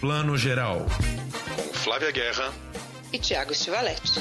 Plano 0.00 0.34
Geral. 0.34 0.86
Com 1.54 1.74
Flávia 1.74 2.10
Guerra 2.10 2.50
e 3.12 3.18
Tiago 3.18 3.54
Stivaletti. 3.54 4.18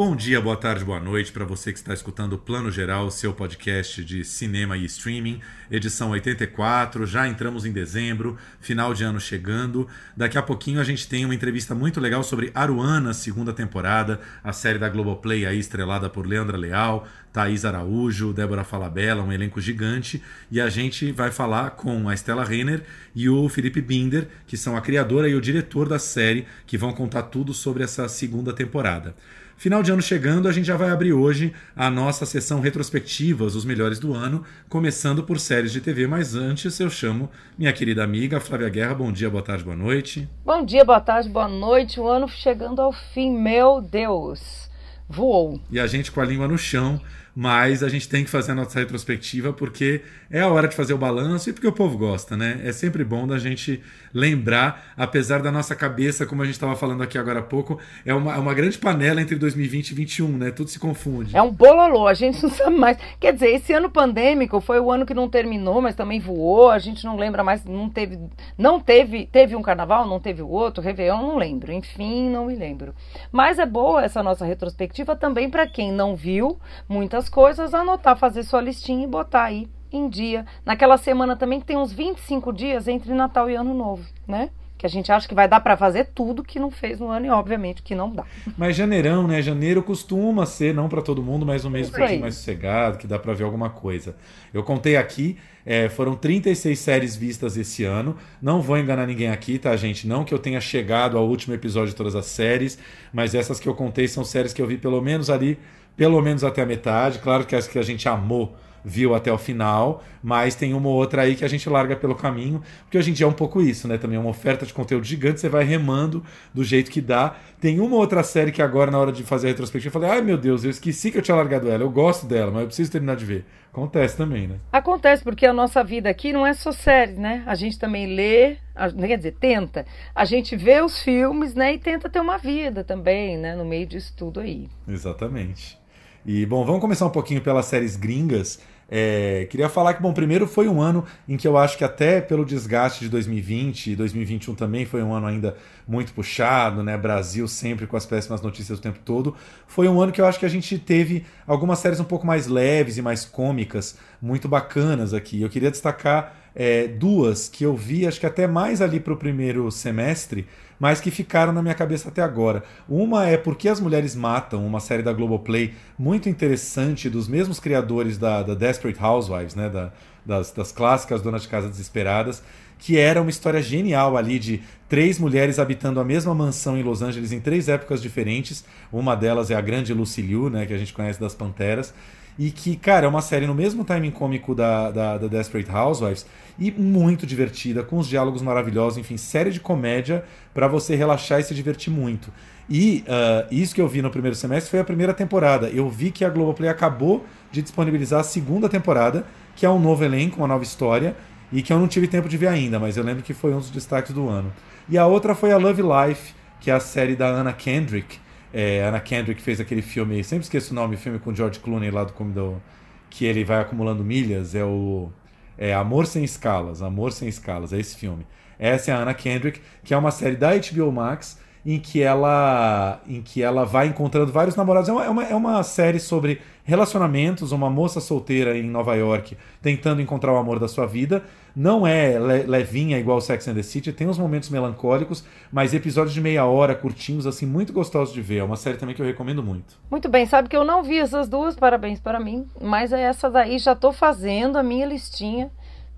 Bom 0.00 0.16
dia, 0.16 0.40
boa 0.40 0.56
tarde, 0.56 0.82
boa 0.82 0.98
noite 0.98 1.30
para 1.30 1.44
você 1.44 1.74
que 1.74 1.78
está 1.78 1.92
escutando 1.92 2.32
o 2.32 2.38
Plano 2.38 2.70
Geral, 2.70 3.10
seu 3.10 3.34
podcast 3.34 4.02
de 4.02 4.24
cinema 4.24 4.74
e 4.74 4.86
streaming, 4.86 5.42
edição 5.70 6.08
84. 6.12 7.06
Já 7.06 7.28
entramos 7.28 7.66
em 7.66 7.70
dezembro, 7.70 8.38
final 8.62 8.94
de 8.94 9.04
ano 9.04 9.20
chegando. 9.20 9.86
Daqui 10.16 10.38
a 10.38 10.42
pouquinho 10.42 10.80
a 10.80 10.84
gente 10.84 11.06
tem 11.06 11.26
uma 11.26 11.34
entrevista 11.34 11.74
muito 11.74 12.00
legal 12.00 12.22
sobre 12.22 12.50
Aruana, 12.54 13.12
segunda 13.12 13.52
temporada, 13.52 14.22
a 14.42 14.54
série 14.54 14.78
da 14.78 14.88
Globoplay 14.88 15.44
aí 15.44 15.58
estrelada 15.58 16.08
por 16.08 16.26
Leandra 16.26 16.56
Leal, 16.56 17.06
Thaís 17.30 17.66
Araújo, 17.66 18.32
Débora 18.32 18.64
Falabella, 18.64 19.22
um 19.22 19.30
elenco 19.30 19.60
gigante. 19.60 20.22
E 20.50 20.62
a 20.62 20.70
gente 20.70 21.12
vai 21.12 21.30
falar 21.30 21.72
com 21.72 22.08
a 22.08 22.14
Stella 22.16 22.42
Renner 22.42 22.82
e 23.14 23.28
o 23.28 23.50
Felipe 23.50 23.82
Binder, 23.82 24.28
que 24.46 24.56
são 24.56 24.78
a 24.78 24.80
criadora 24.80 25.28
e 25.28 25.34
o 25.34 25.42
diretor 25.42 25.86
da 25.86 25.98
série, 25.98 26.46
que 26.66 26.78
vão 26.78 26.94
contar 26.94 27.24
tudo 27.24 27.52
sobre 27.52 27.84
essa 27.84 28.08
segunda 28.08 28.54
temporada. 28.54 29.14
Final 29.60 29.82
de 29.82 29.92
ano 29.92 30.00
chegando, 30.00 30.48
a 30.48 30.52
gente 30.52 30.64
já 30.64 30.74
vai 30.74 30.88
abrir 30.88 31.12
hoje 31.12 31.52
a 31.76 31.90
nossa 31.90 32.24
sessão 32.24 32.60
retrospectivas, 32.60 33.54
os 33.54 33.62
melhores 33.62 33.98
do 33.98 34.14
ano, 34.14 34.42
começando 34.70 35.22
por 35.22 35.38
séries 35.38 35.70
de 35.70 35.82
TV, 35.82 36.06
mas 36.06 36.34
antes 36.34 36.80
eu 36.80 36.88
chamo 36.88 37.28
minha 37.58 37.70
querida 37.70 38.02
amiga 38.02 38.40
Flávia 38.40 38.70
Guerra. 38.70 38.94
Bom 38.94 39.12
dia, 39.12 39.28
boa 39.28 39.42
tarde, 39.42 39.62
boa 39.62 39.76
noite. 39.76 40.26
Bom 40.46 40.64
dia, 40.64 40.82
boa 40.82 40.98
tarde, 40.98 41.28
boa 41.28 41.46
noite. 41.46 42.00
O 42.00 42.08
ano 42.08 42.26
chegando 42.26 42.80
ao 42.80 42.90
fim, 42.90 43.36
meu 43.36 43.82
Deus. 43.82 44.70
Voou. 45.06 45.60
E 45.70 45.78
a 45.78 45.86
gente 45.86 46.10
com 46.10 46.22
a 46.22 46.24
língua 46.24 46.48
no 46.48 46.56
chão, 46.56 46.98
mas 47.40 47.82
a 47.82 47.88
gente 47.88 48.06
tem 48.06 48.22
que 48.22 48.28
fazer 48.28 48.52
a 48.52 48.54
nossa 48.54 48.78
retrospectiva 48.78 49.50
porque 49.50 50.02
é 50.30 50.42
a 50.42 50.48
hora 50.48 50.68
de 50.68 50.76
fazer 50.76 50.92
o 50.92 50.98
balanço 50.98 51.48
e 51.48 51.54
porque 51.54 51.66
o 51.66 51.72
povo 51.72 51.96
gosta, 51.96 52.36
né? 52.36 52.60
É 52.62 52.70
sempre 52.70 53.02
bom 53.02 53.26
da 53.26 53.38
gente 53.38 53.82
lembrar, 54.12 54.92
apesar 54.94 55.40
da 55.40 55.50
nossa 55.50 55.74
cabeça, 55.74 56.26
como 56.26 56.42
a 56.42 56.44
gente 56.44 56.56
estava 56.56 56.76
falando 56.76 57.02
aqui 57.02 57.16
agora 57.16 57.38
há 57.38 57.42
pouco, 57.42 57.78
é 58.04 58.12
uma, 58.12 58.34
é 58.34 58.38
uma 58.38 58.52
grande 58.52 58.76
panela 58.76 59.22
entre 59.22 59.36
2020 59.36 59.88
e 59.92 59.94
2021, 59.94 60.28
né? 60.36 60.50
Tudo 60.50 60.68
se 60.68 60.78
confunde. 60.78 61.34
É 61.34 61.40
um 61.40 61.50
bololô, 61.50 62.06
a 62.06 62.12
gente 62.12 62.42
não 62.44 62.50
sabe 62.50 62.76
mais. 62.76 62.98
Quer 63.18 63.32
dizer, 63.32 63.54
esse 63.54 63.72
ano 63.72 63.88
pandêmico 63.88 64.60
foi 64.60 64.78
o 64.78 64.90
ano 64.92 65.06
que 65.06 65.14
não 65.14 65.26
terminou, 65.26 65.80
mas 65.80 65.94
também 65.94 66.20
voou, 66.20 66.70
a 66.70 66.78
gente 66.78 67.06
não 67.06 67.16
lembra 67.16 67.42
mais, 67.42 67.64
não 67.64 67.88
teve, 67.88 68.18
não 68.58 68.78
teve, 68.78 69.24
teve 69.24 69.56
um 69.56 69.62
carnaval, 69.62 70.06
não 70.06 70.20
teve 70.20 70.42
o 70.42 70.48
outro, 70.48 70.82
Réveillon, 70.82 71.22
não 71.22 71.38
lembro, 71.38 71.72
enfim, 71.72 72.28
não 72.28 72.44
me 72.44 72.54
lembro. 72.54 72.94
Mas 73.32 73.58
é 73.58 73.64
boa 73.64 74.04
essa 74.04 74.22
nossa 74.22 74.44
retrospectiva 74.44 75.16
também 75.16 75.48
para 75.48 75.66
quem 75.66 75.90
não 75.90 76.14
viu 76.14 76.60
muitas 76.86 77.29
coisas, 77.30 77.72
anotar, 77.72 78.16
fazer 78.16 78.42
sua 78.42 78.60
listinha 78.60 79.04
e 79.04 79.06
botar 79.06 79.44
aí 79.44 79.68
em 79.92 80.08
dia. 80.08 80.44
Naquela 80.64 80.96
semana 80.96 81.36
também 81.36 81.60
que 81.60 81.66
tem 81.66 81.76
uns 81.76 81.92
25 81.92 82.52
dias 82.52 82.88
entre 82.88 83.12
Natal 83.14 83.48
e 83.48 83.54
Ano 83.54 83.74
Novo, 83.74 84.04
né? 84.26 84.50
Que 84.76 84.86
a 84.86 84.88
gente 84.88 85.12
acha 85.12 85.28
que 85.28 85.34
vai 85.34 85.46
dar 85.46 85.60
para 85.60 85.76
fazer 85.76 86.06
tudo 86.14 86.42
que 86.42 86.58
não 86.58 86.70
fez 86.70 86.98
no 86.98 87.08
ano 87.08 87.26
e 87.26 87.30
obviamente 87.30 87.82
que 87.82 87.94
não 87.94 88.10
dá. 88.10 88.24
Mas 88.56 88.74
janeirão, 88.74 89.28
né? 89.28 89.42
Janeiro 89.42 89.82
costuma 89.82 90.46
ser, 90.46 90.74
não 90.74 90.88
para 90.88 91.02
todo 91.02 91.22
mundo, 91.22 91.44
mas 91.44 91.66
um 91.66 91.70
mês 91.70 91.88
um 91.88 91.92
pouquinho 91.92 92.20
mais 92.22 92.36
sossegado, 92.36 92.96
que 92.96 93.06
dá 93.06 93.18
para 93.18 93.34
ver 93.34 93.44
alguma 93.44 93.68
coisa. 93.68 94.16
Eu 94.54 94.62
contei 94.62 94.96
aqui, 94.96 95.36
é, 95.66 95.90
foram 95.90 96.16
36 96.16 96.78
séries 96.78 97.14
vistas 97.14 97.58
esse 97.58 97.84
ano. 97.84 98.16
Não 98.40 98.62
vou 98.62 98.78
enganar 98.78 99.06
ninguém 99.06 99.28
aqui, 99.28 99.58
tá, 99.58 99.76
gente? 99.76 100.06
Não 100.06 100.24
que 100.24 100.32
eu 100.32 100.38
tenha 100.38 100.62
chegado 100.62 101.18
ao 101.18 101.28
último 101.28 101.54
episódio 101.54 101.90
de 101.90 101.96
todas 101.96 102.14
as 102.14 102.24
séries, 102.24 102.78
mas 103.12 103.34
essas 103.34 103.60
que 103.60 103.68
eu 103.68 103.74
contei 103.74 104.08
são 104.08 104.24
séries 104.24 104.54
que 104.54 104.62
eu 104.62 104.66
vi 104.66 104.78
pelo 104.78 105.02
menos 105.02 105.28
ali, 105.28 105.58
pelo 105.96 106.20
menos 106.20 106.44
até 106.44 106.62
a 106.62 106.66
metade. 106.66 107.18
Claro 107.18 107.44
que 107.44 107.54
as 107.54 107.66
que 107.66 107.78
a 107.78 107.82
gente 107.82 108.08
amou 108.08 108.56
viu 108.84 109.14
até 109.14 109.32
o 109.32 109.38
final, 109.38 110.02
mas 110.22 110.54
tem 110.54 110.74
uma 110.74 110.88
ou 110.88 110.94
outra 110.94 111.22
aí 111.22 111.34
que 111.34 111.44
a 111.44 111.48
gente 111.48 111.68
larga 111.68 111.96
pelo 111.96 112.14
caminho, 112.14 112.62
porque 112.82 112.98
hoje 112.98 113.10
em 113.10 113.14
dia 113.14 113.26
é 113.26 113.28
um 113.28 113.32
pouco 113.32 113.60
isso, 113.60 113.86
né? 113.86 113.98
Também 113.98 114.16
é 114.16 114.20
uma 114.20 114.30
oferta 114.30 114.64
de 114.64 114.72
conteúdo 114.72 115.04
gigante, 115.04 115.40
você 115.40 115.48
vai 115.48 115.64
remando 115.64 116.24
do 116.52 116.64
jeito 116.64 116.90
que 116.90 117.00
dá. 117.00 117.36
Tem 117.60 117.80
uma 117.80 117.96
outra 117.96 118.22
série 118.22 118.52
que 118.52 118.62
agora, 118.62 118.90
na 118.90 118.98
hora 118.98 119.12
de 119.12 119.22
fazer 119.22 119.48
a 119.48 119.50
retrospectiva, 119.50 119.96
eu 119.96 120.00
falei, 120.00 120.16
ai 120.16 120.22
meu 120.22 120.38
Deus, 120.38 120.64
eu 120.64 120.70
esqueci 120.70 121.10
que 121.10 121.18
eu 121.18 121.22
tinha 121.22 121.36
largado 121.36 121.68
ela, 121.68 121.82
eu 121.82 121.90
gosto 121.90 122.26
dela, 122.26 122.50
mas 122.50 122.62
eu 122.62 122.66
preciso 122.66 122.90
terminar 122.90 123.16
de 123.16 123.24
ver. 123.24 123.44
Acontece 123.72 124.16
também, 124.16 124.48
né? 124.48 124.56
Acontece, 124.72 125.22
porque 125.22 125.46
a 125.46 125.52
nossa 125.52 125.84
vida 125.84 126.10
aqui 126.10 126.32
não 126.32 126.44
é 126.44 126.52
só 126.52 126.72
série, 126.72 127.12
né? 127.12 127.44
A 127.46 127.54
gente 127.54 127.78
também 127.78 128.16
lê, 128.16 128.56
a, 128.74 128.90
quer 128.90 129.16
dizer, 129.16 129.36
tenta. 129.38 129.86
A 130.12 130.24
gente 130.24 130.56
vê 130.56 130.82
os 130.82 131.00
filmes, 131.02 131.54
né? 131.54 131.74
E 131.74 131.78
tenta 131.78 132.10
ter 132.10 132.18
uma 132.18 132.36
vida 132.36 132.82
também, 132.82 133.38
né? 133.38 133.54
No 133.54 133.64
meio 133.64 133.86
disso 133.86 134.12
tudo 134.16 134.40
aí. 134.40 134.68
Exatamente. 134.88 135.79
E, 136.24 136.44
bom, 136.44 136.64
vamos 136.64 136.80
começar 136.80 137.06
um 137.06 137.10
pouquinho 137.10 137.40
pelas 137.40 137.66
séries 137.66 137.96
gringas. 137.96 138.58
É, 138.92 139.46
queria 139.48 139.68
falar 139.68 139.94
que, 139.94 140.02
bom, 140.02 140.12
primeiro 140.12 140.48
foi 140.48 140.66
um 140.66 140.80
ano 140.82 141.04
em 141.28 141.36
que 141.36 141.46
eu 141.46 141.56
acho 141.56 141.78
que 141.78 141.84
até 141.84 142.20
pelo 142.20 142.44
desgaste 142.44 143.04
de 143.04 143.08
2020 143.08 143.92
e 143.92 143.96
2021 143.96 144.54
também 144.56 144.84
foi 144.84 145.00
um 145.00 145.14
ano 145.14 145.28
ainda 145.28 145.56
muito 145.86 146.12
puxado, 146.12 146.82
né? 146.82 146.98
Brasil 146.98 147.46
sempre 147.46 147.86
com 147.86 147.96
as 147.96 148.04
péssimas 148.04 148.42
notícias 148.42 148.78
o 148.78 148.82
tempo 148.82 148.98
todo. 149.04 149.36
Foi 149.66 149.88
um 149.88 150.00
ano 150.00 150.10
que 150.10 150.20
eu 150.20 150.26
acho 150.26 150.40
que 150.40 150.46
a 150.46 150.50
gente 150.50 150.76
teve 150.76 151.24
algumas 151.46 151.78
séries 151.78 152.00
um 152.00 152.04
pouco 152.04 152.26
mais 152.26 152.48
leves 152.48 152.98
e 152.98 153.02
mais 153.02 153.24
cômicas, 153.24 153.96
muito 154.20 154.48
bacanas 154.48 155.14
aqui. 155.14 155.40
Eu 155.40 155.48
queria 155.48 155.70
destacar 155.70 156.39
é, 156.54 156.86
duas 156.86 157.48
que 157.48 157.64
eu 157.64 157.76
vi, 157.76 158.06
acho 158.06 158.20
que 158.20 158.26
até 158.26 158.46
mais 158.46 158.80
ali 158.80 159.00
para 159.00 159.12
o 159.12 159.16
primeiro 159.16 159.70
semestre, 159.70 160.46
mas 160.78 161.00
que 161.00 161.10
ficaram 161.10 161.52
na 161.52 161.62
minha 161.62 161.74
cabeça 161.74 162.08
até 162.08 162.22
agora. 162.22 162.62
Uma 162.88 163.26
é 163.26 163.36
Porque 163.36 163.68
as 163.68 163.80
Mulheres 163.80 164.16
Matam, 164.16 164.66
uma 164.66 164.80
série 164.80 165.02
da 165.02 165.12
Globoplay 165.12 165.74
muito 165.98 166.28
interessante, 166.28 167.10
dos 167.10 167.28
mesmos 167.28 167.60
criadores 167.60 168.16
da, 168.16 168.42
da 168.42 168.54
Desperate 168.54 168.98
Housewives, 169.02 169.54
né, 169.54 169.68
da, 169.68 169.92
das, 170.24 170.50
das 170.50 170.72
clássicas 170.72 171.20
Donas 171.20 171.42
de 171.42 171.48
Casa 171.48 171.68
Desesperadas, 171.68 172.42
que 172.78 172.96
era 172.98 173.20
uma 173.20 173.30
história 173.30 173.60
genial 173.60 174.16
ali 174.16 174.38
de 174.38 174.62
três 174.88 175.18
mulheres 175.18 175.58
habitando 175.58 176.00
a 176.00 176.04
mesma 176.04 176.34
mansão 176.34 176.78
em 176.78 176.82
Los 176.82 177.02
Angeles 177.02 177.30
em 177.30 177.40
três 177.40 177.68
épocas 177.68 178.00
diferentes. 178.00 178.64
Uma 178.90 179.14
delas 179.14 179.50
é 179.50 179.54
a 179.54 179.60
grande 179.60 179.92
Lucy 179.92 180.22
Liu, 180.22 180.48
né, 180.48 180.64
que 180.64 180.72
a 180.72 180.78
gente 180.78 180.94
conhece 180.94 181.20
das 181.20 181.34
Panteras. 181.34 181.92
E 182.40 182.50
que, 182.50 182.74
cara, 182.74 183.04
é 183.04 183.08
uma 183.08 183.20
série 183.20 183.46
no 183.46 183.54
mesmo 183.54 183.84
timing 183.84 184.10
cômico 184.10 184.54
da, 184.54 184.90
da, 184.90 185.18
da 185.18 185.26
Desperate 185.26 185.70
Housewives 185.70 186.24
e 186.58 186.70
muito 186.70 187.26
divertida, 187.26 187.82
com 187.82 187.98
os 187.98 188.08
diálogos 188.08 188.40
maravilhosos, 188.40 188.96
enfim, 188.96 189.18
série 189.18 189.50
de 189.50 189.60
comédia 189.60 190.24
para 190.54 190.66
você 190.66 190.96
relaxar 190.96 191.40
e 191.40 191.42
se 191.42 191.54
divertir 191.54 191.92
muito. 191.92 192.32
E 192.66 193.04
uh, 193.06 193.54
isso 193.54 193.74
que 193.74 193.80
eu 193.82 193.86
vi 193.86 194.00
no 194.00 194.10
primeiro 194.10 194.34
semestre 194.34 194.70
foi 194.70 194.80
a 194.80 194.84
primeira 194.84 195.12
temporada. 195.12 195.68
Eu 195.68 195.90
vi 195.90 196.10
que 196.10 196.24
a 196.24 196.30
Globoplay 196.30 196.70
acabou 196.70 197.26
de 197.52 197.60
disponibilizar 197.60 198.20
a 198.20 198.24
segunda 198.24 198.70
temporada, 198.70 199.26
que 199.54 199.66
é 199.66 199.68
um 199.68 199.78
novo 199.78 200.02
elenco, 200.02 200.38
uma 200.38 200.48
nova 200.48 200.64
história, 200.64 201.14
e 201.52 201.60
que 201.60 201.70
eu 201.70 201.78
não 201.78 201.86
tive 201.86 202.08
tempo 202.08 202.26
de 202.26 202.38
ver 202.38 202.48
ainda, 202.48 202.78
mas 202.78 202.96
eu 202.96 203.04
lembro 203.04 203.22
que 203.22 203.34
foi 203.34 203.52
um 203.52 203.58
dos 203.58 203.68
destaques 203.68 204.14
do 204.14 204.30
ano. 204.30 204.50
E 204.88 204.96
a 204.96 205.06
outra 205.06 205.34
foi 205.34 205.52
a 205.52 205.58
Love 205.58 205.82
Life, 205.82 206.32
que 206.58 206.70
é 206.70 206.74
a 206.74 206.80
série 206.80 207.14
da 207.14 207.28
Anna 207.28 207.52
Kendrick, 207.52 208.18
é, 208.52 209.00
Kendrick 209.04 209.40
fez 209.40 209.60
aquele 209.60 209.82
filme, 209.82 210.22
sempre 210.24 210.44
esqueço 210.44 210.72
o 210.72 210.74
nome, 210.74 210.96
filme 210.96 211.18
com 211.18 211.34
George 211.34 211.60
Clooney 211.60 211.90
lá 211.90 212.04
do, 212.04 212.12
do 212.12 212.62
que 213.08 213.24
ele 213.24 213.44
vai 213.44 213.60
acumulando 213.60 214.04
milhas, 214.04 214.54
é 214.54 214.64
o 214.64 215.10
é 215.58 215.74
Amor 215.74 216.06
Sem 216.06 216.24
Escalas, 216.24 216.80
Amor 216.80 217.12
Sem 217.12 217.28
Escalas, 217.28 217.72
é 217.72 217.78
esse 217.78 217.94
filme. 217.96 218.26
Essa 218.58 218.90
é 218.90 218.94
a 218.94 218.98
Anna 218.98 219.14
Kendrick, 219.14 219.60
que 219.84 219.92
é 219.92 219.96
uma 219.96 220.10
série 220.10 220.36
da 220.36 220.50
HBO 220.56 220.90
Max 220.90 221.38
em 221.64 221.78
que 221.78 222.02
ela 222.02 223.00
em 223.06 223.20
que 223.20 223.42
ela 223.42 223.64
vai 223.64 223.86
encontrando 223.86 224.32
vários 224.32 224.56
namorados. 224.56 224.88
É 224.88 224.92
uma, 224.92 225.04
é 225.04 225.08
uma, 225.10 225.24
é 225.24 225.34
uma 225.34 225.62
série 225.62 226.00
sobre 226.00 226.40
relacionamentos, 226.70 227.52
uma 227.52 227.68
moça 227.68 228.00
solteira 228.00 228.56
em 228.56 228.62
Nova 228.62 228.94
York 228.94 229.36
tentando 229.60 230.00
encontrar 230.00 230.32
o 230.32 230.36
amor 230.36 230.58
da 230.58 230.68
sua 230.68 230.86
vida. 230.86 231.22
Não 231.54 231.84
é 231.84 232.16
levinha 232.46 232.96
igual 232.98 233.20
Sex 233.20 233.48
and 233.48 233.54
the 233.54 233.62
City, 233.62 233.92
tem 233.92 234.08
uns 234.08 234.16
momentos 234.16 234.48
melancólicos, 234.48 235.24
mas 235.52 235.74
episódios 235.74 236.14
de 236.14 236.20
meia 236.20 236.46
hora, 236.46 236.74
curtinhos, 236.76 237.26
assim, 237.26 237.44
muito 237.44 237.72
gostosos 237.72 238.14
de 238.14 238.22
ver. 238.22 238.38
É 238.38 238.44
uma 238.44 238.56
série 238.56 238.78
também 238.78 238.94
que 238.94 239.02
eu 239.02 239.06
recomendo 239.06 239.42
muito. 239.42 239.74
Muito 239.90 240.08
bem, 240.08 240.24
sabe 240.26 240.48
que 240.48 240.56
eu 240.56 240.64
não 240.64 240.82
vi 240.82 240.98
essas 240.98 241.28
duas, 241.28 241.56
parabéns 241.56 241.98
para 241.98 242.20
mim, 242.20 242.46
mas 242.60 242.92
é 242.92 243.02
essa 243.02 243.28
daí 243.28 243.58
já 243.58 243.72
estou 243.72 243.92
fazendo 243.92 244.56
a 244.56 244.62
minha 244.62 244.86
listinha 244.86 245.50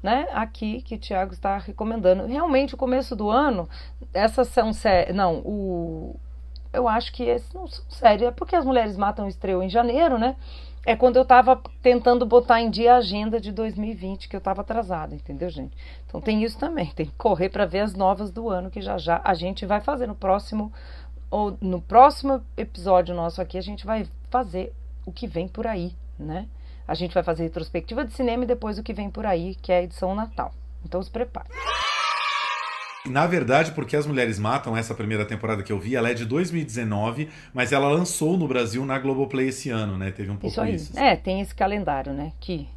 né, 0.02 0.26
aqui 0.32 0.82
que 0.82 0.96
o 0.96 0.98
Thiago 0.98 1.32
está 1.32 1.58
recomendando. 1.58 2.26
Realmente, 2.26 2.74
o 2.74 2.78
começo 2.78 3.14
do 3.14 3.30
ano, 3.30 3.69
essas 4.12 4.48
são. 4.48 4.70
Não, 5.14 5.36
o. 5.44 6.16
Eu 6.72 6.88
acho 6.88 7.12
que 7.12 7.24
esses 7.24 7.52
não 7.52 7.66
são 7.66 7.84
séries. 7.88 8.22
É 8.22 8.30
porque 8.30 8.56
as 8.56 8.64
mulheres 8.64 8.96
matam 8.96 9.28
estreou 9.28 9.62
em 9.62 9.69
janeiro, 9.69 10.19
né? 10.19 10.36
É 10.84 10.96
quando 10.96 11.16
eu 11.16 11.22
estava 11.22 11.60
tentando 11.80 12.26
botar 12.26 12.60
em 12.60 12.69
dia 12.69 12.94
a 12.94 12.96
agenda 12.96 13.40
de 13.40 13.52
2020, 13.52 14.28
que 14.28 14.34
eu 14.34 14.38
estava 14.38 14.62
atrasada, 14.62 15.14
entendeu, 15.14 15.48
gente? 15.48 15.76
Então 16.06 16.20
tem 16.20 16.42
isso 16.42 16.58
também, 16.58 16.86
tem 16.86 17.06
que 17.06 17.12
correr 17.12 17.50
para 17.50 17.64
ver 17.64 17.80
as 17.80 17.94
novas 17.94 18.32
do 18.32 18.50
ano, 18.50 18.69
que 18.69 18.80
já 18.80 18.98
já 18.98 19.20
a 19.22 19.32
gente 19.32 19.64
vai 19.64 19.80
fazer 19.80 20.08
no 20.08 20.14
próximo 20.16 20.72
ou 21.30 21.56
no 21.60 21.80
próximo 21.80 22.42
episódio 22.56 23.14
nosso 23.14 23.40
aqui, 23.40 23.56
a 23.56 23.62
gente 23.62 23.86
vai 23.86 24.08
fazer 24.28 24.72
o 25.06 25.12
que 25.12 25.26
vem 25.26 25.46
por 25.46 25.69
aí, 25.69 25.94
né? 26.19 26.48
A 26.86 26.94
gente 26.94 27.14
vai 27.14 27.22
fazer 27.22 27.44
retrospectiva 27.44 28.04
de 28.04 28.12
cinema 28.12 28.42
e 28.42 28.46
depois 28.46 28.76
o 28.76 28.82
que 28.82 28.92
vem 28.92 29.08
por 29.08 29.24
aí, 29.24 29.54
que 29.54 29.70
é 29.70 29.78
a 29.78 29.82
edição 29.82 30.14
Natal. 30.16 30.52
Então 30.84 31.00
se 31.00 31.10
prepare. 31.10 31.48
Na 33.08 33.26
verdade, 33.26 33.72
porque 33.72 33.96
as 33.96 34.06
mulheres 34.06 34.38
matam, 34.38 34.76
essa 34.76 34.94
primeira 34.94 35.25
temporada 35.25 35.62
que 35.62 35.72
eu 35.72 35.78
vi, 35.78 35.96
ela 35.96 36.08
é 36.08 36.14
de 36.14 36.25
2019, 36.25 37.28
mas 37.52 37.72
ela 37.72 37.88
lançou 37.88 38.37
no 38.37 38.46
Brasil 38.46 38.84
na 38.87 38.96
Globoplay 38.96 39.49
esse 39.49 39.70
ano, 39.70 39.99
né? 39.99 40.12
Teve 40.12 40.31
um 40.31 40.37
pouco 40.37 40.46
Isso 40.46 40.60
aí. 40.60 40.75
isso. 40.76 40.96
É, 40.96 41.16
tem 41.16 41.40
esse 41.40 41.52
calendário, 41.52 42.12
né? 42.12 42.32
Que, 42.38 42.69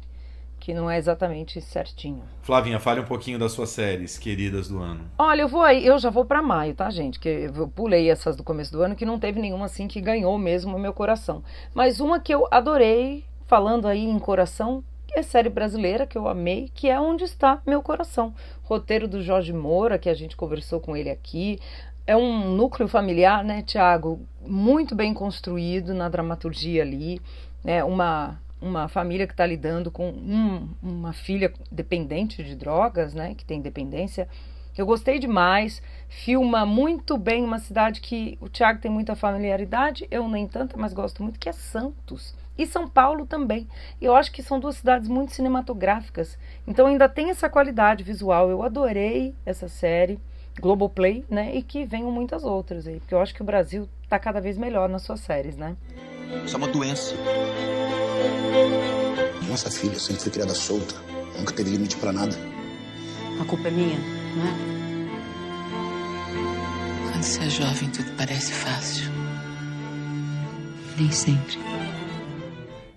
que 0.58 0.74
não 0.74 0.90
é 0.90 0.98
exatamente 0.98 1.60
certinho. 1.60 2.24
Flavinha, 2.42 2.80
fale 2.80 3.00
um 3.00 3.04
pouquinho 3.04 3.38
das 3.38 3.52
suas 3.52 3.70
séries 3.70 4.18
queridas 4.18 4.68
do 4.68 4.80
ano. 4.80 5.08
Olha, 5.16 5.42
eu 5.42 5.48
vou 5.48 5.62
aí, 5.62 5.86
eu 5.86 5.96
já 5.96 6.10
vou 6.10 6.24
pra 6.24 6.42
maio, 6.42 6.74
tá, 6.74 6.90
gente? 6.90 7.20
Que 7.20 7.48
eu 7.54 7.68
pulei 7.68 8.10
essas 8.10 8.34
do 8.34 8.42
começo 8.42 8.72
do 8.72 8.82
ano, 8.82 8.96
que 8.96 9.06
não 9.06 9.20
teve 9.20 9.40
nenhuma 9.40 9.66
assim 9.66 9.86
que 9.86 10.00
ganhou 10.00 10.36
mesmo 10.36 10.76
o 10.76 10.80
meu 10.80 10.92
coração. 10.92 11.44
Mas 11.72 12.00
uma 12.00 12.18
que 12.18 12.34
eu 12.34 12.48
adorei, 12.50 13.24
falando 13.46 13.86
aí 13.86 14.04
em 14.04 14.18
coração, 14.18 14.82
é 15.14 15.22
série 15.22 15.48
brasileira 15.48 16.06
que 16.06 16.18
eu 16.18 16.28
amei, 16.28 16.70
que 16.74 16.90
é 16.90 17.00
Onde 17.00 17.24
Está 17.24 17.62
Meu 17.66 17.80
Coração. 17.80 18.34
Roteiro 18.66 19.06
do 19.06 19.22
Jorge 19.22 19.52
Moura, 19.52 19.96
que 19.96 20.08
a 20.08 20.14
gente 20.14 20.36
conversou 20.36 20.80
com 20.80 20.96
ele 20.96 21.08
aqui. 21.08 21.58
É 22.04 22.16
um 22.16 22.50
núcleo 22.50 22.88
familiar, 22.88 23.44
né, 23.44 23.62
Tiago? 23.62 24.20
Muito 24.44 24.94
bem 24.94 25.14
construído 25.14 25.94
na 25.94 26.08
dramaturgia 26.08 26.82
ali. 26.82 27.20
Né? 27.62 27.84
Uma, 27.84 28.40
uma 28.60 28.88
família 28.88 29.24
que 29.24 29.32
está 29.32 29.46
lidando 29.46 29.88
com 29.88 30.08
um, 30.10 30.68
uma 30.82 31.12
filha 31.12 31.52
dependente 31.70 32.42
de 32.42 32.56
drogas, 32.56 33.14
né? 33.14 33.36
Que 33.36 33.44
tem 33.44 33.60
dependência. 33.60 34.28
Eu 34.76 34.84
gostei 34.84 35.20
demais. 35.20 35.80
Filma 36.08 36.66
muito 36.66 37.16
bem 37.16 37.44
uma 37.44 37.60
cidade 37.60 38.00
que 38.00 38.36
o 38.40 38.48
Tiago 38.48 38.80
tem 38.80 38.90
muita 38.90 39.14
familiaridade, 39.14 40.08
eu 40.10 40.28
nem 40.28 40.46
tanto, 40.46 40.76
mas 40.76 40.92
gosto 40.92 41.22
muito, 41.22 41.38
que 41.38 41.48
é 41.48 41.52
Santos. 41.52 42.34
E 42.58 42.66
São 42.66 42.88
Paulo 42.88 43.26
também. 43.26 43.68
Eu 44.00 44.14
acho 44.14 44.32
que 44.32 44.42
são 44.42 44.58
duas 44.58 44.76
cidades 44.76 45.08
muito 45.08 45.34
cinematográficas. 45.34 46.38
Então 46.66 46.86
ainda 46.86 47.08
tem 47.08 47.30
essa 47.30 47.48
qualidade 47.48 48.02
visual. 48.02 48.50
Eu 48.50 48.62
adorei 48.62 49.34
essa 49.44 49.68
série, 49.68 50.18
Globoplay, 50.60 51.24
né? 51.28 51.54
E 51.54 51.62
que 51.62 51.84
venham 51.84 52.10
muitas 52.10 52.44
outras 52.44 52.86
aí. 52.86 52.98
Porque 52.98 53.14
eu 53.14 53.20
acho 53.20 53.34
que 53.34 53.42
o 53.42 53.44
Brasil 53.44 53.88
está 54.02 54.18
cada 54.18 54.40
vez 54.40 54.56
melhor 54.56 54.88
nas 54.88 55.02
suas 55.02 55.20
séries, 55.20 55.56
né? 55.56 55.76
Isso 56.44 56.54
é 56.54 56.58
uma 56.58 56.68
doença. 56.68 57.14
Nossa 59.48 59.70
filha 59.70 59.98
sempre 59.98 60.22
foi 60.22 60.32
criada 60.32 60.54
solta. 60.54 60.94
Nunca 61.38 61.52
teve 61.52 61.70
limite 61.70 61.96
para 61.96 62.12
nada. 62.12 62.34
A 63.40 63.44
culpa 63.44 63.68
é 63.68 63.70
minha, 63.70 63.98
não 63.98 64.46
é? 64.46 64.76
Quando 67.12 67.22
você 67.22 67.44
é 67.44 67.50
jovem, 67.50 67.90
tudo 67.90 68.10
parece 68.16 68.52
fácil. 68.52 69.10
Nem 70.98 71.10
sempre. 71.10 71.58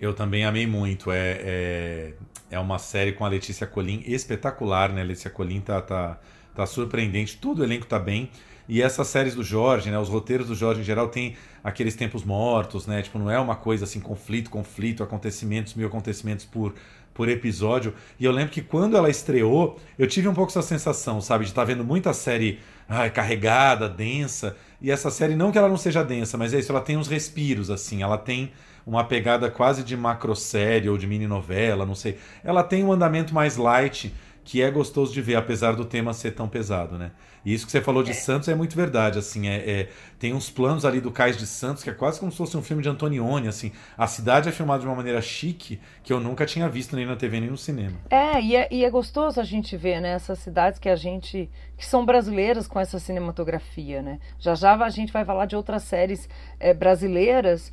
Eu 0.00 0.14
também 0.14 0.44
amei 0.44 0.66
muito. 0.66 1.12
É, 1.12 1.40
é, 1.42 2.12
é 2.50 2.58
uma 2.58 2.78
série 2.78 3.12
com 3.12 3.24
a 3.24 3.28
Letícia 3.28 3.66
Colin 3.66 4.02
espetacular, 4.06 4.90
né? 4.92 5.02
A 5.02 5.04
Letícia 5.04 5.30
Colin 5.30 5.60
tá, 5.60 5.80
tá, 5.82 6.18
tá 6.54 6.66
surpreendente. 6.66 7.36
Tudo 7.36 7.60
o 7.60 7.64
elenco 7.64 7.86
tá 7.86 7.98
bem. 7.98 8.30
E 8.66 8.80
essas 8.80 9.08
séries 9.08 9.34
do 9.34 9.42
Jorge, 9.42 9.90
né? 9.90 9.98
Os 9.98 10.08
roteiros 10.08 10.46
do 10.46 10.54
Jorge 10.54 10.80
em 10.80 10.84
geral 10.84 11.08
tem 11.08 11.36
aqueles 11.62 11.94
tempos 11.94 12.24
mortos, 12.24 12.86
né? 12.86 13.02
Tipo, 13.02 13.18
não 13.18 13.30
é 13.30 13.38
uma 13.38 13.56
coisa 13.56 13.84
assim, 13.84 14.00
conflito, 14.00 14.48
conflito, 14.48 15.02
acontecimentos, 15.02 15.74
mil 15.74 15.86
acontecimentos 15.86 16.46
por, 16.46 16.74
por 17.12 17.28
episódio. 17.28 17.92
E 18.18 18.24
eu 18.24 18.32
lembro 18.32 18.52
que 18.52 18.62
quando 18.62 18.96
ela 18.96 19.10
estreou, 19.10 19.78
eu 19.98 20.06
tive 20.06 20.28
um 20.28 20.34
pouco 20.34 20.50
essa 20.50 20.62
sensação, 20.62 21.20
sabe? 21.20 21.44
De 21.44 21.50
estar 21.50 21.62
tá 21.62 21.66
vendo 21.66 21.84
muita 21.84 22.14
série 22.14 22.60
ai, 22.88 23.10
carregada, 23.10 23.88
densa. 23.88 24.56
E 24.80 24.90
essa 24.90 25.10
série, 25.10 25.36
não 25.36 25.52
que 25.52 25.58
ela 25.58 25.68
não 25.68 25.76
seja 25.76 26.02
densa, 26.02 26.38
mas 26.38 26.54
é 26.54 26.58
isso, 26.58 26.72
ela 26.72 26.80
tem 26.80 26.96
uns 26.96 27.08
respiros, 27.08 27.70
assim. 27.70 28.02
Ela 28.02 28.16
tem 28.16 28.50
uma 28.90 29.04
pegada 29.04 29.48
quase 29.48 29.84
de 29.84 29.96
macrosérie 29.96 30.90
ou 30.90 30.98
de 30.98 31.06
mini 31.06 31.28
novela, 31.28 31.86
não 31.86 31.94
sei. 31.94 32.18
Ela 32.42 32.64
tem 32.64 32.82
um 32.82 32.90
andamento 32.90 33.32
mais 33.32 33.56
light 33.56 34.12
que 34.42 34.60
é 34.60 34.68
gostoso 34.68 35.12
de 35.12 35.22
ver, 35.22 35.36
apesar 35.36 35.76
do 35.76 35.84
tema 35.84 36.12
ser 36.12 36.32
tão 36.32 36.48
pesado, 36.48 36.98
né? 36.98 37.12
E 37.44 37.54
isso 37.54 37.64
que 37.64 37.70
você 37.70 37.80
falou 37.80 38.02
de 38.02 38.10
é. 38.10 38.14
Santos 38.14 38.48
é 38.48 38.54
muito 38.54 38.74
verdade, 38.74 39.16
assim, 39.16 39.46
é, 39.46 39.56
é, 39.58 39.88
tem 40.18 40.34
uns 40.34 40.50
planos 40.50 40.84
ali 40.84 41.00
do 41.00 41.12
Cais 41.12 41.36
de 41.36 41.46
Santos 41.46 41.84
que 41.84 41.88
é 41.88 41.92
quase 41.92 42.18
como 42.18 42.32
se 42.32 42.38
fosse 42.38 42.56
um 42.56 42.62
filme 42.62 42.82
de 42.82 42.88
Antonioni, 42.88 43.46
assim, 43.46 43.70
a 43.96 44.08
cidade 44.08 44.48
é 44.48 44.52
filmada 44.52 44.80
de 44.80 44.86
uma 44.88 44.96
maneira 44.96 45.22
chique 45.22 45.80
que 46.02 46.12
eu 46.12 46.18
nunca 46.18 46.44
tinha 46.44 46.68
visto 46.68 46.96
nem 46.96 47.06
na 47.06 47.14
TV 47.14 47.38
nem 47.38 47.48
no 47.48 47.56
cinema. 47.56 47.96
É, 48.10 48.40
e 48.42 48.56
é, 48.56 48.68
e 48.72 48.84
é 48.84 48.90
gostoso 48.90 49.40
a 49.40 49.44
gente 49.44 49.76
ver, 49.76 50.00
né, 50.00 50.10
essas 50.10 50.40
cidades 50.40 50.80
que 50.80 50.88
a 50.88 50.96
gente, 50.96 51.48
que 51.78 51.86
são 51.86 52.04
brasileiras 52.04 52.66
com 52.66 52.80
essa 52.80 52.98
cinematografia, 52.98 54.02
né? 54.02 54.18
Já 54.40 54.56
já 54.56 54.74
a 54.74 54.90
gente 54.90 55.12
vai 55.12 55.24
falar 55.24 55.46
de 55.46 55.54
outras 55.54 55.84
séries 55.84 56.28
é, 56.58 56.74
brasileiras 56.74 57.72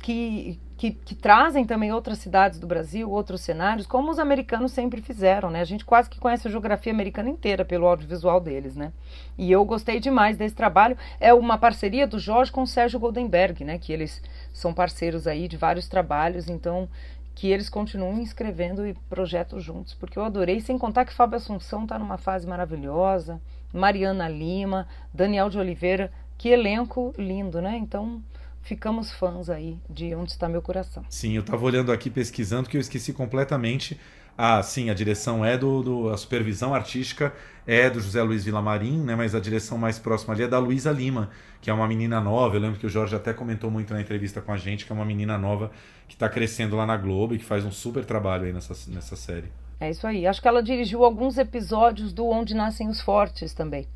que, 0.00 0.58
que, 0.76 0.92
que, 0.92 1.14
trazem 1.14 1.64
também 1.64 1.92
outras 1.92 2.18
cidades 2.18 2.58
do 2.58 2.66
Brasil, 2.66 3.10
outros 3.10 3.40
cenários, 3.40 3.86
como 3.86 4.10
os 4.10 4.18
americanos 4.18 4.72
sempre 4.72 5.02
fizeram, 5.02 5.50
né? 5.50 5.60
A 5.60 5.64
gente 5.64 5.84
quase 5.84 6.08
que 6.08 6.20
conhece 6.20 6.46
a 6.46 6.50
geografia 6.50 6.92
americana 6.92 7.28
inteira 7.28 7.64
pelo 7.64 7.86
audiovisual 7.86 8.40
deles, 8.40 8.76
né? 8.76 8.92
E 9.36 9.50
eu 9.50 9.64
gostei 9.64 9.98
demais 10.00 10.36
desse 10.36 10.54
trabalho. 10.54 10.96
É 11.18 11.34
uma 11.34 11.58
parceria 11.58 12.06
do 12.06 12.18
Jorge 12.18 12.52
com 12.52 12.62
o 12.62 12.66
Sérgio 12.66 13.00
Goldenberg, 13.00 13.64
né? 13.64 13.78
Que 13.78 13.92
eles 13.92 14.22
são 14.52 14.72
parceiros 14.72 15.26
aí 15.26 15.48
de 15.48 15.56
vários 15.56 15.88
trabalhos, 15.88 16.48
então 16.48 16.88
que 17.34 17.48
eles 17.52 17.68
continuem 17.68 18.20
escrevendo 18.20 18.84
e 18.84 18.94
projetos 19.08 19.62
juntos, 19.62 19.94
porque 19.94 20.18
eu 20.18 20.24
adorei, 20.24 20.60
sem 20.60 20.76
contar 20.76 21.04
que 21.04 21.14
Fábio 21.14 21.36
Assunção 21.36 21.84
está 21.84 21.96
numa 21.96 22.18
fase 22.18 22.44
maravilhosa, 22.48 23.40
Mariana 23.72 24.28
Lima, 24.28 24.88
Daniel 25.14 25.48
de 25.48 25.56
Oliveira, 25.56 26.10
que 26.36 26.48
elenco 26.48 27.14
lindo, 27.16 27.62
né? 27.62 27.76
Então, 27.76 28.20
ficamos 28.62 29.12
fãs 29.12 29.48
aí 29.48 29.78
de 29.88 30.14
Onde 30.14 30.32
Está 30.32 30.48
Meu 30.48 30.62
Coração. 30.62 31.04
Sim, 31.08 31.32
eu 31.34 31.40
estava 31.40 31.64
olhando 31.64 31.92
aqui, 31.92 32.10
pesquisando, 32.10 32.68
que 32.68 32.76
eu 32.76 32.80
esqueci 32.80 33.12
completamente. 33.12 33.98
Ah, 34.36 34.62
sim, 34.62 34.88
a 34.88 34.94
direção 34.94 35.44
é 35.44 35.58
do, 35.58 35.82
do, 35.82 36.10
a 36.10 36.16
supervisão 36.16 36.72
artística 36.72 37.32
é 37.66 37.90
do 37.90 38.00
José 38.00 38.22
Luiz 38.22 38.44
Vilamarim, 38.44 39.02
né? 39.02 39.16
Mas 39.16 39.34
a 39.34 39.40
direção 39.40 39.76
mais 39.76 39.98
próxima 39.98 40.32
ali 40.32 40.44
é 40.44 40.48
da 40.48 40.60
Luísa 40.60 40.92
Lima, 40.92 41.28
que 41.60 41.68
é 41.68 41.72
uma 41.72 41.88
menina 41.88 42.20
nova. 42.20 42.54
Eu 42.54 42.60
lembro 42.60 42.78
que 42.78 42.86
o 42.86 42.88
Jorge 42.88 43.16
até 43.16 43.32
comentou 43.32 43.68
muito 43.68 43.92
na 43.92 44.00
entrevista 44.00 44.40
com 44.40 44.52
a 44.52 44.56
gente, 44.56 44.86
que 44.86 44.92
é 44.92 44.94
uma 44.94 45.04
menina 45.04 45.36
nova 45.36 45.72
que 46.06 46.14
está 46.14 46.28
crescendo 46.28 46.76
lá 46.76 46.86
na 46.86 46.96
Globo 46.96 47.34
e 47.34 47.38
que 47.38 47.44
faz 47.44 47.64
um 47.64 47.72
super 47.72 48.04
trabalho 48.04 48.44
aí 48.44 48.52
nessa, 48.52 48.74
nessa 48.90 49.16
série. 49.16 49.50
É 49.80 49.90
isso 49.90 50.06
aí. 50.06 50.26
Acho 50.26 50.42
que 50.42 50.48
ela 50.48 50.62
dirigiu 50.62 51.04
alguns 51.04 51.38
episódios 51.38 52.12
do 52.12 52.26
Onde 52.26 52.54
Nascem 52.54 52.88
os 52.88 53.00
Fortes 53.00 53.54
também 53.54 53.86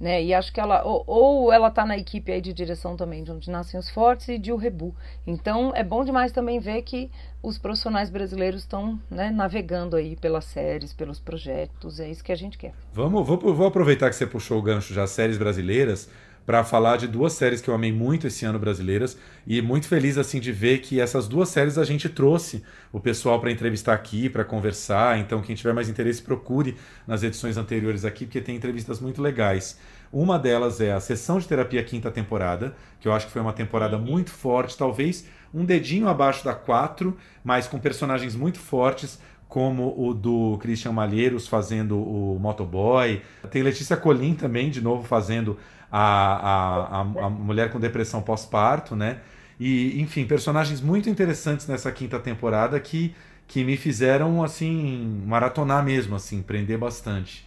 né? 0.00 0.24
E 0.24 0.32
acho 0.32 0.50
que 0.50 0.58
ela 0.58 0.82
ou, 0.82 1.04
ou 1.06 1.52
ela 1.52 1.68
está 1.68 1.84
na 1.84 1.98
equipe 1.98 2.32
aí 2.32 2.40
de 2.40 2.54
direção 2.54 2.96
também 2.96 3.22
de 3.22 3.30
onde 3.30 3.50
nascem 3.50 3.78
os 3.78 3.90
fortes 3.90 4.28
e 4.28 4.38
de 4.38 4.50
o 4.50 4.56
Rebu. 4.56 4.94
Então 5.26 5.72
é 5.76 5.84
bom 5.84 6.02
demais 6.02 6.32
também 6.32 6.58
ver 6.58 6.80
que 6.82 7.10
os 7.42 7.58
profissionais 7.58 8.08
brasileiros 8.08 8.62
estão 8.62 8.98
né, 9.10 9.30
navegando 9.30 9.96
aí 9.96 10.16
pelas 10.16 10.46
séries, 10.46 10.94
pelos 10.94 11.20
projetos. 11.20 12.00
É 12.00 12.10
isso 12.10 12.24
que 12.24 12.32
a 12.32 12.36
gente 12.36 12.56
quer. 12.56 12.72
Vamos, 12.94 13.26
vou, 13.26 13.36
vou 13.54 13.66
aproveitar 13.66 14.08
que 14.08 14.16
você 14.16 14.26
puxou 14.26 14.58
o 14.58 14.62
gancho 14.62 14.94
já 14.94 15.06
séries 15.06 15.36
brasileiras 15.36 16.08
para 16.44 16.64
falar 16.64 16.96
de 16.96 17.06
duas 17.06 17.32
séries 17.32 17.60
que 17.60 17.68
eu 17.68 17.74
amei 17.74 17.92
muito 17.92 18.26
esse 18.26 18.44
ano 18.44 18.58
brasileiras 18.58 19.16
e 19.46 19.60
muito 19.62 19.86
feliz 19.86 20.18
assim 20.18 20.40
de 20.40 20.50
ver 20.52 20.78
que 20.78 21.00
essas 21.00 21.28
duas 21.28 21.48
séries 21.48 21.78
a 21.78 21.84
gente 21.84 22.08
trouxe 22.08 22.62
o 22.92 22.98
pessoal 22.98 23.40
para 23.40 23.50
entrevistar 23.50 23.94
aqui, 23.94 24.28
para 24.28 24.44
conversar. 24.44 25.18
Então 25.18 25.40
quem 25.42 25.54
tiver 25.54 25.72
mais 25.72 25.88
interesse 25.88 26.22
procure 26.22 26.76
nas 27.06 27.22
edições 27.22 27.56
anteriores 27.56 28.04
aqui 28.04 28.24
porque 28.24 28.40
tem 28.40 28.56
entrevistas 28.56 29.00
muito 29.00 29.22
legais. 29.22 29.78
Uma 30.12 30.38
delas 30.38 30.80
é 30.80 30.92
a 30.92 30.98
Sessão 30.98 31.38
de 31.38 31.46
Terapia 31.46 31.84
quinta 31.84 32.10
temporada, 32.10 32.74
que 32.98 33.06
eu 33.06 33.12
acho 33.12 33.26
que 33.26 33.32
foi 33.32 33.40
uma 33.40 33.52
temporada 33.52 33.96
muito 33.96 34.30
forte, 34.30 34.76
talvez 34.76 35.24
um 35.54 35.64
dedinho 35.64 36.08
abaixo 36.08 36.44
da 36.44 36.54
4, 36.54 37.16
mas 37.44 37.68
com 37.68 37.78
personagens 37.78 38.34
muito 38.34 38.58
fortes, 38.58 39.20
como 39.50 39.94
o 39.98 40.14
do 40.14 40.56
Christian 40.58 40.92
Malheiros 40.92 41.48
fazendo 41.48 41.98
o 41.98 42.38
motoboy. 42.38 43.20
Tem 43.50 43.62
Letícia 43.62 43.96
Colim 43.96 44.34
também, 44.34 44.70
de 44.70 44.80
novo, 44.80 45.02
fazendo 45.02 45.58
a, 45.90 46.00
a, 46.00 47.00
a, 47.00 47.26
a 47.26 47.30
mulher 47.30 47.70
com 47.70 47.80
depressão 47.80 48.22
pós-parto, 48.22 48.94
né? 48.94 49.20
E, 49.58 50.00
enfim, 50.00 50.26
personagens 50.26 50.80
muito 50.80 51.10
interessantes 51.10 51.66
nessa 51.66 51.92
quinta 51.92 52.18
temporada 52.18 52.78
que, 52.80 53.14
que 53.46 53.62
me 53.64 53.76
fizeram, 53.76 54.42
assim, 54.42 55.22
maratonar 55.26 55.84
mesmo, 55.84 56.16
assim, 56.16 56.42
prender 56.42 56.78
bastante. 56.78 57.46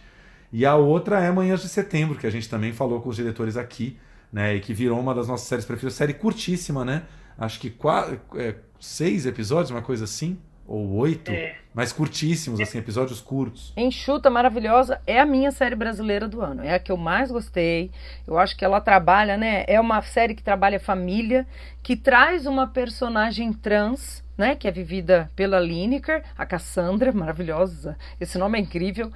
E 0.52 0.64
a 0.64 0.76
outra 0.76 1.20
é 1.20 1.30
Manhãs 1.32 1.62
de 1.62 1.68
Setembro, 1.68 2.16
que 2.16 2.26
a 2.26 2.30
gente 2.30 2.48
também 2.48 2.72
falou 2.72 3.00
com 3.00 3.08
os 3.08 3.16
diretores 3.16 3.56
aqui, 3.56 3.98
né? 4.32 4.54
E 4.54 4.60
que 4.60 4.72
virou 4.72 5.00
uma 5.00 5.14
das 5.14 5.26
nossas 5.26 5.48
séries 5.48 5.64
preferidas. 5.64 5.94
Série 5.94 6.14
curtíssima, 6.14 6.84
né? 6.84 7.02
Acho 7.36 7.58
que 7.58 7.70
quatro, 7.70 8.20
é, 8.36 8.54
seis 8.78 9.26
episódios, 9.26 9.70
uma 9.70 9.82
coisa 9.82 10.04
assim 10.04 10.38
ou 10.66 10.94
oito, 10.94 11.30
é. 11.30 11.56
mas 11.74 11.92
curtíssimos, 11.92 12.60
assim, 12.60 12.78
episódios 12.78 13.20
curtos. 13.20 13.72
Enxuta, 13.76 14.30
maravilhosa, 14.30 15.00
é 15.06 15.20
a 15.20 15.26
minha 15.26 15.50
série 15.50 15.74
brasileira 15.74 16.26
do 16.26 16.40
ano. 16.40 16.62
É 16.64 16.74
a 16.74 16.78
que 16.78 16.90
eu 16.90 16.96
mais 16.96 17.30
gostei. 17.30 17.90
Eu 18.26 18.38
acho 18.38 18.56
que 18.56 18.64
ela 18.64 18.80
trabalha, 18.80 19.36
né? 19.36 19.64
É 19.66 19.78
uma 19.78 20.00
série 20.02 20.34
que 20.34 20.42
trabalha 20.42 20.80
família, 20.80 21.46
que 21.82 21.96
traz 21.96 22.46
uma 22.46 22.66
personagem 22.66 23.52
trans, 23.52 24.24
né? 24.38 24.54
Que 24.54 24.66
é 24.66 24.70
vivida 24.70 25.30
pela 25.36 25.60
Lineker, 25.60 26.22
a 26.36 26.46
Cassandra, 26.46 27.12
maravilhosa. 27.14 27.96
Esse 28.20 28.38
nome 28.38 28.58
é 28.58 28.62
incrível. 28.62 29.12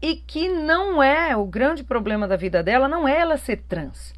E 0.00 0.16
que 0.16 0.48
não 0.48 1.02
é 1.02 1.36
o 1.36 1.44
grande 1.44 1.82
problema 1.82 2.26
da 2.28 2.36
vida 2.36 2.62
dela, 2.62 2.88
não 2.88 3.06
é 3.06 3.18
ela 3.18 3.36
ser 3.36 3.56
trans. 3.68 4.17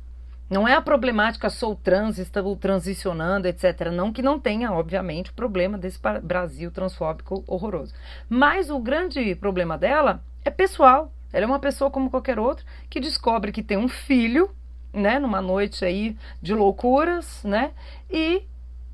Não 0.50 0.66
é 0.66 0.74
a 0.74 0.82
problemática 0.82 1.48
sou 1.48 1.76
trans, 1.76 2.18
estou 2.18 2.56
transicionando, 2.56 3.46
etc. 3.46 3.88
Não 3.92 4.12
que 4.12 4.20
não 4.20 4.40
tenha, 4.40 4.72
obviamente, 4.72 5.30
o 5.30 5.34
problema 5.34 5.78
desse 5.78 6.00
Brasil 6.24 6.72
transfóbico 6.72 7.44
horroroso. 7.46 7.94
Mas 8.28 8.68
o 8.68 8.80
grande 8.80 9.32
problema 9.36 9.78
dela 9.78 10.24
é 10.44 10.50
pessoal. 10.50 11.12
Ela 11.32 11.44
é 11.44 11.46
uma 11.46 11.60
pessoa 11.60 11.88
como 11.88 12.10
qualquer 12.10 12.40
outra 12.40 12.66
que 12.88 12.98
descobre 12.98 13.52
que 13.52 13.62
tem 13.62 13.78
um 13.78 13.86
filho, 13.86 14.50
né, 14.92 15.20
numa 15.20 15.40
noite 15.40 15.84
aí 15.84 16.16
de 16.42 16.52
loucuras, 16.52 17.44
né? 17.44 17.70
E 18.10 18.42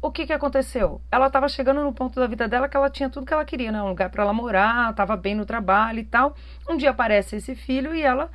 o 0.03 0.11
que 0.11 0.27
que 0.27 0.35
aconteceu? 0.35 1.01
Ela 1.11 1.29
estava 1.29 1.49
chegando 1.49 1.83
no 1.83 1.93
ponto 1.93 2.21
da 2.21 2.27
vida 2.27 2.47
dela 2.47 2.69
que 2.69 2.77
ela 2.77 2.91
tinha 2.91 3.09
tudo 3.09 3.25
que 3.27 3.33
ela 3.33 3.47
queria, 3.47 3.73
né? 3.73 3.83
Um 3.83 3.89
lugar 3.89 4.11
para 4.11 4.23
ela 4.23 4.33
morar, 4.35 4.91
estava 4.91 5.17
bem 5.17 5.35
no 5.35 5.47
trabalho 5.47 6.01
e 6.01 6.05
tal. 6.05 6.37
Um 6.69 6.77
dia 6.77 6.91
aparece 6.91 7.37
esse 7.37 7.55
filho 7.55 7.95
e 7.95 8.03
ela 8.03 8.31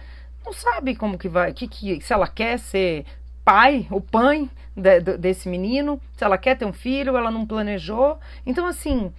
não 0.45 0.53
sabe 0.53 0.95
como 0.95 1.17
que 1.17 1.29
vai, 1.29 1.53
que, 1.53 1.67
que 1.67 2.01
se 2.01 2.13
ela 2.13 2.27
quer 2.27 2.57
ser 2.59 3.05
pai 3.43 3.87
ou 3.89 4.01
pai 4.01 4.49
de, 4.75 4.99
de, 4.99 5.17
desse 5.17 5.49
menino, 5.49 5.99
se 6.17 6.23
ela 6.23 6.37
quer 6.37 6.57
ter 6.57 6.65
um 6.65 6.73
filho, 6.73 7.17
ela 7.17 7.31
não 7.31 7.45
planejou. 7.45 8.19
Então 8.45 8.65
assim, 8.65 9.11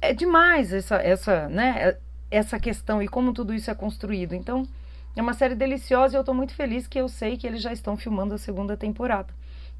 é 0.00 0.12
demais 0.12 0.72
essa 0.72 0.96
essa, 0.96 1.48
né, 1.48 1.96
essa 2.30 2.58
questão 2.58 3.02
e 3.02 3.08
como 3.08 3.32
tudo 3.32 3.54
isso 3.54 3.70
é 3.70 3.74
construído. 3.74 4.34
Então, 4.34 4.66
é 5.16 5.22
uma 5.22 5.34
série 5.34 5.54
deliciosa 5.54 6.14
e 6.14 6.16
eu 6.16 6.20
estou 6.20 6.34
muito 6.34 6.54
feliz 6.54 6.86
que 6.86 7.00
eu 7.00 7.08
sei 7.08 7.36
que 7.36 7.46
eles 7.46 7.62
já 7.62 7.72
estão 7.72 7.96
filmando 7.96 8.34
a 8.34 8.38
segunda 8.38 8.76
temporada. 8.76 9.32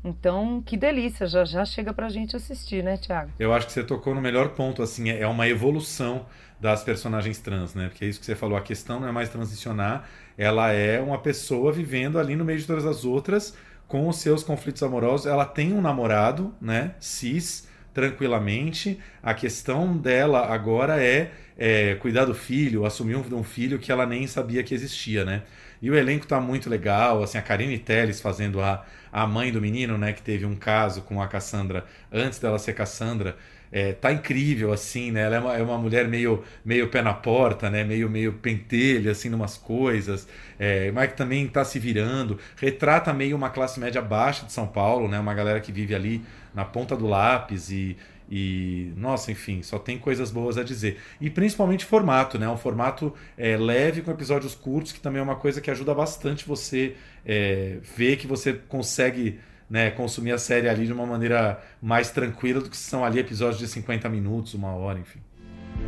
Então, 0.03 0.63
que 0.63 0.77
delícia, 0.77 1.27
já 1.27 1.45
já 1.45 1.65
chega 1.65 1.93
pra 1.93 2.09
gente 2.09 2.37
assistir, 2.37 2.85
né, 2.85 2.97
Thiago? 2.97 3.33
Eu 3.39 3.53
acho 3.53 3.67
que 3.67 3.73
você 3.73 3.83
tocou 3.83 4.15
no 4.15 4.21
melhor 4.21 4.51
ponto, 4.51 4.83
assim, 4.83 5.11
é 5.11 5.27
uma 5.27 5.49
evolução 5.49 6.27
das 6.61 6.85
personagens 6.85 7.39
trans, 7.41 7.75
né? 7.75 7.89
Porque 7.89 8.05
é 8.05 8.09
isso 8.09 8.21
que 8.21 8.27
você 8.27 8.37
falou, 8.37 8.57
a 8.57 8.61
questão 8.61 9.01
não 9.01 9.09
é 9.09 9.13
mais 9.13 9.29
transicionar, 9.29 10.09
ela 10.39 10.73
é 10.73 11.01
uma 11.01 11.19
pessoa 11.19 11.73
vivendo 11.73 12.19
ali 12.19 12.37
no 12.37 12.45
meio 12.45 12.61
de 12.61 12.67
todas 12.67 12.87
as 12.87 13.05
outras, 13.05 13.55
com 13.89 14.09
os 14.09 14.17
seus 14.17 14.45
conflitos 14.45 14.83
amorosos. 14.83 15.27
Ela 15.27 15.45
tem 15.45 15.73
um 15.73 15.81
namorado, 15.81 16.55
né, 16.61 16.95
cis, 17.01 17.67
tranquilamente. 17.93 19.01
A 19.21 19.35
questão 19.35 19.97
dela 19.97 20.47
agora 20.47 21.03
é, 21.03 21.33
é 21.59 21.97
cuidar 21.97 22.25
do 22.25 22.35
filho, 22.35 22.87
assumir 22.87 23.17
um, 23.17 23.37
um 23.37 23.43
filho 23.43 23.79
que 23.81 23.91
ela 23.91 24.07
nem 24.07 24.27
sabia 24.29 24.63
que 24.63 24.75
existia, 24.75 25.25
né? 25.25 25.43
E 25.83 25.91
o 25.91 25.97
elenco 25.97 26.27
tá 26.27 26.41
muito 26.41 26.69
legal, 26.71 27.23
assim, 27.23 27.39
a 27.39 27.43
Karine 27.43 27.79
Telles 27.79 28.21
fazendo 28.21 28.61
a, 28.61 28.85
a 29.13 29.27
mãe 29.27 29.53
do 29.53 29.61
menino, 29.61 29.97
né, 29.99 30.13
que 30.13 30.23
teve 30.23 30.45
um 30.45 30.57
caso 30.57 31.03
com 31.03 31.21
a 31.23 31.29
Cassandra 31.29 31.85
antes 32.13 32.39
dela 32.39 32.59
ser 32.59 32.75
Cassandra. 32.75 33.37
É, 33.71 33.93
tá 33.93 34.13
incrível, 34.13 34.73
assim, 34.73 35.11
né? 35.11 35.23
Ela 35.23 35.37
é 35.37 35.41
uma, 35.41 35.57
é 35.57 35.63
uma 35.63 35.79
mulher 35.79 36.09
meio, 36.09 36.43
meio 36.65 36.89
pé 36.89 37.03
na 37.03 37.13
porta, 37.15 37.69
né? 37.71 37.85
Meio, 37.85 38.09
meio 38.09 38.33
pentelha, 38.35 39.13
assim, 39.13 39.29
numas 39.29 39.57
coisas. 39.57 40.27
É, 40.59 40.91
que 41.09 41.17
também 41.17 41.47
tá 41.47 41.65
se 41.65 41.79
virando. 41.79 42.39
Retrata 42.57 43.13
meio 43.13 43.37
uma 43.37 43.51
classe 43.51 43.79
média 43.79 44.01
baixa 44.03 44.47
de 44.47 44.53
São 44.53 44.67
Paulo, 44.67 45.09
né? 45.09 45.19
Uma 45.19 45.35
galera 45.35 45.61
que 45.61 45.71
vive 45.73 45.95
ali 45.95 46.23
na 46.55 46.65
ponta 46.65 46.97
do 46.97 47.07
lápis 47.07 47.71
e, 47.71 47.97
e, 48.31 48.93
nossa, 48.97 49.33
enfim, 49.33 49.63
só 49.63 49.79
tem 49.79 49.99
coisas 49.99 50.31
boas 50.31 50.59
a 50.59 50.63
dizer. 50.63 51.01
E 51.21 51.31
principalmente 51.31 51.85
formato, 51.85 52.39
né? 52.39 52.49
Um 52.49 52.57
formato 52.57 53.15
é, 53.37 53.57
leve 53.57 54.03
com 54.03 54.11
episódios 54.11 54.55
curtos, 54.55 54.93
que 54.93 55.01
também 55.01 55.21
é 55.21 55.23
uma 55.23 55.37
coisa 55.37 55.61
que 55.61 55.71
ajuda 55.71 55.95
bastante 55.95 56.47
você 56.47 56.95
é, 57.25 57.79
ver 57.97 58.17
que 58.17 58.27
você 58.27 58.53
consegue 58.53 59.39
né, 59.69 59.91
consumir 59.91 60.33
a 60.33 60.39
série 60.39 60.69
ali 60.69 60.87
de 60.87 60.93
uma 60.93 61.07
maneira 61.07 61.61
mais 61.81 62.11
tranquila 62.11 62.61
do 62.61 62.71
que 62.71 62.77
são 62.77 63.05
ali 63.05 63.19
episódios 63.19 63.59
de 63.59 63.69
50 63.69 64.09
minutos, 64.09 64.55
uma 64.55 64.75
hora, 64.75 64.99
enfim. 64.99 65.21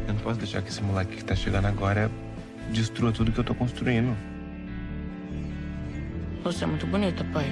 Eu 0.06 0.14
não 0.14 0.20
posso 0.20 0.38
deixar 0.38 0.62
que 0.62 0.68
esse 0.68 0.82
moleque 0.82 1.16
que 1.16 1.25
tá 1.25 1.34
chegando 1.34 1.66
agora 1.66 2.10
destrua 2.70 3.12
tudo 3.12 3.32
que 3.32 3.38
eu 3.38 3.44
tô 3.44 3.54
construindo. 3.54 4.16
Você 6.44 6.64
é 6.64 6.66
muito 6.66 6.87
bonita, 6.87 7.25
pai. 7.32 7.50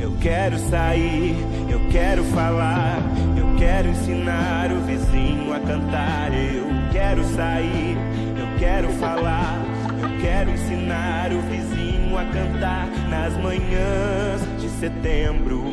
Eu 0.00 0.16
quero 0.20 0.58
sair, 0.58 1.34
eu 1.68 1.80
quero 1.90 2.22
falar, 2.24 2.98
eu 3.36 3.56
quero 3.56 3.88
ensinar 3.88 4.70
o 4.70 4.80
vizinho 4.84 5.52
a 5.52 5.60
cantar. 5.60 6.32
Eu 6.32 6.66
quero 6.92 7.24
sair, 7.34 7.96
eu 8.38 8.58
quero 8.58 8.88
falar, 8.92 9.60
quero 10.38 10.50
ensinar 10.52 11.32
o 11.32 11.40
vizinho 11.40 12.16
a 12.16 12.24
cantar 12.26 12.86
nas 13.08 13.36
manhãs 13.38 14.60
de 14.60 14.68
setembro. 14.68 15.64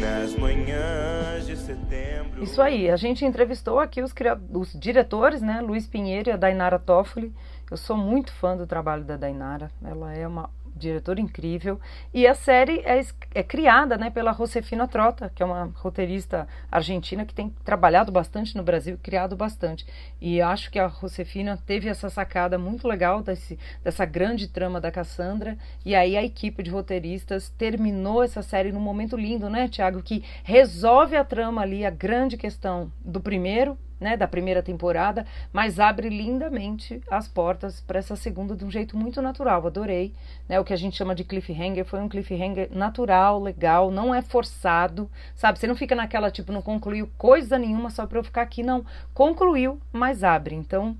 Nas 0.00 0.34
manhãs 0.36 1.46
de 1.46 1.54
setembro. 1.54 2.42
Isso 2.42 2.62
aí, 2.62 2.88
a 2.88 2.96
gente 2.96 3.26
entrevistou 3.26 3.78
aqui 3.78 4.00
os, 4.00 4.14
os 4.54 4.72
diretores, 4.72 5.42
né? 5.42 5.60
Luiz 5.60 5.86
Pinheiro 5.86 6.30
e 6.30 6.32
a 6.32 6.36
Dainara 6.36 6.78
Toffoli. 6.78 7.30
Eu 7.70 7.76
sou 7.76 7.94
muito 7.94 8.32
fã 8.32 8.56
do 8.56 8.66
trabalho 8.66 9.04
da 9.04 9.18
Dainara. 9.18 9.70
Ela 9.84 10.14
é 10.14 10.26
uma 10.26 10.48
diretor 10.74 11.18
incrível. 11.18 11.80
E 12.12 12.26
a 12.26 12.34
série 12.34 12.80
é, 12.80 13.00
é 13.34 13.42
criada 13.42 13.96
né, 13.96 14.10
pela 14.10 14.32
Josefina 14.32 14.88
Trota, 14.88 15.30
que 15.34 15.42
é 15.42 15.46
uma 15.46 15.72
roteirista 15.76 16.48
argentina 16.70 17.24
que 17.24 17.34
tem 17.34 17.54
trabalhado 17.64 18.10
bastante 18.10 18.56
no 18.56 18.62
Brasil, 18.62 18.98
criado 19.02 19.36
bastante. 19.36 19.86
E 20.20 20.40
acho 20.40 20.70
que 20.70 20.78
a 20.78 20.88
Josefina 20.88 21.58
teve 21.66 21.88
essa 21.88 22.10
sacada 22.10 22.58
muito 22.58 22.88
legal 22.88 23.22
desse, 23.22 23.58
dessa 23.82 24.04
grande 24.04 24.48
trama 24.48 24.80
da 24.80 24.90
Cassandra. 24.90 25.56
E 25.84 25.94
aí 25.94 26.16
a 26.16 26.24
equipe 26.24 26.62
de 26.62 26.70
roteiristas 26.70 27.48
terminou 27.50 28.22
essa 28.22 28.42
série 28.42 28.72
num 28.72 28.80
momento 28.80 29.16
lindo, 29.16 29.48
né, 29.48 29.68
Tiago? 29.68 30.02
Que 30.02 30.24
resolve 30.42 31.16
a 31.16 31.24
trama 31.24 31.62
ali, 31.62 31.84
a 31.86 31.90
grande 31.90 32.36
questão 32.36 32.92
do 33.04 33.20
primeiro 33.20 33.78
né, 34.04 34.18
da 34.18 34.28
primeira 34.28 34.62
temporada, 34.62 35.26
mas 35.50 35.80
abre 35.80 36.10
lindamente 36.10 37.00
as 37.10 37.26
portas 37.26 37.80
para 37.80 37.98
essa 37.98 38.14
segunda 38.14 38.54
de 38.54 38.62
um 38.62 38.70
jeito 38.70 38.98
muito 38.98 39.22
natural. 39.22 39.66
Adorei, 39.66 40.12
né? 40.46 40.60
O 40.60 40.64
que 40.64 40.74
a 40.74 40.76
gente 40.76 40.94
chama 40.94 41.14
de 41.14 41.24
cliffhanger 41.24 41.86
foi 41.86 42.00
um 42.00 42.08
cliffhanger 42.08 42.68
natural, 42.70 43.42
legal, 43.42 43.90
não 43.90 44.14
é 44.14 44.20
forçado, 44.20 45.10
sabe? 45.34 45.58
Você 45.58 45.66
não 45.66 45.74
fica 45.74 45.94
naquela 45.94 46.30
tipo 46.30 46.52
não 46.52 46.60
concluiu 46.60 47.08
coisa 47.16 47.58
nenhuma 47.58 47.88
só 47.88 48.06
para 48.06 48.18
eu 48.18 48.24
ficar 48.24 48.42
aqui, 48.42 48.62
não. 48.62 48.84
Concluiu, 49.14 49.80
mas 49.90 50.22
abre. 50.22 50.54
Então, 50.54 50.94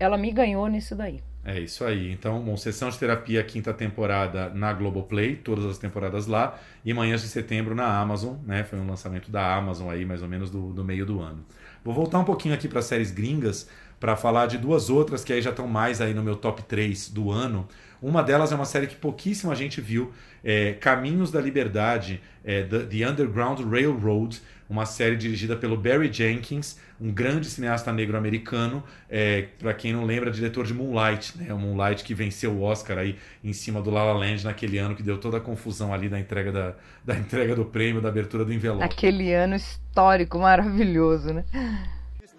ela 0.00 0.18
me 0.18 0.32
ganhou 0.32 0.66
nisso 0.66 0.96
daí. 0.96 1.22
É 1.44 1.58
isso 1.58 1.84
aí. 1.84 2.12
Então, 2.12 2.42
bom, 2.42 2.56
sessão 2.56 2.90
de 2.90 2.98
terapia, 2.98 3.42
quinta 3.42 3.72
temporada 3.72 4.50
na 4.50 4.72
Globoplay, 4.72 5.36
todas 5.36 5.64
as 5.64 5.78
temporadas 5.78 6.26
lá, 6.26 6.58
e 6.84 6.92
Manhãs 6.92 7.22
de 7.22 7.28
Setembro 7.28 7.74
na 7.74 7.98
Amazon, 7.98 8.36
né? 8.44 8.62
Foi 8.62 8.78
um 8.78 8.86
lançamento 8.86 9.30
da 9.30 9.54
Amazon 9.54 9.88
aí, 9.88 10.04
mais 10.04 10.20
ou 10.20 10.28
menos 10.28 10.50
do, 10.50 10.72
do 10.72 10.84
meio 10.84 11.06
do 11.06 11.20
ano. 11.20 11.44
Vou 11.84 11.94
voltar 11.94 12.18
um 12.18 12.24
pouquinho 12.24 12.54
aqui 12.54 12.68
para 12.68 12.82
séries 12.82 13.10
gringas 13.10 13.68
para 14.00 14.16
falar 14.16 14.46
de 14.46 14.56
duas 14.56 14.88
outras 14.88 15.22
que 15.22 15.32
aí 15.32 15.42
já 15.42 15.50
estão 15.50 15.68
mais 15.68 16.00
aí 16.00 16.14
no 16.14 16.22
meu 16.22 16.34
top 16.34 16.62
3 16.62 17.10
do 17.10 17.30
ano. 17.30 17.68
Uma 18.02 18.22
delas 18.22 18.50
é 18.50 18.54
uma 18.54 18.64
série 18.64 18.86
que 18.86 18.96
pouquíssima 18.96 19.54
gente 19.54 19.78
viu, 19.78 20.10
é 20.42 20.72
Caminhos 20.72 21.30
da 21.30 21.38
Liberdade, 21.38 22.20
é 22.42 22.62
The 22.62 23.06
Underground 23.06 23.60
Railroad, 23.60 24.40
uma 24.70 24.86
série 24.86 25.16
dirigida 25.16 25.54
pelo 25.54 25.76
Barry 25.76 26.10
Jenkins, 26.10 26.78
um 26.98 27.12
grande 27.12 27.50
cineasta 27.50 27.92
negro 27.92 28.16
americano, 28.16 28.82
é, 29.08 29.48
para 29.58 29.74
quem 29.74 29.92
não 29.92 30.04
lembra, 30.04 30.30
diretor 30.30 30.64
de 30.64 30.72
Moonlight, 30.72 31.36
né? 31.36 31.52
O 31.52 31.58
Moonlight 31.58 32.04
que 32.04 32.14
venceu 32.14 32.52
o 32.52 32.62
Oscar 32.62 32.98
aí 32.98 33.16
em 33.42 33.52
cima 33.52 33.82
do 33.82 33.90
La 33.90 34.04
La 34.04 34.12
Land 34.12 34.44
naquele 34.44 34.78
ano 34.78 34.94
que 34.94 35.02
deu 35.02 35.18
toda 35.18 35.36
a 35.38 35.40
confusão 35.40 35.92
ali 35.92 36.08
da 36.08 36.18
entrega 36.18 36.52
da, 36.52 36.74
da 37.04 37.16
entrega 37.18 37.54
do 37.54 37.64
prêmio, 37.66 38.00
da 38.00 38.08
abertura 38.08 38.44
do 38.44 38.52
envelope. 38.52 38.84
Aquele 38.84 39.34
ano 39.34 39.56
histórico 39.56 40.38
maravilhoso, 40.38 41.34
né? 41.34 41.44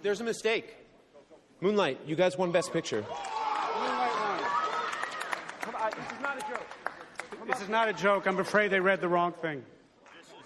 There's 0.01 0.21
a 0.21 0.23
mistake. 0.23 0.80
Moonlight, 1.63 1.99
you 2.07 2.15
guys 2.15 2.35
won 2.39 2.51
Best 2.51 2.73
Picture. 2.73 3.05
This 7.45 7.61
is 7.61 7.69
not 7.69 7.87
a 7.87 7.93
joke. 7.93 8.25
I'm 8.25 8.39
afraid 8.39 8.71
they 8.71 8.79
read 8.79 8.99
the 8.99 9.07
wrong 9.07 9.31
thing. 9.43 9.61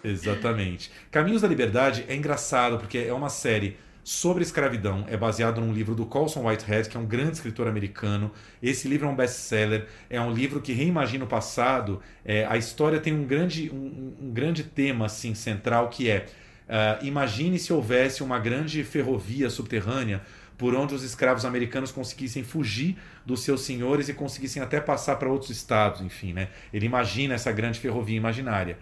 Exatamente. 0.03 0.91
Caminhos 1.11 1.41
da 1.41 1.47
Liberdade 1.47 2.03
é 2.09 2.15
engraçado 2.15 2.77
porque 2.77 2.97
é 2.97 3.13
uma 3.13 3.29
série 3.29 3.77
sobre 4.03 4.43
escravidão. 4.43 5.05
É 5.07 5.15
baseado 5.15 5.61
num 5.61 5.71
livro 5.71 5.95
do 5.95 6.05
Colson 6.05 6.45
Whitehead, 6.47 6.89
que 6.89 6.97
é 6.97 6.99
um 6.99 7.05
grande 7.05 7.37
escritor 7.37 7.65
americano. 7.65 8.29
Esse 8.61 8.89
livro 8.89 9.07
é 9.07 9.09
um 9.09 9.15
best-seller. 9.15 9.87
É 10.09 10.19
um 10.19 10.33
livro 10.33 10.59
que 10.59 10.73
reimagina 10.73 11.23
o 11.23 11.27
passado. 11.27 12.01
É, 12.25 12.45
a 12.45 12.57
história 12.57 12.99
tem 12.99 13.13
um 13.13 13.23
grande, 13.23 13.71
um, 13.73 14.15
um 14.21 14.33
grande 14.33 14.65
tema 14.65 15.05
assim 15.05 15.33
central 15.33 15.87
que 15.87 16.09
é 16.09 16.25
uh, 16.67 17.05
imagine 17.05 17.57
se 17.57 17.71
houvesse 17.71 18.21
uma 18.21 18.37
grande 18.37 18.83
ferrovia 18.83 19.49
subterrânea 19.49 20.21
por 20.57 20.73
onde 20.75 20.93
os 20.95 21.03
escravos 21.03 21.45
americanos 21.45 21.91
conseguissem 21.91 22.43
fugir 22.43 22.97
dos 23.25 23.41
seus 23.41 23.61
senhores 23.61 24.09
e 24.09 24.13
conseguissem 24.13 24.61
até 24.61 24.79
passar 24.79 25.17
para 25.17 25.29
outros 25.29 25.49
estados, 25.49 26.01
enfim, 26.01 26.33
né? 26.33 26.49
Ele 26.73 26.85
imagina 26.85 27.33
essa 27.33 27.51
grande 27.51 27.79
ferrovia 27.79 28.15
imaginária. 28.15 28.77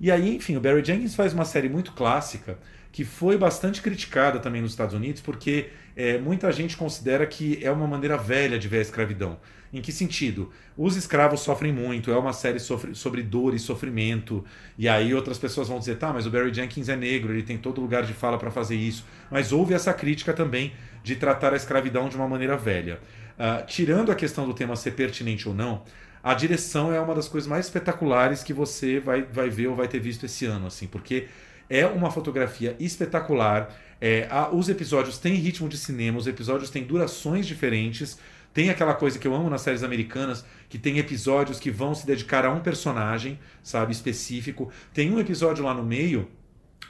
E 0.00 0.10
aí, 0.10 0.36
enfim, 0.36 0.56
o 0.56 0.60
Barry 0.60 0.84
Jenkins 0.84 1.14
faz 1.14 1.32
uma 1.32 1.44
série 1.44 1.68
muito 1.68 1.92
clássica 1.92 2.58
que 2.92 3.04
foi 3.04 3.38
bastante 3.38 3.80
criticada 3.80 4.38
também 4.38 4.60
nos 4.60 4.72
Estados 4.72 4.94
Unidos, 4.94 5.22
porque 5.22 5.70
é, 5.96 6.18
muita 6.18 6.52
gente 6.52 6.76
considera 6.76 7.26
que 7.26 7.58
é 7.64 7.70
uma 7.70 7.86
maneira 7.86 8.18
velha 8.18 8.58
de 8.58 8.68
ver 8.68 8.78
a 8.78 8.82
escravidão. 8.82 9.38
Em 9.72 9.80
que 9.80 9.90
sentido? 9.90 10.52
Os 10.76 10.96
escravos 10.96 11.40
sofrem 11.40 11.72
muito, 11.72 12.10
é 12.10 12.18
uma 12.18 12.34
série 12.34 12.60
sobre, 12.60 12.94
sobre 12.94 13.22
dor 13.22 13.54
e 13.54 13.58
sofrimento, 13.58 14.44
e 14.76 14.86
aí 14.86 15.14
outras 15.14 15.38
pessoas 15.38 15.68
vão 15.68 15.78
dizer, 15.78 15.96
tá, 15.96 16.12
mas 16.12 16.26
o 16.26 16.30
Barry 16.30 16.52
Jenkins 16.52 16.90
é 16.90 16.96
negro, 16.96 17.32
ele 17.32 17.42
tem 17.42 17.56
todo 17.56 17.80
lugar 17.80 18.02
de 18.04 18.12
fala 18.12 18.36
para 18.36 18.50
fazer 18.50 18.76
isso. 18.76 19.06
Mas 19.30 19.50
houve 19.50 19.72
essa 19.72 19.94
crítica 19.94 20.34
também 20.34 20.74
de 21.02 21.16
tratar 21.16 21.54
a 21.54 21.56
escravidão 21.56 22.10
de 22.10 22.16
uma 22.16 22.28
maneira 22.28 22.58
velha. 22.58 23.00
Uh, 23.38 23.64
tirando 23.66 24.12
a 24.12 24.14
questão 24.14 24.46
do 24.46 24.52
tema 24.52 24.76
ser 24.76 24.90
pertinente 24.90 25.48
ou 25.48 25.54
não, 25.54 25.82
a 26.22 26.34
direção 26.34 26.92
é 26.92 27.00
uma 27.00 27.14
das 27.14 27.26
coisas 27.26 27.48
mais 27.48 27.64
espetaculares 27.64 28.42
que 28.42 28.52
você 28.52 29.00
vai, 29.00 29.22
vai 29.22 29.48
ver 29.48 29.68
ou 29.68 29.74
vai 29.74 29.88
ter 29.88 29.98
visto 29.98 30.26
esse 30.26 30.44
ano, 30.44 30.66
assim, 30.66 30.86
porque 30.86 31.28
é 31.72 31.86
uma 31.86 32.10
fotografia 32.10 32.76
espetacular. 32.78 33.74
É, 33.98 34.28
a, 34.30 34.50
os 34.50 34.68
episódios 34.68 35.18
têm 35.18 35.34
ritmo 35.34 35.70
de 35.70 35.78
cinema, 35.78 36.18
os 36.18 36.26
episódios 36.26 36.68
têm 36.68 36.84
durações 36.84 37.46
diferentes, 37.46 38.18
Tem 38.52 38.68
aquela 38.68 38.92
coisa 38.92 39.18
que 39.18 39.26
eu 39.26 39.34
amo 39.34 39.48
nas 39.48 39.62
séries 39.62 39.82
americanas, 39.82 40.44
que 40.68 40.78
tem 40.78 40.98
episódios 40.98 41.58
que 41.58 41.70
vão 41.70 41.94
se 41.94 42.06
dedicar 42.06 42.44
a 42.44 42.50
um 42.52 42.60
personagem, 42.60 43.38
sabe, 43.62 43.92
específico. 43.92 44.70
Tem 44.92 45.10
um 45.10 45.18
episódio 45.18 45.64
lá 45.64 45.72
no 45.72 45.82
meio 45.82 46.28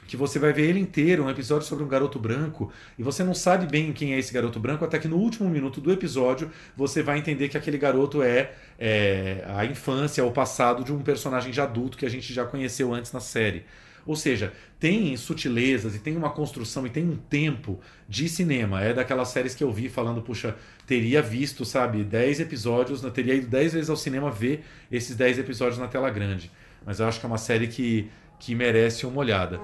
que 0.05 0.17
você 0.17 0.37
vai 0.39 0.51
ver 0.51 0.69
ele 0.69 0.79
inteiro, 0.79 1.23
um 1.23 1.29
episódio 1.29 1.65
sobre 1.65 1.83
um 1.83 1.87
garoto 1.87 2.19
branco, 2.19 2.69
e 2.99 3.03
você 3.03 3.23
não 3.23 3.33
sabe 3.33 3.65
bem 3.65 3.93
quem 3.93 4.13
é 4.13 4.19
esse 4.19 4.33
garoto 4.33 4.59
branco, 4.59 4.83
até 4.83 4.99
que 4.99 5.07
no 5.07 5.15
último 5.17 5.49
minuto 5.49 5.79
do 5.79 5.91
episódio 5.93 6.51
você 6.75 7.01
vai 7.01 7.17
entender 7.17 7.47
que 7.47 7.57
aquele 7.57 7.77
garoto 7.77 8.21
é, 8.21 8.51
é 8.77 9.45
a 9.47 9.63
infância, 9.65 10.25
o 10.25 10.31
passado 10.31 10.83
de 10.83 10.91
um 10.91 11.01
personagem 11.01 11.51
de 11.51 11.61
adulto 11.61 11.97
que 11.97 12.05
a 12.05 12.09
gente 12.09 12.33
já 12.33 12.45
conheceu 12.45 12.93
antes 12.93 13.13
na 13.13 13.21
série. 13.21 13.63
Ou 14.05 14.15
seja, 14.15 14.53
tem 14.79 15.15
sutilezas 15.15 15.95
e 15.95 15.99
tem 15.99 16.17
uma 16.17 16.29
construção 16.29 16.85
e 16.85 16.89
tem 16.89 17.05
um 17.05 17.15
tempo 17.15 17.79
de 18.07 18.27
cinema. 18.27 18.81
É 18.81 18.93
daquelas 18.93 19.29
séries 19.29 19.55
que 19.55 19.63
eu 19.63 19.71
vi 19.71 19.87
falando, 19.87 20.21
puxa, 20.21 20.55
teria 20.85 21.21
visto, 21.21 21.63
sabe, 21.63 22.03
10 22.03 22.41
episódios, 22.41 23.01
teria 23.13 23.35
ido 23.35 23.47
10 23.47 23.73
vezes 23.73 23.89
ao 23.89 23.95
cinema 23.95 24.29
ver 24.29 24.63
esses 24.91 25.15
10 25.15 25.39
episódios 25.39 25.77
na 25.77 25.87
tela 25.87 26.09
grande. 26.09 26.51
Mas 26.85 26.99
eu 26.99 27.07
acho 27.07 27.19
que 27.19 27.25
é 27.25 27.29
uma 27.29 27.37
série 27.37 27.67
que, 27.67 28.09
que 28.39 28.53
merece 28.53 29.05
uma 29.05 29.19
olhada. 29.19 29.59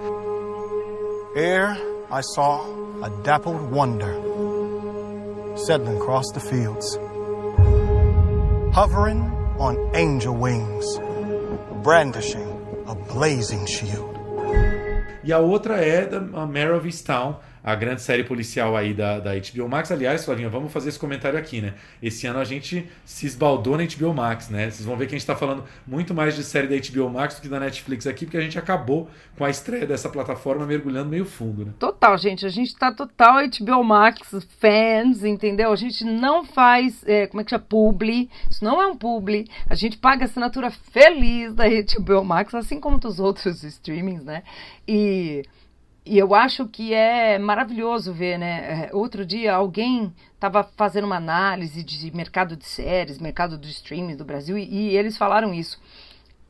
Here 1.36 1.78
I 2.12 2.22
saw 2.34 2.66
a 3.04 3.10
dappled 3.24 3.72
wonder 3.72 4.16
settling 5.56 5.98
across 5.98 6.32
the 6.34 6.40
fields, 6.40 6.98
hovering 8.74 9.22
on 9.60 9.78
angel 9.94 10.36
wings, 10.36 11.00
brandishing 11.84 12.48
a 12.88 12.96
blazing 12.96 13.66
shield. 13.66 14.19
E 15.24 15.34
a 15.34 15.40
outra 15.40 15.78
é 15.78 16.06
da 16.06 16.20
Mare 16.20 16.72
of 16.72 16.86
Easttown, 16.86 17.40
a 17.64 17.76
grande 17.76 18.02
série 18.02 18.24
policial 18.24 18.76
aí 18.76 18.94
da, 18.94 19.20
da 19.20 19.32
HBO 19.34 19.68
Max. 19.68 19.92
Aliás, 19.92 20.26
Flavinha, 20.26 20.50
vamos 20.50 20.72
fazer 20.72 20.90
esse 20.90 21.00
comentário 21.00 21.38
aqui, 21.38 21.62
né? 21.62 21.74
Esse 22.02 22.28
ano 22.28 22.40
a 22.40 22.44
gente 22.44 22.88
se 23.06 23.26
esbaldou 23.26 23.78
na 23.78 23.84
HBO 23.84 24.14
Max, 24.14 24.50
né? 24.50 24.70
Vocês 24.70 24.86
vão 24.86 24.96
ver 24.96 25.06
que 25.06 25.16
a 25.16 25.18
gente 25.18 25.22
está 25.22 25.36
falando 25.36 25.64
muito 25.86 26.14
mais 26.14 26.36
de 26.36 26.44
série 26.44 26.68
da 26.68 26.76
HBO 26.76 27.10
Max 27.10 27.36
do 27.36 27.42
que 27.42 27.48
da 27.48 27.60
Netflix 27.60 28.08
aqui, 28.08 28.26
porque 28.26 28.38
a 28.38 28.42
gente 28.42 28.58
acabou 28.58 29.10
com 29.38 29.44
a 29.44 29.50
estreia 29.50 29.86
dessa 29.86 30.10
plataforma 30.10 30.66
mergulhando 30.66 31.10
meio 31.10 31.26
fundo, 31.26 31.66
né? 31.66 31.74
Total, 31.78 32.18
gente. 32.18 32.46
A 32.46 32.50
gente 32.50 32.76
tá 32.76 32.92
total 32.92 33.38
HBO 33.48 33.84
Max 33.84 34.20
fans, 34.60 35.24
entendeu? 35.24 35.72
A 35.72 35.76
gente 35.76 36.04
não 36.04 36.44
faz, 36.44 37.04
é, 37.06 37.28
como 37.28 37.42
é 37.42 37.44
que 37.44 37.50
chama? 37.50 37.66
Publi. 37.68 38.30
Isso 38.50 38.64
não 38.64 38.82
é 38.82 38.88
um 38.88 38.96
publi. 38.96 39.50
A 39.70 39.76
gente 39.76 39.98
paga 39.98 40.26
assinatura 40.26 40.72
feliz 40.72 41.54
da 41.54 41.66
HBO 41.68 42.24
Max, 42.24 42.54
assim 42.54 42.80
como 42.80 42.98
dos 42.98 43.20
outros 43.20 43.64
streamings, 43.64 44.24
né? 44.24 44.44
E 44.88 45.44
e 46.10 46.18
eu 46.18 46.34
acho 46.34 46.66
que 46.68 46.92
é 46.92 47.38
maravilhoso 47.38 48.12
ver, 48.12 48.40
né? 48.40 48.88
É, 48.88 48.96
outro 48.96 49.24
dia 49.24 49.54
alguém 49.54 50.12
estava 50.34 50.64
fazendo 50.64 51.04
uma 51.04 51.18
análise 51.18 51.84
de 51.84 52.16
mercado 52.16 52.56
de 52.58 52.66
séries, 52.66 53.20
mercado 53.20 53.60
de 53.60 53.70
streaming 53.70 54.16
do 54.16 54.26
Brasil, 54.26 54.58
e, 54.58 54.64
e, 54.64 54.98
eles 54.98 55.18
falaram 55.18 55.54
isso. 55.54 55.80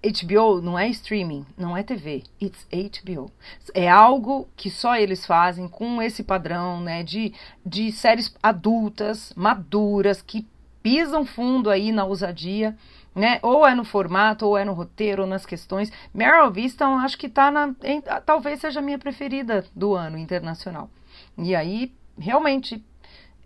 HBO 0.01 0.61
não 0.61 0.79
é 0.79 0.87
streaming, 0.87 1.45
não 1.57 1.75
é 1.75 1.83
TV, 1.83 2.23
it's 2.41 2.65
HBO. 2.71 3.29
É 3.73 3.89
algo 3.89 4.47
que 4.55 4.69
só 4.69 4.95
eles 4.95 5.25
fazem 5.25 5.67
com 5.67 6.01
esse 6.01 6.23
padrão, 6.23 6.79
né? 6.79 7.03
De, 7.03 7.33
de 7.65 7.91
séries 7.91 8.33
adultas, 8.41 9.33
maduras, 9.35 10.21
que 10.21 10.47
pisam 10.81 11.25
fundo 11.25 11.69
aí 11.69 11.91
na 11.91 12.05
ousadia 12.05 12.77
né? 13.15 13.39
Ou 13.41 13.67
é 13.67 13.73
no 13.75 13.83
formato, 13.83 14.45
ou 14.45 14.57
é 14.57 14.63
no 14.63 14.73
roteiro, 14.73 15.23
ou 15.23 15.27
nas 15.27 15.45
questões. 15.45 15.91
Meryl 16.13 16.51
Viston, 16.51 16.97
acho 16.99 17.17
que 17.17 17.29
tá 17.29 17.51
na. 17.51 17.73
Em, 17.83 18.01
talvez 18.25 18.59
seja 18.59 18.79
a 18.79 18.83
minha 18.83 18.99
preferida 18.99 19.65
do 19.75 19.95
ano 19.95 20.17
internacional. 20.17 20.89
E 21.37 21.55
aí, 21.55 21.93
realmente. 22.17 22.83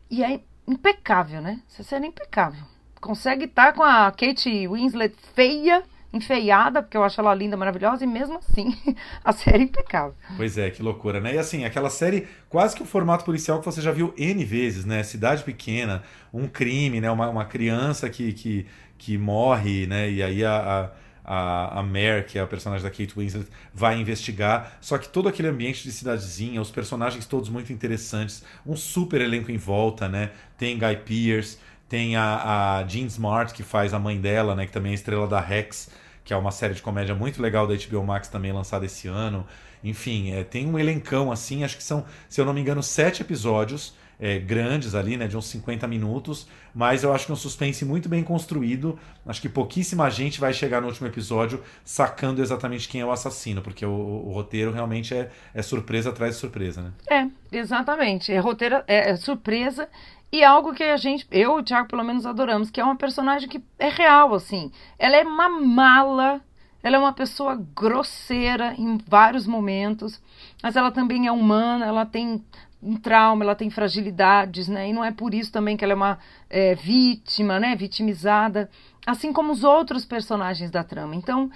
E 0.10 0.24
é 0.24 0.40
impecável, 0.68 1.42
né? 1.42 1.60
Essa 1.70 1.84
série 1.84 2.06
é 2.06 2.08
impecável. 2.08 2.64
Consegue 3.02 3.46
estar 3.46 3.68
tá 3.68 3.74
com 3.74 3.84
a 3.84 4.12
Kate 4.12 4.68
Winslet 4.68 5.16
feia 5.34 5.84
enfeiada, 6.14 6.84
porque 6.84 6.96
eu 6.96 7.04
acho 7.04 7.20
ela 7.20 7.34
linda, 7.34 7.58
maravilhosa, 7.58 8.04
e 8.04 8.08
mesmo 8.08 8.38
assim 8.38 8.78
a 9.26 9.34
série 9.34 9.64
é 9.64 9.64
impecável. 9.64 10.14
Pois 10.38 10.58
é, 10.60 10.70
que 10.70 10.84
loucura, 10.84 11.20
né? 11.20 11.34
E 11.34 11.38
assim, 11.40 11.66
aquela 11.66 11.90
série 11.90 12.28
quase 12.48 12.76
que 12.76 12.84
o 12.84 12.86
formato 12.86 13.26
policial 13.26 13.60
que 13.60 13.66
você 13.66 13.82
já 13.82 13.92
viu 13.92 14.14
N 14.16 14.46
vezes, 14.46 14.86
né? 14.86 15.02
Cidade 15.02 15.44
pequena, 15.44 16.04
um 16.32 16.48
crime, 16.48 17.02
né? 17.02 17.10
Uma, 17.10 17.30
uma 17.30 17.46
criança 17.46 18.08
que, 18.10 18.32
que, 18.32 18.68
que 19.04 19.18
morre, 19.18 19.86
né? 19.86 20.10
E 20.10 20.24
aí 20.24 20.46
a, 20.46 20.90
a, 21.26 21.80
a 21.80 21.84
Mare, 21.84 22.24
que 22.26 22.40
é 22.40 22.42
a 22.42 22.48
personagem 22.48 22.84
da 22.84 22.90
Kate 22.90 23.14
Winslet, 23.18 23.48
vai 23.74 24.00
investigar. 24.00 24.78
Só 24.80 24.98
que 24.98 25.10
todo 25.10 25.28
aquele 25.28 25.50
ambiente 25.50 25.84
de 25.84 25.92
cidadezinha, 25.92 26.62
os 26.62 26.72
personagens 26.72 27.26
todos 27.26 27.50
muito 27.50 27.74
interessantes, 27.74 28.46
um 28.66 28.78
super 28.78 29.20
elenco 29.20 29.52
em 29.52 29.58
volta, 29.58 30.08
né? 30.08 30.32
Tem 30.58 30.80
Guy 30.80 30.96
Pearce, 31.06 31.58
tem 31.90 32.16
a, 32.16 32.78
a 32.80 32.88
Jean 32.88 33.08
Smart, 33.08 33.54
que 33.54 33.62
faz 33.62 33.94
a 33.94 34.00
mãe 34.00 34.20
dela, 34.22 34.56
né? 34.56 34.66
Que 34.66 34.72
também 34.72 34.94
é 34.94 34.96
estrela 34.96 35.28
da 35.28 35.42
Rex 35.42 35.90
que 36.24 36.34
é 36.34 36.38
uma 36.38 36.52
série 36.52 36.74
de 36.74 36.82
comédia 36.82 37.14
muito 37.14 37.42
legal 37.42 37.68
da 37.68 37.76
HBO 37.76 38.02
Max 38.02 38.30
também 38.30 38.54
lançada 38.54 38.86
esse 38.86 39.10
ano. 39.10 39.46
Enfim, 39.84 40.32
é, 40.32 40.42
tem 40.42 40.66
um 40.66 40.80
elencão 40.80 41.30
assim, 41.30 41.66
acho 41.66 41.76
que 41.76 41.84
são, 41.84 42.06
se 42.30 42.40
eu 42.40 42.46
não 42.46 42.54
me 42.54 42.62
engano, 42.62 42.82
sete 42.82 43.22
episódios 43.22 43.94
é, 44.20 44.40
grandes 44.40 44.96
ali, 44.96 45.18
né, 45.18 45.28
de 45.28 45.36
uns 45.36 45.46
50 45.48 45.88
minutos, 45.88 46.48
mas 46.74 47.04
eu 47.04 47.14
acho 47.14 47.26
que 47.26 47.32
é 47.32 47.34
um 47.34 47.38
suspense 47.38 47.84
muito 47.86 48.08
bem 48.10 48.24
construído. 48.24 48.98
Acho 49.26 49.42
que 49.42 49.50
pouquíssima 49.50 50.10
gente 50.10 50.40
vai 50.40 50.54
chegar 50.54 50.82
no 50.82 50.88
último 50.88 51.08
episódio 51.08 51.62
sacando 51.84 52.42
exatamente 52.42 52.88
quem 52.88 53.02
é 53.02 53.06
o 53.06 53.12
assassino, 53.12 53.62
porque 53.62 53.86
o, 53.86 53.92
o 53.92 54.32
roteiro 54.34 54.72
realmente 54.72 55.14
é, 55.14 55.30
é, 55.54 55.62
surpresa 55.62 56.10
atrás 56.10 56.36
de 56.36 56.42
surpresa, 56.42 56.82
né? 56.82 56.92
É, 57.10 57.58
exatamente. 57.58 58.32
É 58.32 58.40
roteiro, 58.40 58.76
é, 58.88 59.12
é 59.12 59.16
surpresa 59.16 59.88
e 60.34 60.44
algo 60.44 60.74
que 60.74 60.84
a 60.84 60.98
gente, 60.98 61.28
eu 61.30 61.58
e 61.58 61.62
o 61.62 61.64
Thiago 61.64 61.88
pelo 61.88 62.04
menos 62.04 62.26
adoramos, 62.26 62.72
que 62.72 62.82
é 62.82 62.84
uma 62.84 62.96
personagem 62.96 63.48
que 63.48 63.62
é 63.78 63.88
real, 63.88 64.34
assim. 64.34 64.72
Ela 64.98 65.18
é 65.18 65.24
uma 65.24 65.48
mala, 65.48 66.42
ela 66.82 66.96
é 66.96 67.00
uma 67.00 67.14
pessoa 67.14 67.56
grosseira 67.76 68.74
em 68.76 68.98
vários 69.08 69.46
momentos, 69.46 70.20
mas 70.64 70.76
ela 70.76 70.92
também 70.92 71.28
é 71.28 71.32
humana, 71.32 71.86
ela 71.86 72.04
tem 72.04 72.44
um 72.84 72.98
trauma, 72.98 73.44
ela 73.44 73.56
tem 73.56 73.70
fragilidades, 73.70 74.68
né? 74.68 74.90
E 74.90 74.94
não 74.94 75.04
é 75.04 75.12
por 75.12 75.34
isso 75.34 75.52
também 75.52 75.78
que 75.78 75.84
ela 75.84 75.94
é 75.94 75.96
uma 75.96 76.20
é, 76.50 76.76
vítima, 76.76 77.60
né? 77.60 77.76
Vitimizada, 77.76 78.70
assim 79.06 79.32
como 79.32 79.52
os 79.52 79.64
outros 79.64 80.06
personagens 80.06 80.70
da 80.70 80.84
trama. 80.84 81.16
Então, 81.16 81.50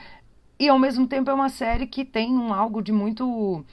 e 0.59 0.69
ao 0.69 0.79
mesmo 0.79 1.07
tempo 1.07 1.29
é 1.29 1.33
uma 1.33 1.49
série 1.49 1.85
que 1.87 2.05
tem 2.05 2.31
um 2.31 2.53
algo 2.53 2.81
de 2.81 2.91
muito 2.91 3.63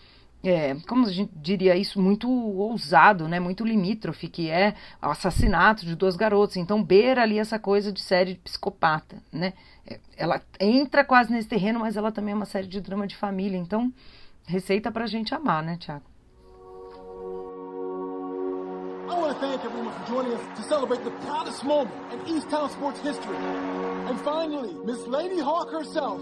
é, 0.44 0.74
como 0.86 1.06
a 1.06 1.10
gente 1.10 1.32
diria 1.34 1.74
isso, 1.74 2.00
muito 2.00 2.30
ousado, 2.30 3.26
né? 3.26 3.40
Muito 3.40 3.64
limítrofe, 3.64 4.28
que 4.28 4.50
é 4.50 4.74
o 5.02 5.06
assassinato 5.06 5.86
de 5.86 5.96
duas 5.96 6.16
garotas. 6.16 6.56
Então 6.56 6.82
beira 6.82 7.22
ali 7.22 7.38
essa 7.38 7.58
coisa 7.58 7.90
de 7.90 8.00
série 8.00 8.34
de 8.34 8.40
psicopata, 8.40 9.16
né? 9.32 9.54
É, 9.86 9.98
ela 10.16 10.42
entra 10.60 11.04
quase 11.04 11.32
nesse 11.32 11.48
terreno, 11.48 11.80
mas 11.80 11.96
ela 11.96 12.12
também 12.12 12.32
é 12.32 12.36
uma 12.36 12.44
série 12.44 12.66
de 12.66 12.80
drama 12.80 13.06
de 13.06 13.16
família. 13.16 13.56
Então, 13.56 13.92
receita 14.46 14.90
pra 14.92 15.06
gente 15.06 15.34
amar, 15.34 15.62
né, 15.62 15.76
Tiago? 15.78 16.13
I 19.06 19.14
want 19.18 19.34
to 19.34 19.38
thank 19.38 19.62
everyone 19.64 19.92
for 19.92 20.06
joining 20.08 20.32
us 20.32 20.58
to 20.58 20.62
celebrate 20.66 21.04
the 21.04 21.10
proudest 21.26 21.62
moment 21.62 21.90
in 22.10 22.36
East 22.36 22.48
Town 22.48 22.70
sports 22.70 23.00
history. 23.00 23.36
And 23.36 24.18
finally, 24.20 24.72
Miss 24.84 25.06
Lady 25.06 25.40
Hawk 25.40 25.70
herself, 25.70 26.20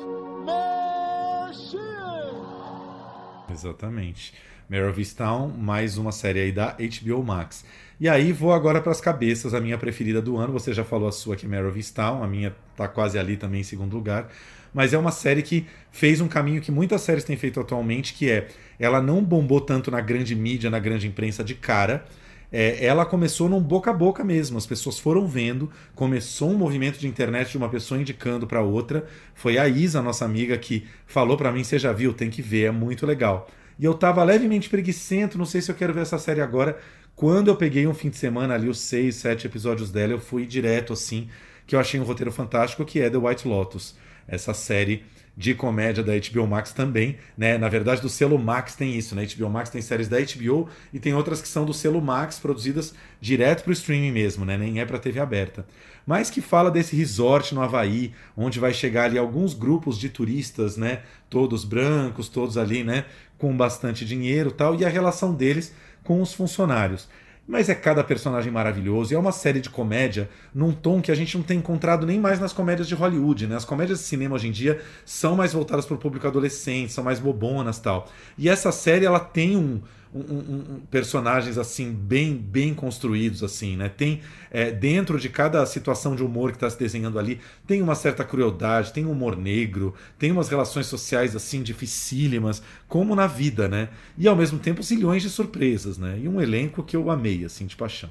Exatamente. 3.49 4.33
Mare 4.69 4.89
of 4.89 4.99
Easttown, 4.99 5.49
mais 5.49 5.99
uma 5.99 6.11
série 6.11 6.41
aí 6.41 6.53
da 6.53 6.77
HBO 6.79 7.23
Max. 7.23 7.65
E 8.01 8.09
aí 8.09 8.33
vou 8.33 8.53
agora 8.53 8.81
para 8.81 8.91
as 8.91 9.01
cabeças, 9.01 9.55
a 9.55 9.61
minha 9.61 9.79
preferida 9.79 10.21
do 10.21 10.37
ano. 10.39 10.53
Você 10.53 10.73
já 10.73 10.83
falou 10.83 11.09
a 11.09 11.13
sua 11.13 11.37
que 11.37 11.47
é 11.47 11.49
Mare 11.49 11.67
of 11.67 11.79
Easttown, 11.79 12.25
a 12.25 12.27
minha 12.27 12.57
tá 12.75 12.89
quase 12.89 13.19
ali 13.19 13.37
também 13.37 13.61
em 13.61 13.65
segundo 13.65 13.95
lugar. 13.95 14.29
Mas 14.75 14.93
é 14.93 14.99
uma 14.99 15.13
série 15.13 15.43
que 15.43 15.67
fez 15.91 16.21
um 16.21 16.27
caminho 16.29 16.61
que 16.63 16.73
muitas 16.73 17.03
séries 17.03 17.23
têm 17.23 17.37
feito 17.37 17.61
atualmente, 17.61 18.15
que 18.15 18.31
é 18.31 18.49
ela 18.81 19.01
não 19.01 19.23
bombou 19.23 19.61
tanto 19.61 19.91
na 19.91 20.01
grande 20.01 20.35
mídia, 20.35 20.71
na 20.71 20.79
grande 20.79 21.07
imprensa 21.07 21.45
de 21.45 21.55
cara. 21.55 22.05
É, 22.53 22.85
ela 22.85 23.07
começou 23.07 23.49
num 23.49 23.61
boca 23.61 23.91
a 23.91 23.95
boca 23.95 24.23
mesmo. 24.23 24.59
As 24.59 24.67
pessoas 24.67 24.99
foram 24.99 25.27
vendo, 25.27 25.71
começou 25.95 26.51
um 26.51 26.59
movimento 26.59 26.99
de 26.99 27.09
internet 27.09 27.51
de 27.51 27.57
uma 27.57 27.69
pessoa 27.69 27.99
indicando 27.99 28.47
para 28.47 28.61
outra. 28.61 29.07
Foi 29.35 29.57
a 29.57 29.67
Isa, 29.67 30.03
nossa 30.03 30.25
amiga, 30.25 30.59
que 30.59 30.85
falou 31.07 31.37
para 31.37 31.51
mim: 31.51 31.65
você 31.65 31.79
já 31.79 31.93
viu? 31.93 32.13
Tem 32.13 32.29
que 32.29 32.43
ver, 32.43 32.65
é 32.65 32.71
muito 32.71 33.07
legal. 33.07 33.49
E 33.79 33.85
eu 33.85 33.95
tava 33.95 34.23
levemente 34.23 34.69
preguiçento, 34.69 35.39
não 35.39 35.47
sei 35.47 35.63
se 35.63 35.71
eu 35.71 35.75
quero 35.75 35.95
ver 35.95 36.03
essa 36.03 36.19
série 36.19 36.43
agora. 36.43 36.79
Quando 37.17 37.49
eu 37.49 37.57
peguei 37.57 37.87
um 37.87 37.95
fim 37.95 38.11
de 38.11 38.17
semana 38.17 38.55
ali, 38.55 38.69
os 38.69 38.81
seis, 38.81 39.17
sete 39.17 39.47
episódios 39.47 39.91
dela, 39.91 40.13
eu 40.13 40.21
fui 40.21 40.47
direto 40.47 40.93
assim, 40.93 41.29
que 41.67 41.75
eu 41.75 41.81
achei 41.81 41.99
um 41.99 42.05
roteiro 42.05 42.33
fantástico, 42.33 42.85
que 42.85 43.01
é 43.01 43.09
The 43.09 43.19
White 43.19 43.49
Lotus. 43.49 43.95
Essa 44.27 44.55
série 44.55 45.05
de 45.37 45.55
comédia 45.55 46.03
da 46.03 46.13
HBO 46.13 46.47
Max 46.47 46.73
também, 46.73 47.17
né? 47.37 47.57
Na 47.57 47.69
verdade, 47.69 48.03
do 48.03 48.09
selo 48.09 48.39
Max 48.39 48.75
tem 48.75 48.97
isso, 48.97 49.15
né? 49.15 49.27
HBO 49.27 49.49
Max 49.49 49.71
tem 49.71 49.81
séries 49.81 50.09
da 50.09 50.19
HBO 50.19 50.69
e 50.93 51.01
tem 51.01 51.15
outras 51.15 51.41
que 51.41 51.49
são 51.49 51.65
do 51.65 51.73
selo 51.73 52.03
Max, 52.03 52.39
produzidas 52.39 52.95
direto 53.21 53.63
para 53.63 53.71
o 53.71 53.73
streaming 53.73 54.13
mesmo, 54.13 54.45
né? 54.45 54.59
Nem 54.59 54.81
é 54.81 54.85
para 54.85 54.99
TV 54.99 55.21
aberta. 55.21 55.67
Mas 56.07 56.29
que 56.29 56.41
fala 56.41 56.71
desse 56.71 56.97
resort 56.97 57.55
no 57.55 57.63
Havaí, 57.63 58.13
onde 58.37 58.59
vai 58.59 58.75
chegar 58.75 59.05
ali 59.05 59.17
alguns 59.17 59.55
grupos 59.55 59.99
de 59.99 60.09
turistas, 60.09 60.77
né? 60.77 61.03
Todos 61.31 61.65
brancos, 61.65 62.29
todos 62.29 62.59
ali, 62.59 62.85
né? 62.85 63.07
Com 63.39 63.57
bastante 63.57 64.05
dinheiro 64.05 64.51
tal, 64.51 64.75
e 64.75 64.85
a 64.85 64.89
relação 64.89 65.35
deles 65.35 65.73
com 66.05 66.21
os 66.21 66.35
funcionários. 66.35 67.09
Mas 67.47 67.69
é 67.69 67.75
cada 67.75 68.05
personagem 68.05 68.53
maravilhoso. 68.53 69.13
E 69.13 69.17
é 69.17 69.19
uma 69.19 69.33
série 69.33 69.61
de 69.61 69.69
comédia 69.69 70.31
num 70.55 70.73
tom 70.73 71.03
que 71.03 71.11
a 71.11 71.15
gente 71.15 71.37
não 71.37 71.43
tem 71.43 71.59
encontrado 71.59 72.07
nem 72.07 72.19
mais 72.19 72.39
nas 72.39 72.53
comédias 72.53 72.87
de 72.87 72.95
Hollywood, 72.95 73.47
né? 73.47 73.57
As 73.57 73.65
comédias 73.65 73.99
de 73.99 74.05
cinema 74.05 74.37
hoje 74.37 74.49
em 74.49 74.53
dia 74.53 74.81
são 75.05 75.35
mais 75.35 75.53
voltadas 75.53 75.85
para 75.85 75.95
o 75.95 75.99
público 75.99 76.27
adolescente, 76.27 76.93
são 76.93 77.03
mais 77.03 77.19
bobonas 77.19 77.81
tal. 77.81 78.09
E 78.39 78.49
essa 78.49 78.71
série, 78.71 79.05
ela 79.05 79.21
tem 79.21 79.57
um, 79.57 79.83
um, 80.15 80.75
um, 80.75 80.81
personagens 80.91 81.57
assim 81.57 81.93
bem 81.93 82.37
bem 82.37 82.75
construídos 82.75 83.43
assim 83.43 83.77
né 83.77 83.89
tem 83.89 84.21
é, 84.51 84.71
dentro 84.71 85.19
de 85.19 85.29
cada 85.29 85.65
situação 85.65 86.15
de 86.15 86.23
humor 86.23 86.51
que 86.51 86.57
está 86.57 86.69
se 86.69 86.79
desenhando 86.79 87.19
ali 87.19 87.41
tem 87.67 87.81
uma 87.81 87.95
certa 87.95 88.25
crueldade 88.25 88.93
tem 88.93 89.07
um 89.07 89.13
humor 89.13 89.37
negro 89.37 89.95
tem 90.19 90.31
umas 90.31 90.49
relações 90.49 90.87
sociais 90.87 91.35
assim 91.35 91.63
dificílimas 91.63 92.63
como 92.89 93.15
na 93.15 93.27
vida 93.27 93.69
né 93.69 93.89
e 94.19 94.29
ao 94.29 94.37
mesmo 94.37 94.59
tempo 94.59 94.83
zilhões 94.83 95.23
de 95.23 95.31
surpresas 95.31 95.97
né 95.97 96.19
e 96.23 96.29
um 96.29 96.41
elenco 96.41 96.83
que 96.83 96.97
eu 96.97 97.11
amei 97.11 97.45
assim 97.45 97.67
de 97.67 97.77
paixão 97.77 98.11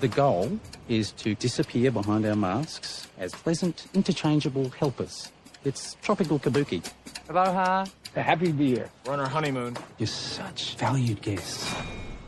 The 0.00 0.06
goal 0.06 0.60
is 0.88 1.10
to 1.10 1.34
disappear 1.34 1.90
behind 1.90 2.24
our 2.24 2.36
masks 2.36 3.08
as 3.20 3.32
pleasant, 3.32 3.86
interchangeable 3.94 4.70
helpers. 4.78 5.32
It's 5.64 5.96
tropical 6.02 6.38
kabuki. 6.38 6.82
Aloha. 7.28 7.84
Happy 8.16 8.46
to 8.46 8.52
be 8.54 8.74
here. 8.74 8.88
We're 9.04 9.12
on 9.12 9.20
our 9.20 9.28
honeymoon. 9.28 9.76
You're 9.98 10.06
such 10.06 10.76
valued 10.78 11.20
guests. 11.20 11.70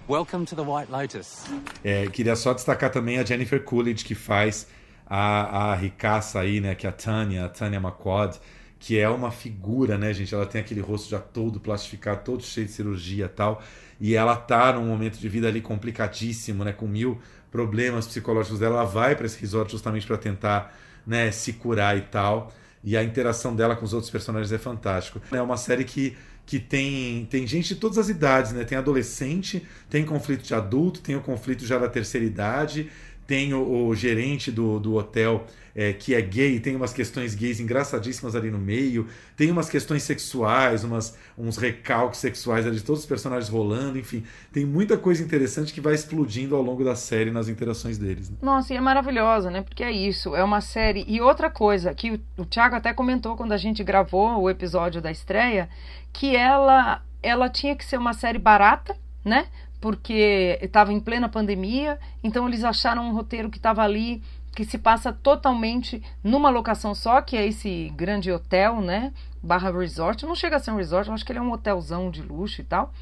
Welcome 0.07 0.45
to 0.45 0.55
the 0.55 0.63
White 0.63 0.93
Lotus. 0.93 1.47
É, 1.83 2.07
queria 2.09 2.37
só 2.37 2.53
destacar 2.53 2.91
também 2.91 3.19
a 3.19 3.25
Jennifer 3.25 3.65
Coolidge, 3.65 4.05
que 4.05 4.15
faz 4.15 4.67
a, 5.07 5.71
a 5.71 5.75
ricaça 5.75 6.41
aí, 6.41 6.61
né? 6.61 6.75
Que 6.75 6.87
é 6.87 6.91
a 6.91 6.93
Tanya, 6.93 7.47
a 7.47 7.49
Tanya 7.49 7.79
McQuad, 7.79 8.39
que 8.79 8.99
é 8.99 9.09
uma 9.09 9.31
figura, 9.31 9.97
né, 9.97 10.13
gente? 10.13 10.35
Ela 10.35 10.45
tem 10.45 10.61
aquele 10.61 10.83
rosto 10.83 11.09
já 11.09 11.19
todo 11.19 11.59
plastificado, 11.59 12.21
todo 12.23 12.43
cheio 12.43 12.67
de 12.67 12.73
cirurgia 12.73 13.25
e 13.25 13.29
tal. 13.29 13.63
E 13.99 14.15
ela 14.15 14.37
tá 14.37 14.75
num 14.75 14.85
momento 14.85 15.19
de 15.19 15.29
vida 15.31 15.49
ali 15.49 15.63
complicadíssimo, 15.63 16.63
né? 16.63 16.75
Com 16.75 16.87
mil 16.87 17.19
problemas 17.51 18.07
psicológicos 18.07 18.59
dela. 18.59 18.77
Ela 18.77 18.85
vai 18.85 19.17
para 19.17 19.25
esse 19.25 19.41
resort 19.41 19.73
justamente 19.73 20.07
para 20.07 20.19
tentar 20.19 20.77
né, 21.07 21.31
se 21.31 21.55
curar 21.55 21.97
e 21.97 22.03
tal 22.03 22.53
e 22.83 22.97
a 22.97 23.05
interação 23.05 23.55
dela 23.55 23.77
com 23.77 23.85
os 23.85 23.93
outros 23.93 24.11
personagens 24.11 24.53
é 24.53 24.59
fantástico. 24.59 25.21
É 25.31 25.43
uma 25.43 25.57
série 25.57 25.85
que, 25.85 26.16
que 26.47 26.59
tem, 26.59 27.27
tem 27.31 27.47
gente 27.47 27.75
de 27.75 27.77
todas 27.77 27.99
as 27.99 28.09
idades, 28.09 28.53
né? 28.53 28.64
Tem 28.64 28.79
adolescente, 28.79 29.66
tem 29.88 30.05
conflito 30.05 30.43
de 30.43 30.55
adulto, 30.55 31.01
tem 31.01 31.14
o 31.14 31.21
conflito 31.21 31.66
já 31.66 31.79
da 31.79 31.88
terceira 31.88 32.27
idade, 32.27 32.90
tem 33.31 33.55
o, 33.55 33.87
o 33.87 33.95
gerente 33.95 34.51
do, 34.51 34.81
do 34.81 34.97
hotel 34.97 35.47
é, 35.73 35.93
que 35.93 36.16
é 36.16 36.21
gay, 36.21 36.59
tem 36.59 36.75
umas 36.75 36.93
questões 36.93 37.33
gays 37.33 37.61
engraçadíssimas 37.61 38.35
ali 38.35 38.51
no 38.51 38.59
meio, 38.59 39.07
tem 39.37 39.53
umas 39.53 39.69
questões 39.69 40.03
sexuais, 40.03 40.83
umas, 40.83 41.16
uns 41.38 41.57
recalques 41.57 42.19
sexuais 42.19 42.66
ali 42.66 42.75
de 42.75 42.83
todos 42.83 43.03
os 43.03 43.07
personagens 43.07 43.49
rolando, 43.49 43.97
enfim, 43.97 44.25
tem 44.53 44.66
muita 44.66 44.99
coisa 44.99 45.23
interessante 45.23 45.73
que 45.73 45.81
vai 45.81 45.95
explodindo 45.95 46.57
ao 46.57 46.62
longo 46.62 46.83
da 46.83 46.97
série 46.97 47.31
nas 47.31 47.49
interações 47.49 47.99
deles. 47.99 48.29
Né? 48.29 48.37
Nossa, 48.43 48.75
e 48.75 48.77
é 48.77 48.81
maravilhosa, 48.81 49.49
né? 49.49 49.62
Porque 49.62 49.85
é 49.85 49.93
isso, 49.93 50.35
é 50.35 50.43
uma 50.43 50.61
série. 50.61 51.05
E 51.07 51.21
outra 51.21 51.49
coisa, 51.49 51.95
que 51.95 52.11
o, 52.11 52.21
o 52.37 52.45
Thiago 52.45 52.75
até 52.75 52.93
comentou 52.93 53.37
quando 53.37 53.53
a 53.53 53.57
gente 53.57 53.85
gravou 53.85 54.40
o 54.40 54.51
episódio 54.51 55.01
da 55.01 55.12
estreia, 55.12 55.69
que 56.12 56.35
ela, 56.35 57.01
ela 57.23 57.49
tinha 57.49 57.77
que 57.77 57.85
ser 57.85 57.97
uma 57.97 58.12
série 58.12 58.40
barata, 58.40 58.97
né? 59.25 59.47
Porque 59.81 60.59
estava 60.61 60.93
em 60.93 61.01
plena 61.01 61.29
pandemia, 61.29 61.99
então 62.23 62.47
eles 62.47 62.64
acharam 62.64 63.09
um 63.09 63.14
roteiro 63.14 63.51
que 63.51 63.57
estava 63.57 63.83
ali 63.83 64.23
que 64.55 64.64
se 64.64 64.79
passa 64.79 65.12
totalmente 65.12 66.03
numa 66.23 66.51
locação 66.51 66.95
só, 66.95 67.23
que 67.23 67.37
é 67.37 67.47
esse 67.47 67.90
grande 67.95 68.31
hotel, 68.33 68.81
né? 68.81 69.12
Barra 69.43 69.71
resort. 69.71 70.27
Não 70.27 70.35
chega 70.35 70.57
a 70.57 70.59
ser 70.59 70.73
um 70.73 70.77
resort, 70.77 71.09
eu 71.09 71.14
acho 71.14 71.25
que 71.25 71.33
ele 71.33 71.38
é 71.38 71.43
um 71.43 71.53
hotelzão 71.53 72.11
de 72.11 72.21
luxo 72.21 72.61
e 72.61 72.64
tal. 72.64 72.93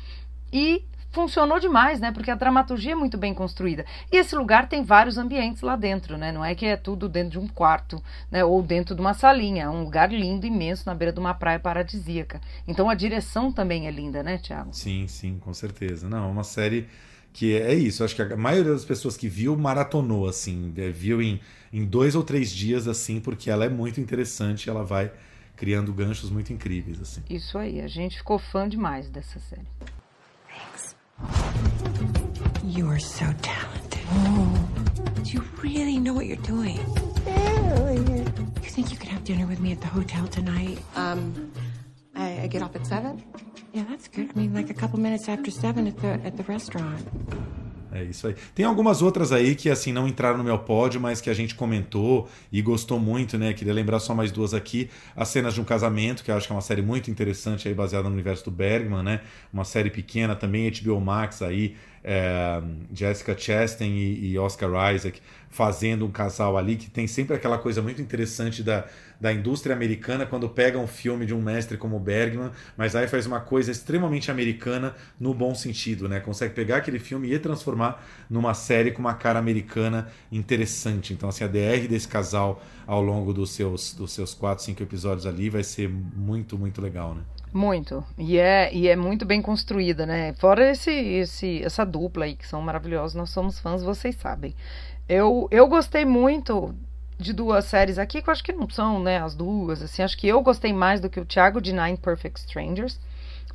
E 0.53 0.85
funcionou 1.11 1.59
demais, 1.59 2.01
né? 2.01 2.12
Porque 2.12 2.31
a 2.31 2.35
dramaturgia 2.35 2.92
é 2.92 2.94
muito 2.94 3.16
bem 3.16 3.35
construída. 3.35 3.85
E 4.12 4.16
esse 4.16 4.35
lugar 4.37 4.68
tem 4.68 4.83
vários 4.83 5.18
ambientes 5.18 5.62
lá 5.62 5.77
dentro, 5.77 6.16
né? 6.16 6.33
Não 6.33 6.44
é 6.44 6.55
que 6.55 6.66
é 6.66 6.77
tudo 6.77 7.09
dentro 7.09 7.31
de 7.31 7.38
um 7.38 7.49
quarto, 7.49 8.03
né? 8.31 8.44
Ou 8.44 8.62
dentro 8.62 8.94
de 8.94 9.01
uma 9.01 9.14
salinha. 9.14 9.64
É 9.64 9.68
um 9.68 9.85
lugar 9.85 10.12
lindo, 10.12 10.47
imenso, 10.47 10.85
na 10.87 10.94
beira 10.94 11.12
de 11.12 11.21
uma 11.21 11.35
praia 11.35 11.59
paradisíaca. 11.59 12.40
Então 12.66 12.88
a 12.88 12.94
direção 12.94 13.53
também 13.53 13.87
é 13.87 13.90
linda, 13.90 14.23
né, 14.23 14.38
Tiago? 14.38 14.71
Sim, 14.73 15.07
sim, 15.09 15.38
com 15.38 15.53
certeza. 15.55 16.09
Não, 16.09 16.29
é 16.29 16.31
uma 16.31 16.44
série 16.44 16.88
que 17.33 17.57
é 17.57 17.75
isso. 17.75 18.05
Acho 18.05 18.14
que 18.14 18.23
a 18.23 18.37
maioria 18.37 18.73
das 18.73 18.85
pessoas 18.85 19.16
que 19.16 19.29
viu 19.29 19.57
maratonou, 19.57 20.29
assim, 20.29 20.73
é, 20.77 20.90
viu 20.90 21.23
em, 21.23 21.40
em 21.73 21.85
dois 21.85 22.14
ou 22.14 22.23
três 22.23 22.51
dias, 22.51 22.88
assim, 22.88 23.21
porque 23.21 23.51
ela 23.51 23.64
é 23.64 23.68
muito 23.68 24.01
interessante. 24.01 24.68
Ela 24.68 24.85
vai 24.85 25.11
criando 25.57 25.92
ganchos 25.92 26.31
muito 26.31 26.53
incríveis, 26.53 27.01
assim. 27.01 27.23
Isso 27.29 27.59
aí. 27.59 27.81
A 27.81 27.88
gente 27.88 28.18
ficou 28.18 28.38
fã 28.38 28.68
demais 28.68 29.11
dessa 29.11 29.40
série. 29.40 29.66
You 32.65 32.89
are 32.89 32.99
so 32.99 33.27
talented. 33.43 34.01
Oh. 34.11 34.69
Do 35.23 35.31
you 35.31 35.43
really 35.63 35.99
know 35.99 36.15
what 36.15 36.27
you're 36.27 36.37
doing? 36.39 36.79
You 37.27 38.71
think 38.71 38.93
you 38.93 38.97
could 38.97 39.09
have 39.09 39.25
dinner 39.25 39.47
with 39.47 39.61
me 39.61 39.73
at 39.73 39.81
the 39.81 39.89
hotel 39.89 40.27
tonight? 40.29 40.79
Um, 40.95 41.53
I, 42.15 42.43
I 42.43 42.47
get 42.47 42.63
off 42.63 42.77
at 42.77 42.87
seven. 42.87 43.25
Yeah, 43.73 43.85
that's 43.89 44.09
good. 44.09 44.31
I 44.35 44.39
mean, 44.39 44.55
like 44.55 44.71
a 44.71 44.75
couple 44.75 44.99
minutes 45.01 45.29
after 45.29 45.51
seven 45.51 45.87
at 45.87 45.99
the 45.99 46.09
at 46.25 46.37
the 46.37 46.43
restaurant. 46.45 47.07
É 47.90 48.05
isso 48.05 48.27
aí. 48.27 48.35
Tem 48.55 48.66
algumas 48.66 49.01
outras 49.01 49.33
aí 49.33 49.55
que 49.55 49.70
assim 49.70 49.92
não 49.92 50.07
entraram 50.07 50.37
no 50.37 50.44
meu 50.44 50.59
pódio, 50.59 51.01
mas 51.01 51.20
que 51.20 51.31
a 51.31 51.35
gente 51.35 51.55
comentou 51.55 52.29
e 52.53 52.61
gostou 52.61 53.01
muito, 53.01 53.38
né? 53.38 53.55
Queria 53.55 53.72
lembrar 53.72 53.98
só 53.98 54.14
mais 54.14 54.31
duas 54.31 54.53
aqui. 54.53 54.90
As 55.16 55.29
cenas 55.29 55.55
de 55.55 55.61
um 55.61 55.64
casamento, 55.64 56.22
que 56.22 56.31
eu 56.31 56.37
acho 56.37 56.46
que 56.46 56.53
é 56.53 56.57
uma 56.57 56.61
série 56.61 56.83
muito 56.83 57.11
interessante 57.11 57.66
aí 57.66 57.72
baseada 57.72 58.07
no 58.09 58.14
universo 58.14 58.44
do 58.44 58.51
Bergman, 58.51 59.03
né? 59.03 59.20
Uma 59.53 59.64
série 59.64 59.88
pequena 59.90 60.37
também 60.37 60.70
HBO 60.70 61.01
Max 61.01 61.40
aí, 61.40 61.77
é, 62.11 62.62
Jessica 62.90 63.37
Chastain 63.37 63.90
e, 63.90 64.31
e 64.31 64.38
Oscar 64.38 64.94
Isaac 64.94 65.21
fazendo 65.51 66.07
um 66.07 66.11
casal 66.11 66.57
ali 66.57 66.77
que 66.77 66.88
tem 66.88 67.07
sempre 67.07 67.37
aquela 67.37 67.59
coisa 67.59 67.83
muito 67.83 68.01
interessante 68.01 68.62
da 68.62 68.87
da 69.21 69.33
indústria 69.33 69.75
americana 69.75 70.25
quando 70.25 70.49
pega 70.49 70.79
um 70.79 70.87
filme 70.87 71.27
de 71.27 71.35
um 71.35 71.42
mestre 71.42 71.77
como 71.77 71.99
Bergman, 71.99 72.51
mas 72.77 72.94
aí 72.94 73.09
faz 73.09 73.27
uma 73.27 73.40
coisa 73.40 73.71
extremamente 73.71 74.31
americana 74.31 74.94
no 75.18 75.35
bom 75.35 75.55
sentido, 75.55 76.09
né? 76.09 76.21
Consegue 76.21 76.55
pegar 76.55 76.77
aquele 76.77 76.99
filme 76.99 77.33
e 77.33 77.38
transformar 77.38 78.05
numa 78.31 78.55
série 78.55 78.92
com 78.92 79.01
uma 79.01 79.14
cara 79.14 79.38
americana 79.38 80.09
interessante. 80.31 81.12
Então, 81.12 81.29
assim, 81.29 81.44
a 81.44 81.49
DR 81.49 81.88
desse 81.88 82.07
casal 82.07 82.62
ao 82.87 83.03
longo 83.03 83.33
dos 83.33 83.51
seus, 83.51 83.92
dos 83.92 84.12
seus 84.12 84.35
quatro, 84.35 84.64
cinco 84.64 84.83
episódios 84.83 85.27
ali 85.27 85.51
vai 85.51 85.64
ser 85.64 85.88
muito, 85.88 86.57
muito 86.57 86.81
legal, 86.81 87.14
né? 87.14 87.23
Muito. 87.53 88.05
E 88.17 88.39
é, 88.39 88.73
e 88.75 88.89
é 88.89 88.97
muito 88.97 89.25
bem 89.25 89.41
construída, 89.41 90.05
né? 90.05 90.33
Fora 90.35 90.71
esse, 90.71 90.91
esse, 90.91 91.63
essa 91.65 91.85
dupla 91.85 92.25
aí, 92.25 92.37
que 92.37 92.47
são 92.47 92.61
maravilhosos, 92.61 93.15
nós 93.15 93.31
somos 93.31 93.59
fãs, 93.59 93.83
vocês 93.83 94.17
sabem. 94.17 94.55
Eu, 95.09 95.49
eu 95.51 95.67
gostei 95.67 96.05
muito 96.05 96.75
de 97.19 97.33
duas 97.33 97.65
séries 97.65 97.99
aqui 97.99 98.23
que 98.23 98.29
eu 98.29 98.33
acho 98.33 98.45
que 98.45 98.53
não 98.53 98.69
são, 98.71 99.03
né, 99.03 99.21
as 99.21 99.35
duas, 99.35 99.83
assim, 99.83 100.03
acho 100.03 100.17
que 100.17 100.29
eu 100.29 100.41
gostei 100.41 100.73
mais 100.73 101.01
do 101.01 101.11
que 101.11 101.19
o 101.19 101.25
Thiago 101.25 101.61
de 101.61 101.73
Nine 101.73 101.97
Perfect 101.97 102.39
Strangers, 102.41 103.01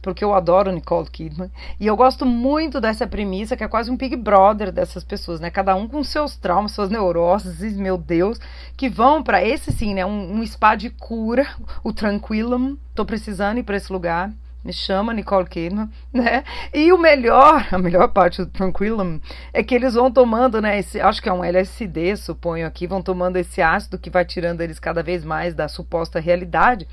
porque 0.02 0.24
eu 0.24 0.34
adoro 0.34 0.72
Nicole 0.72 1.10
Kidman, 1.10 1.50
e 1.80 1.88
eu 1.88 1.96
gosto 1.96 2.26
muito 2.26 2.82
dessa 2.82 3.08
premissa, 3.08 3.56
que 3.56 3.64
é 3.64 3.68
quase 3.70 3.90
um 3.90 3.96
Big 3.96 4.18
Brother 4.18 4.70
dessas 4.70 5.04
pessoas, 5.04 5.40
né, 5.40 5.50
cada 5.50 5.76
um 5.76 5.88
com 5.88 6.04
seus 6.04 6.36
traumas, 6.36 6.74
suas 6.74 6.90
neuroses, 6.90 7.78
meu 7.78 7.98
Deus, 7.98 8.38
que 8.84 8.90
vão 8.90 9.24
para 9.24 9.42
esse 9.42 9.72
sim, 9.72 9.94
né, 9.94 10.06
um, 10.06 10.40
um 10.40 10.46
spa 10.46 10.76
de 10.76 10.90
cura, 10.90 11.48
o 11.86 11.94
Tranquilum, 11.94 12.76
tô 12.94 13.06
precisando 13.06 13.58
ir 13.58 13.64
para 13.64 13.78
esse 13.78 13.94
lugar, 13.94 14.30
me 14.62 14.74
chama 14.74 15.14
Nicole 15.14 15.48
Kidman, 15.48 15.90
né? 16.12 16.44
E 16.74 16.92
o 16.92 16.98
melhor, 16.98 17.66
a 17.72 17.78
melhor 17.78 18.10
parte 18.10 18.44
do 18.44 18.52
Tranquilum 18.52 19.22
é 19.54 19.64
que 19.64 19.74
eles 19.74 19.94
vão 19.94 20.12
tomando, 20.12 20.62
né? 20.62 20.80
Esse, 20.80 21.00
acho 21.00 21.22
que 21.22 21.30
é 21.30 21.34
um 21.34 21.46
LSD, 21.46 22.18
suponho 22.18 22.68
aqui, 22.68 22.86
vão 22.86 23.02
tomando 23.02 23.38
esse 23.38 23.62
ácido 23.62 23.98
que 23.98 24.10
vai 24.10 24.26
tirando 24.26 24.60
eles 24.60 24.80
cada 24.80 25.02
vez 25.02 25.24
mais 25.24 25.56
da 25.56 25.70
suposta 25.70 26.20
realidade. 26.20 26.86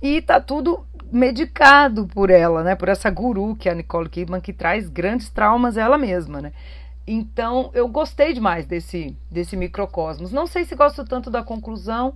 E 0.00 0.22
tá 0.22 0.40
tudo 0.40 0.86
medicado 1.12 2.06
por 2.06 2.30
ela, 2.30 2.62
né? 2.62 2.74
Por 2.74 2.88
essa 2.88 3.10
guru 3.10 3.54
que 3.54 3.68
é 3.68 3.72
a 3.72 3.74
Nicole 3.74 4.08
Kidman, 4.08 4.40
que 4.40 4.52
traz 4.54 4.88
grandes 4.88 5.28
traumas 5.28 5.76
ela 5.76 5.98
mesma, 5.98 6.40
né? 6.40 6.52
Então, 7.06 7.70
eu 7.74 7.86
gostei 7.86 8.32
demais 8.32 8.66
desse, 8.66 9.16
desse 9.30 9.56
microcosmos. 9.56 10.32
Não 10.32 10.46
sei 10.46 10.64
se 10.64 10.74
gosto 10.74 11.04
tanto 11.04 11.30
da 11.30 11.42
conclusão, 11.42 12.14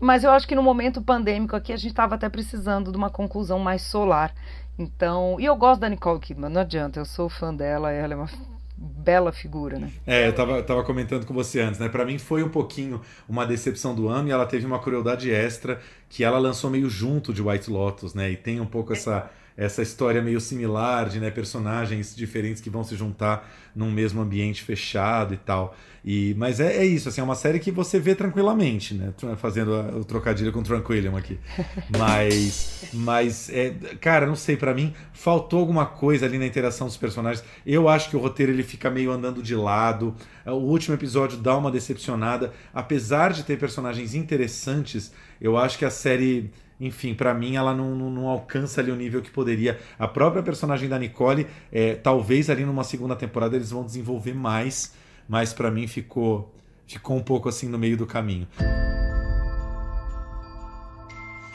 mas 0.00 0.22
eu 0.22 0.30
acho 0.30 0.46
que 0.46 0.54
no 0.54 0.62
momento 0.62 1.00
pandêmico 1.00 1.56
aqui 1.56 1.72
a 1.72 1.76
gente 1.76 1.90
estava 1.90 2.14
até 2.14 2.28
precisando 2.28 2.90
de 2.90 2.96
uma 2.96 3.10
conclusão 3.10 3.58
mais 3.58 3.82
solar. 3.82 4.34
Então, 4.78 5.36
e 5.40 5.44
eu 5.44 5.56
gosto 5.56 5.80
da 5.80 5.88
Nicole 5.88 6.20
Kidman, 6.20 6.50
não 6.50 6.60
adianta, 6.60 7.00
eu 7.00 7.04
sou 7.04 7.28
fã 7.28 7.52
dela, 7.52 7.90
ela 7.90 8.12
é 8.12 8.16
uma 8.16 8.28
bela 8.76 9.32
figura, 9.32 9.78
né? 9.78 9.90
É, 10.06 10.28
eu 10.28 10.32
tava, 10.32 10.62
tava 10.62 10.84
comentando 10.84 11.26
com 11.26 11.34
você 11.34 11.60
antes, 11.60 11.80
né? 11.80 11.88
Para 11.88 12.04
mim 12.04 12.16
foi 12.16 12.44
um 12.44 12.48
pouquinho 12.48 13.00
uma 13.28 13.44
decepção 13.44 13.92
do 13.92 14.08
ano 14.08 14.28
e 14.28 14.30
ela 14.30 14.46
teve 14.46 14.64
uma 14.64 14.78
crueldade 14.78 15.32
extra 15.32 15.80
que 16.08 16.22
ela 16.22 16.38
lançou 16.38 16.70
meio 16.70 16.88
junto 16.88 17.32
de 17.32 17.42
White 17.42 17.68
Lotus, 17.68 18.14
né? 18.14 18.30
E 18.30 18.36
tem 18.36 18.60
um 18.60 18.66
pouco 18.66 18.92
essa 18.92 19.28
essa 19.58 19.82
história 19.82 20.22
meio 20.22 20.40
similar 20.40 21.08
de 21.08 21.18
né, 21.18 21.32
personagens 21.32 22.14
diferentes 22.14 22.62
que 22.62 22.70
vão 22.70 22.84
se 22.84 22.94
juntar 22.94 23.50
num 23.74 23.90
mesmo 23.90 24.20
ambiente 24.20 24.62
fechado 24.62 25.34
e 25.34 25.36
tal. 25.36 25.76
E, 26.04 26.32
mas 26.38 26.60
é, 26.60 26.76
é 26.76 26.86
isso, 26.86 27.08
assim, 27.08 27.20
é 27.20 27.24
uma 27.24 27.34
série 27.34 27.58
que 27.58 27.72
você 27.72 27.98
vê 27.98 28.14
tranquilamente, 28.14 28.94
né? 28.94 29.12
Fazendo 29.36 29.72
o 29.98 30.04
trocadilho 30.04 30.52
com 30.52 30.62
Tranquillium 30.62 31.16
aqui. 31.16 31.38
Mas, 31.98 32.84
mas 32.92 33.50
é, 33.50 33.70
cara, 34.00 34.26
não 34.26 34.36
sei, 34.36 34.56
para 34.56 34.72
mim 34.72 34.94
faltou 35.12 35.58
alguma 35.58 35.86
coisa 35.86 36.26
ali 36.26 36.38
na 36.38 36.46
interação 36.46 36.86
dos 36.86 36.96
personagens. 36.96 37.44
Eu 37.66 37.88
acho 37.88 38.10
que 38.10 38.16
o 38.16 38.20
roteiro 38.20 38.52
ele 38.52 38.62
fica 38.62 38.88
meio 38.90 39.10
andando 39.10 39.42
de 39.42 39.56
lado. 39.56 40.14
O 40.46 40.52
último 40.52 40.94
episódio 40.94 41.38
dá 41.38 41.56
uma 41.56 41.70
decepcionada, 41.70 42.52
apesar 42.72 43.32
de 43.32 43.42
ter 43.42 43.58
personagens 43.58 44.14
interessantes. 44.14 45.12
Eu 45.40 45.56
acho 45.56 45.78
que 45.78 45.84
a 45.84 45.90
série 45.90 46.50
enfim, 46.80 47.14
para 47.14 47.34
mim 47.34 47.56
ela 47.56 47.74
não, 47.74 47.94
não, 47.94 48.10
não, 48.10 48.28
alcança 48.28 48.80
ali 48.80 48.90
o 48.90 48.96
nível 48.96 49.20
que 49.20 49.30
poderia. 49.30 49.78
A 49.98 50.06
própria 50.06 50.42
personagem 50.42 50.88
da 50.88 50.98
Nicole, 50.98 51.46
é, 51.72 51.94
talvez 51.94 52.48
ali 52.48 52.64
numa 52.64 52.84
segunda 52.84 53.16
temporada 53.16 53.56
eles 53.56 53.70
vão 53.70 53.84
desenvolver 53.84 54.34
mais, 54.34 54.94
mas 55.28 55.52
para 55.52 55.70
mim 55.70 55.86
ficou, 55.88 56.54
ficou 56.86 57.16
um 57.16 57.22
pouco 57.22 57.48
assim 57.48 57.68
no 57.68 57.78
meio 57.78 57.96
do 57.96 58.06
caminho. 58.06 58.46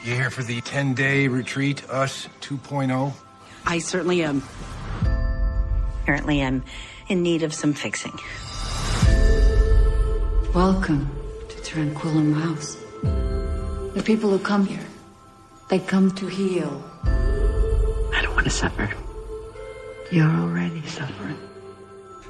You 0.05 0.15
here 0.15 0.29
for 0.29 0.43
the 0.43 0.61
10-day 0.61 1.29
retreat, 1.29 1.81
Us 1.89 2.27
2.0? 2.41 3.13
I 3.65 3.79
certainly 3.79 4.21
am. 4.21 4.43
Apparently 6.01 6.41
I'm 6.41 6.61
in 7.07 7.23
need 7.23 7.43
of 7.43 7.53
some 7.53 7.73
fixing. 7.73 8.11
Welcome 10.53 11.09
to 11.47 11.55
Tranquillum 11.63 12.33
House. 12.33 12.75
The 13.93 14.03
people 14.03 14.29
who 14.29 14.39
come 14.39 14.65
here 14.65 14.85
They 15.69 15.79
come 15.79 16.11
to 16.11 16.27
heal. 16.27 16.83
I 17.05 18.21
don't 18.21 18.35
want 18.35 18.45
to 18.45 18.49
suffer. 18.49 18.89
You're 20.11 20.29
already 20.29 20.81
suffering. 20.87 21.37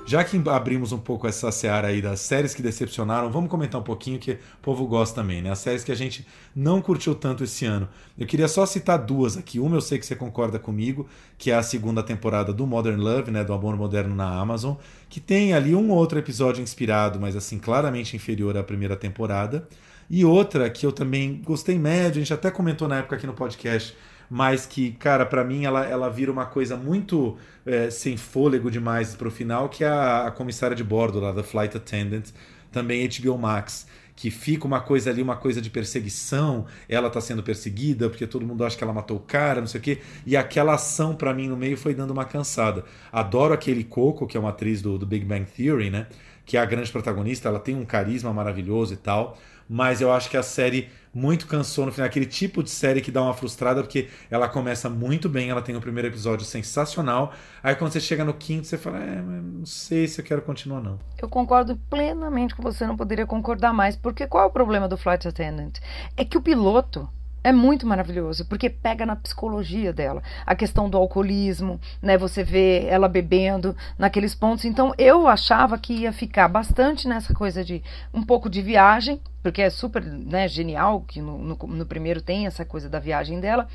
Já 0.05 0.23
que 0.23 0.37
abrimos 0.49 0.91
um 0.91 0.97
pouco 0.97 1.27
essa 1.27 1.49
seara 1.51 1.87
aí 1.87 2.01
das 2.01 2.19
séries 2.19 2.53
que 2.53 2.61
decepcionaram, 2.61 3.31
vamos 3.31 3.49
comentar 3.49 3.79
um 3.79 3.83
pouquinho 3.83 4.19
que 4.19 4.31
o 4.33 4.37
povo 4.61 4.85
gosta 4.85 5.15
também, 5.15 5.41
né? 5.41 5.49
As 5.49 5.59
séries 5.59 5.83
que 5.83 5.91
a 5.91 5.95
gente 5.95 6.27
não 6.53 6.81
curtiu 6.81 7.15
tanto 7.15 7.43
esse 7.43 7.65
ano. 7.65 7.87
Eu 8.17 8.27
queria 8.27 8.49
só 8.49 8.65
citar 8.65 8.99
duas 8.99 9.37
aqui. 9.37 9.59
Uma 9.59 9.77
eu 9.77 9.81
sei 9.81 9.97
que 9.97 10.05
você 10.05 10.15
concorda 10.15 10.59
comigo, 10.59 11.07
que 11.37 11.51
é 11.51 11.55
a 11.55 11.63
segunda 11.63 12.03
temporada 12.03 12.53
do 12.53 12.67
Modern 12.67 13.01
Love, 13.01 13.31
né? 13.31 13.43
Do 13.43 13.53
Amor 13.53 13.77
Moderno 13.77 14.13
na 14.13 14.27
Amazon, 14.27 14.75
que 15.09 15.21
tem 15.21 15.53
ali 15.53 15.73
um 15.73 15.89
ou 15.89 15.97
outro 15.97 16.19
episódio 16.19 16.61
inspirado, 16.61 17.19
mas 17.19 17.35
assim, 17.35 17.57
claramente 17.57 18.15
inferior 18.15 18.57
à 18.57 18.63
primeira 18.63 18.97
temporada. 18.97 19.67
E 20.09 20.23
outra 20.25 20.69
que 20.69 20.85
eu 20.85 20.91
também 20.91 21.41
gostei 21.43 21.77
médio, 21.77 22.21
a 22.21 22.23
gente 22.23 22.33
até 22.33 22.51
comentou 22.51 22.87
na 22.87 22.97
época 22.97 23.15
aqui 23.15 23.27
no 23.27 23.33
podcast, 23.33 23.95
mas 24.29 24.65
que, 24.65 24.91
cara, 24.93 25.25
para 25.25 25.43
mim 25.43 25.65
ela, 25.65 25.85
ela 25.85 26.09
vira 26.09 26.31
uma 26.31 26.45
coisa 26.45 26.75
muito 26.75 27.37
é, 27.65 27.89
sem 27.89 28.17
fôlego 28.17 28.69
demais 28.69 29.15
pro 29.15 29.31
final, 29.31 29.69
que 29.69 29.83
é 29.83 29.87
a, 29.87 30.27
a 30.27 30.31
comissária 30.31 30.75
de 30.75 30.83
bordo 30.83 31.19
lá, 31.19 31.31
da 31.31 31.43
Flight 31.43 31.77
Attendant, 31.77 32.29
também 32.71 33.07
HBO 33.07 33.37
Max 33.37 33.87
que 34.15 34.29
fica 34.29 34.65
uma 34.65 34.79
coisa 34.79 35.09
ali, 35.09 35.21
uma 35.21 35.35
coisa 35.35 35.61
de 35.61 35.69
perseguição, 35.69 36.65
ela 36.87 37.09
tá 37.09 37.19
sendo 37.19 37.41
perseguida 37.41 38.09
porque 38.09 38.27
todo 38.27 38.45
mundo 38.45 38.63
acha 38.63 38.77
que 38.77 38.83
ela 38.83 38.93
matou 38.93 39.17
o 39.17 39.19
cara, 39.19 39.59
não 39.59 39.67
sei 39.67 39.79
o 39.79 39.83
quê, 39.83 39.99
e 40.25 40.37
aquela 40.37 40.75
ação 40.75 41.15
para 41.15 41.33
mim 41.33 41.47
no 41.47 41.57
meio 41.57 41.77
foi 41.77 41.93
dando 41.93 42.11
uma 42.11 42.25
cansada. 42.25 42.83
Adoro 43.11 43.53
aquele 43.53 43.83
Coco, 43.83 44.27
que 44.27 44.37
é 44.37 44.39
uma 44.39 44.49
atriz 44.49 44.81
do, 44.81 44.97
do 44.97 45.05
Big 45.05 45.25
Bang 45.25 45.45
Theory, 45.45 45.89
né? 45.89 46.07
Que 46.45 46.57
é 46.57 46.59
a 46.59 46.65
grande 46.65 46.91
protagonista, 46.91 47.47
ela 47.47 47.59
tem 47.59 47.75
um 47.75 47.85
carisma 47.85 48.31
maravilhoso 48.33 48.93
e 48.93 48.97
tal 48.97 49.37
mas 49.67 50.01
eu 50.01 50.11
acho 50.11 50.29
que 50.29 50.37
a 50.37 50.43
série 50.43 50.89
muito 51.13 51.45
cansou 51.45 51.85
no 51.85 51.91
final. 51.91 52.07
Aquele 52.07 52.25
tipo 52.25 52.63
de 52.63 52.69
série 52.69 53.01
que 53.01 53.11
dá 53.11 53.21
uma 53.21 53.33
frustrada, 53.33 53.81
porque 53.81 54.09
ela 54.31 54.49
começa 54.49 54.89
muito 54.89 55.29
bem, 55.29 55.49
ela 55.49 55.61
tem 55.61 55.75
o 55.75 55.81
primeiro 55.81 56.07
episódio 56.07 56.45
sensacional. 56.45 57.33
Aí 57.61 57.75
quando 57.75 57.91
você 57.91 57.99
chega 57.99 58.25
no 58.25 58.33
quinto, 58.33 58.65
você 58.65 58.77
fala, 58.77 58.97
é, 58.97 59.21
não 59.21 59.65
sei 59.65 60.07
se 60.07 60.19
eu 60.19 60.25
quero 60.25 60.41
continuar, 60.41 60.81
não. 60.81 60.99
Eu 61.21 61.29
concordo 61.29 61.77
plenamente 61.89 62.55
com 62.55 62.63
você, 62.63 62.87
não 62.87 62.97
poderia 62.97 63.27
concordar 63.27 63.73
mais. 63.73 63.95
Porque 63.95 64.25
qual 64.25 64.43
é 64.43 64.47
o 64.47 64.51
problema 64.51 64.87
do 64.87 64.97
Flight 64.97 65.27
Attendant? 65.27 65.77
É 66.17 66.25
que 66.25 66.37
o 66.37 66.41
piloto 66.41 67.07
é 67.43 67.51
muito 67.51 67.85
maravilhoso, 67.85 68.45
porque 68.45 68.69
pega 68.69 69.05
na 69.05 69.15
psicologia 69.15 69.91
dela. 69.91 70.23
A 70.45 70.55
questão 70.55 70.89
do 70.89 70.97
alcoolismo, 70.97 71.79
né? 72.01 72.17
Você 72.17 72.43
vê 72.43 72.85
ela 72.87 73.09
bebendo 73.09 73.75
naqueles 73.97 74.33
pontos. 74.33 74.65
Então 74.65 74.93
eu 74.97 75.27
achava 75.27 75.77
que 75.77 75.93
ia 75.93 76.13
ficar 76.13 76.47
bastante 76.47 77.07
nessa 77.07 77.33
coisa 77.33 77.63
de 77.63 77.83
um 78.13 78.23
pouco 78.23 78.49
de 78.49 78.61
viagem, 78.61 79.19
porque 79.41 79.61
é 79.61 79.69
super 79.69 80.01
né, 80.03 80.47
genial 80.47 81.01
que 81.01 81.21
no, 81.21 81.37
no, 81.37 81.55
no 81.55 81.85
primeiro 81.85 82.21
tem 82.21 82.47
essa 82.47 82.63
coisa 82.63 82.89
da 82.89 82.99
viagem 82.99 83.39
dela 83.39 83.67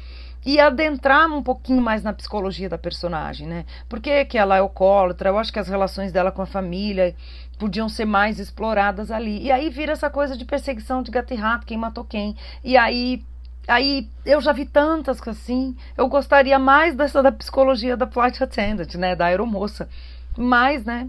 e 0.47 0.59
adentrar 0.61 1.31
um 1.31 1.43
pouquinho 1.43 1.83
mais 1.83 2.03
na 2.03 2.13
psicologia 2.13 2.69
da 2.69 2.79
personagem, 2.79 3.47
né? 3.47 3.65
Porque 3.89 4.25
que 4.25 4.39
ela 4.39 4.57
é 4.57 4.61
alcoólatra, 4.61 5.31
eu 5.31 5.39
acho 5.39 5.53
que 5.53 5.59
as 5.59 5.69
relações 5.69 6.13
dela 6.13 6.33
com 6.33 6.41
a 6.41 6.47
família 6.47 7.15
podiam 7.59 7.89
ser 7.89 8.05
mais 8.05 8.39
exploradas 8.39 9.11
ali. 9.11 9.43
E 9.43 9.51
aí 9.51 9.69
vira 9.69 9.93
essa 9.93 10.09
coisa 10.09 10.37
de 10.37 10.45
perseguição 10.45 11.03
de 11.03 11.11
gato 11.11 11.35
e 11.35 11.37
rato, 11.37 11.67
quem 11.67 11.77
matou 11.77 12.05
quem. 12.05 12.37
E 12.63 12.77
aí 12.77 13.23
Aí 13.69 14.09
eu 14.25 14.41
já 14.41 14.53
vi 14.53 14.65
tantas 14.65 15.21
que 15.21 15.29
assim, 15.29 15.77
eu 15.95 16.09
gostaria 16.09 16.59
mais 16.59 16.97
dessa 16.97 17.23
da 17.23 17.31
psicologia 17.31 17.99
da 17.99 18.07
flight 18.07 18.43
attendant, 18.43 18.95
né, 18.95 19.15
da 19.15 19.27
aeromoça. 19.27 19.89
Mas, 20.37 20.85
né, 20.85 21.09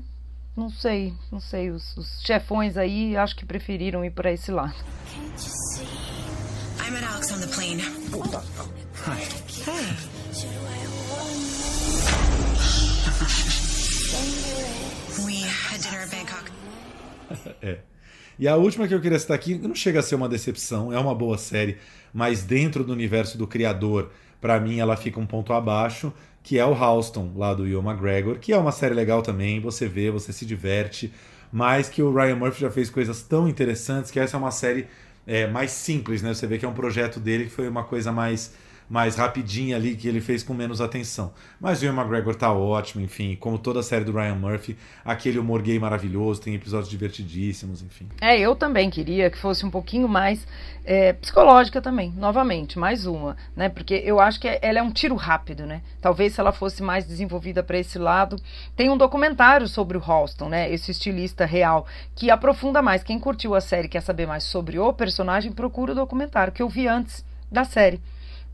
não 0.58 0.70
sei, 0.70 1.14
não 1.32 1.40
sei, 1.40 1.72
os, 1.72 1.96
os 1.96 2.22
chefões 2.22 2.76
aí 2.76 3.16
acho 3.16 3.34
que 3.36 3.46
preferiram 3.46 4.04
ir 4.04 4.12
para 4.12 4.30
esse 4.32 4.52
lado. 4.52 4.76
I'm 6.86 6.96
at 6.96 7.04
Alex 7.04 7.32
on 7.32 7.40
the 7.40 7.48
plane. 7.48 7.82
Hi. 9.06 9.22
Hey. 9.66 10.20
We 15.26 15.44
had 15.44 15.82
dinner 15.82 16.02
in 16.04 16.10
Bangkok. 16.10 16.52
E 18.40 18.48
a 18.48 18.56
última 18.56 18.88
que 18.88 18.94
eu 18.94 19.02
queria 19.02 19.20
citar 19.20 19.36
aqui 19.36 19.56
não 19.56 19.76
chega 19.76 20.00
a 20.00 20.04
ser 20.04 20.16
uma 20.16 20.30
decepção, 20.30 20.94
é 20.94 20.98
uma 20.98 21.14
boa 21.14 21.38
série 21.38 21.78
mas 22.14 22.44
dentro 22.44 22.84
do 22.84 22.94
universo 22.94 23.38
do 23.38 23.48
criador, 23.48 24.10
para 24.42 24.60
mim 24.60 24.80
ela 24.80 24.96
fica 24.96 25.20
um 25.20 25.26
ponto 25.26 25.54
abaixo, 25.54 26.14
que 26.42 26.58
é 26.58 26.66
o 26.66 26.74
Houston, 26.74 27.34
lá 27.36 27.54
do 27.54 27.64
Will 27.64 27.82
McGregor, 27.82 28.40
que 28.40 28.54
é 28.54 28.58
uma 28.58 28.72
série 28.72 28.94
legal 28.94 29.22
também, 29.22 29.60
você 29.60 29.88
vê, 29.88 30.10
você 30.10 30.32
se 30.32 30.46
diverte, 30.46 31.14
mas 31.52 31.90
que 31.90 32.02
o 32.02 32.14
Ryan 32.14 32.36
Murphy 32.36 32.62
já 32.62 32.72
fez 32.72 32.90
coisas 32.90 33.22
tão 33.22 33.48
interessantes 33.48 34.12
que 34.12 34.20
essa 34.20 34.38
é 34.38 34.40
uma 34.40 34.52
série 34.52 34.88
é, 35.28 35.48
mais 35.48 35.72
simples, 35.72 36.22
né? 36.22 36.34
Você 36.34 36.48
vê 36.48 36.58
que 36.58 36.66
é 36.66 36.68
um 36.68 36.74
projeto 36.74 37.20
dele 37.20 37.46
que 37.46 37.52
foi 37.52 37.68
uma 37.68 37.84
coisa 37.84 38.12
mais 38.12 38.54
mais 38.90 39.16
rapidinha 39.16 39.76
ali 39.76 39.96
que 39.96 40.08
ele 40.08 40.20
fez 40.20 40.42
com 40.42 40.54
menos 40.54 40.82
atenção. 40.82 41.32
Mas 41.60 41.82
o 41.82 41.86
Ian 41.86 41.94
McGregor 41.94 42.36
tá 42.36 42.52
ótimo, 42.52 43.04
enfim, 43.04 43.38
como 43.40 43.60
toda 43.60 43.82
a 43.82 43.84
série 43.84 44.04
do 44.04 44.12
Ryan 44.12 44.36
Murphy, 44.36 44.76
aquele 45.06 45.38
humor 45.38 45.62
gay 45.62 45.78
maravilhoso, 45.78 46.42
tem 46.42 46.56
episódios 46.56 46.90
divertidíssimos, 46.90 47.84
enfim. 47.84 48.10
É, 48.20 48.40
eu 48.40 48.56
também 48.56 48.90
queria 48.90 49.30
que 49.30 49.38
fosse 49.38 49.66
um 49.66 49.70
pouquinho 49.70 50.08
mais 50.08 50.48
é, 50.84 51.14
psicológica 51.14 51.80
também, 51.82 52.12
novamente, 52.18 52.80
mais 52.80 53.06
uma, 53.06 53.38
né? 53.56 53.70
Porque 53.70 53.94
eu 53.94 54.20
acho 54.20 54.40
que 54.40 54.48
ela 54.62 54.80
é 54.80 54.82
um 54.82 54.92
tiro 54.92 55.16
rápido, 55.16 55.68
né? 55.68 55.82
Talvez 56.02 56.34
se 56.34 56.40
ela 56.40 56.52
fosse 56.52 56.82
mais 56.82 57.06
desenvolvida 57.06 57.62
para 57.62 57.78
esse 57.78 58.00
lado. 58.00 58.38
Tem 58.76 58.90
um 58.90 58.98
documentário 58.98 59.68
sobre 59.68 59.98
o 59.98 60.02
Halston, 60.04 60.50
né? 60.50 60.72
Esse 60.72 60.90
estilista 60.90 61.46
real, 61.46 61.86
que 62.16 62.32
aprofunda 62.32 62.82
mais. 62.82 63.04
Quem 63.04 63.20
curtiu 63.20 63.54
a 63.54 63.62
série 63.62 63.88
quer 63.88 64.02
saber 64.02 64.26
mais 64.26 64.44
sobre 64.46 64.80
o 64.80 64.92
personagem, 64.92 65.52
procura 65.52 65.92
o 65.92 65.96
documentário 65.96 66.52
que 66.52 66.64
eu 66.64 66.70
vi 66.70 66.88
antes 66.88 67.24
da 67.52 67.64
série. 67.64 68.02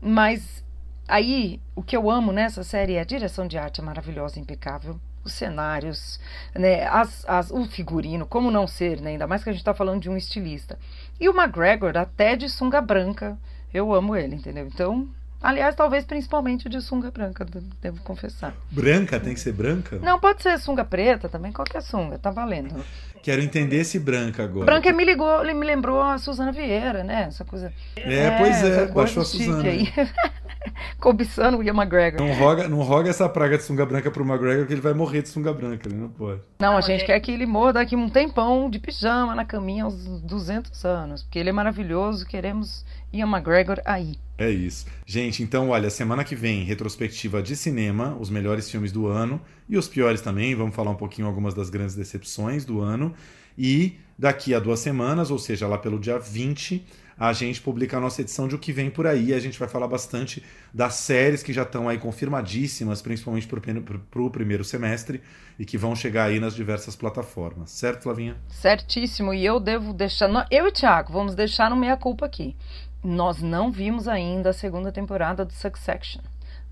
Mas 0.00 0.64
aí, 1.08 1.60
o 1.74 1.82
que 1.82 1.96
eu 1.96 2.10
amo 2.10 2.32
nessa 2.32 2.62
série 2.62 2.94
é 2.94 3.00
a 3.00 3.04
direção 3.04 3.46
de 3.46 3.58
arte 3.58 3.80
é 3.80 3.84
maravilhosa, 3.84 4.40
impecável. 4.40 4.98
Os 5.24 5.32
cenários, 5.32 6.20
né, 6.54 6.86
as, 6.86 7.24
as, 7.28 7.50
o 7.50 7.64
figurino, 7.64 8.26
como 8.26 8.48
não 8.48 8.66
ser, 8.66 9.00
né, 9.00 9.10
ainda 9.10 9.26
mais 9.26 9.42
que 9.42 9.50
a 9.50 9.52
gente 9.52 9.60
está 9.60 9.74
falando 9.74 10.00
de 10.00 10.08
um 10.08 10.16
estilista. 10.16 10.78
E 11.18 11.28
o 11.28 11.36
McGregor, 11.36 11.96
até 11.96 12.36
de 12.36 12.48
sunga 12.48 12.80
branca, 12.80 13.36
eu 13.74 13.92
amo 13.92 14.14
ele, 14.14 14.36
entendeu? 14.36 14.68
Então, 14.72 15.08
aliás, 15.42 15.74
talvez 15.74 16.04
principalmente 16.04 16.68
de 16.68 16.80
sunga 16.80 17.10
branca, 17.10 17.44
devo 17.80 18.00
confessar. 18.02 18.54
Branca? 18.70 19.18
Tem 19.18 19.34
que 19.34 19.40
ser 19.40 19.52
branca? 19.52 19.98
Não, 19.98 20.20
pode 20.20 20.42
ser 20.42 20.58
sunga 20.60 20.84
preta 20.84 21.28
também, 21.28 21.50
qualquer 21.52 21.82
sunga, 21.82 22.18
tá 22.18 22.30
valendo. 22.30 22.84
Quero 23.26 23.42
entender 23.42 23.78
esse 23.78 23.98
branca 23.98 24.44
agora. 24.44 24.66
Branca 24.66 24.92
me 24.92 25.04
ligou, 25.04 25.44
me 25.44 25.66
lembrou 25.66 26.00
a 26.00 26.16
Suzana 26.16 26.52
Vieira, 26.52 27.02
né? 27.02 27.24
Essa 27.26 27.44
coisa. 27.44 27.72
É, 27.96 28.26
é 28.26 28.38
pois 28.38 28.62
é, 28.62 28.86
baixou 28.86 29.22
a 29.22 29.24
Suzana. 29.24 29.68
Aí. 29.68 29.92
Cobiçando 31.00 31.58
o 31.58 31.62
Ian 31.64 31.74
McGregor. 31.74 32.20
Não 32.20 32.32
roga, 32.34 32.68
não 32.68 32.82
roga 32.82 33.10
essa 33.10 33.28
praga 33.28 33.58
de 33.58 33.64
sunga 33.64 33.84
branca 33.84 34.12
pro 34.12 34.24
McGregor 34.24 34.64
que 34.68 34.74
ele 34.74 34.80
vai 34.80 34.94
morrer 34.94 35.22
de 35.22 35.28
sunga 35.28 35.52
branca, 35.52 35.88
ele 35.88 35.96
não 35.96 36.08
pode. 36.08 36.40
Não, 36.60 36.76
a 36.76 36.80
gente 36.80 37.04
quer 37.04 37.18
que 37.18 37.32
ele 37.32 37.46
morra 37.46 37.72
daqui 37.72 37.96
um 37.96 38.08
tempão 38.08 38.70
de 38.70 38.78
pijama 38.78 39.34
na 39.34 39.44
caminha 39.44 39.82
aos 39.82 40.06
200 40.22 40.84
anos, 40.84 41.24
porque 41.24 41.40
ele 41.40 41.48
é 41.48 41.52
maravilhoso, 41.52 42.24
queremos 42.24 42.84
Ian 43.12 43.26
McGregor 43.26 43.80
aí. 43.84 44.14
É 44.38 44.48
isso. 44.48 44.86
Gente, 45.04 45.42
então, 45.42 45.70
olha, 45.70 45.90
semana 45.90 46.22
que 46.22 46.36
vem, 46.36 46.62
retrospectiva 46.62 47.42
de 47.42 47.56
cinema, 47.56 48.16
os 48.20 48.30
melhores 48.30 48.70
filmes 48.70 48.92
do 48.92 49.08
ano 49.08 49.40
e 49.68 49.76
os 49.76 49.88
piores 49.88 50.20
também. 50.20 50.54
Vamos 50.54 50.74
falar 50.74 50.90
um 50.90 50.96
pouquinho 50.96 51.26
algumas 51.26 51.54
das 51.54 51.70
grandes 51.70 51.94
decepções 51.94 52.64
do 52.64 52.80
ano. 52.80 53.14
E 53.58 53.98
daqui 54.18 54.54
a 54.54 54.58
duas 54.60 54.80
semanas, 54.80 55.30
ou 55.30 55.38
seja, 55.38 55.66
lá 55.66 55.78
pelo 55.78 55.98
dia 55.98 56.18
20, 56.18 56.84
a 57.18 57.32
gente 57.32 57.62
publica 57.62 57.96
a 57.96 58.00
nossa 58.00 58.20
edição 58.20 58.46
de 58.46 58.54
O 58.54 58.58
que 58.58 58.70
vem 58.70 58.90
por 58.90 59.06
aí. 59.06 59.32
A 59.32 59.38
gente 59.38 59.58
vai 59.58 59.66
falar 59.66 59.88
bastante 59.88 60.44
das 60.72 60.94
séries 60.96 61.42
que 61.42 61.52
já 61.52 61.62
estão 61.62 61.88
aí 61.88 61.96
confirmadíssimas, 61.96 63.00
principalmente 63.00 63.48
para 63.48 64.22
o 64.22 64.30
primeiro 64.30 64.62
semestre, 64.62 65.22
e 65.58 65.64
que 65.64 65.78
vão 65.78 65.96
chegar 65.96 66.24
aí 66.24 66.38
nas 66.38 66.54
diversas 66.54 66.94
plataformas. 66.94 67.70
Certo, 67.70 68.02
Flavinha? 68.02 68.36
Certíssimo. 68.48 69.32
E 69.32 69.46
eu 69.46 69.58
devo 69.58 69.94
deixar. 69.94 70.28
Eu 70.50 70.66
e 70.66 70.68
o 70.68 70.72
Thiago, 70.72 71.12
vamos 71.12 71.34
deixar 71.34 71.70
no 71.70 71.76
meia-culpa 71.76 72.26
aqui. 72.26 72.54
Nós 73.02 73.40
não 73.40 73.72
vimos 73.72 74.06
ainda 74.06 74.50
a 74.50 74.52
segunda 74.52 74.92
temporada 74.92 75.44
do 75.44 75.52
Succession. 75.54 76.20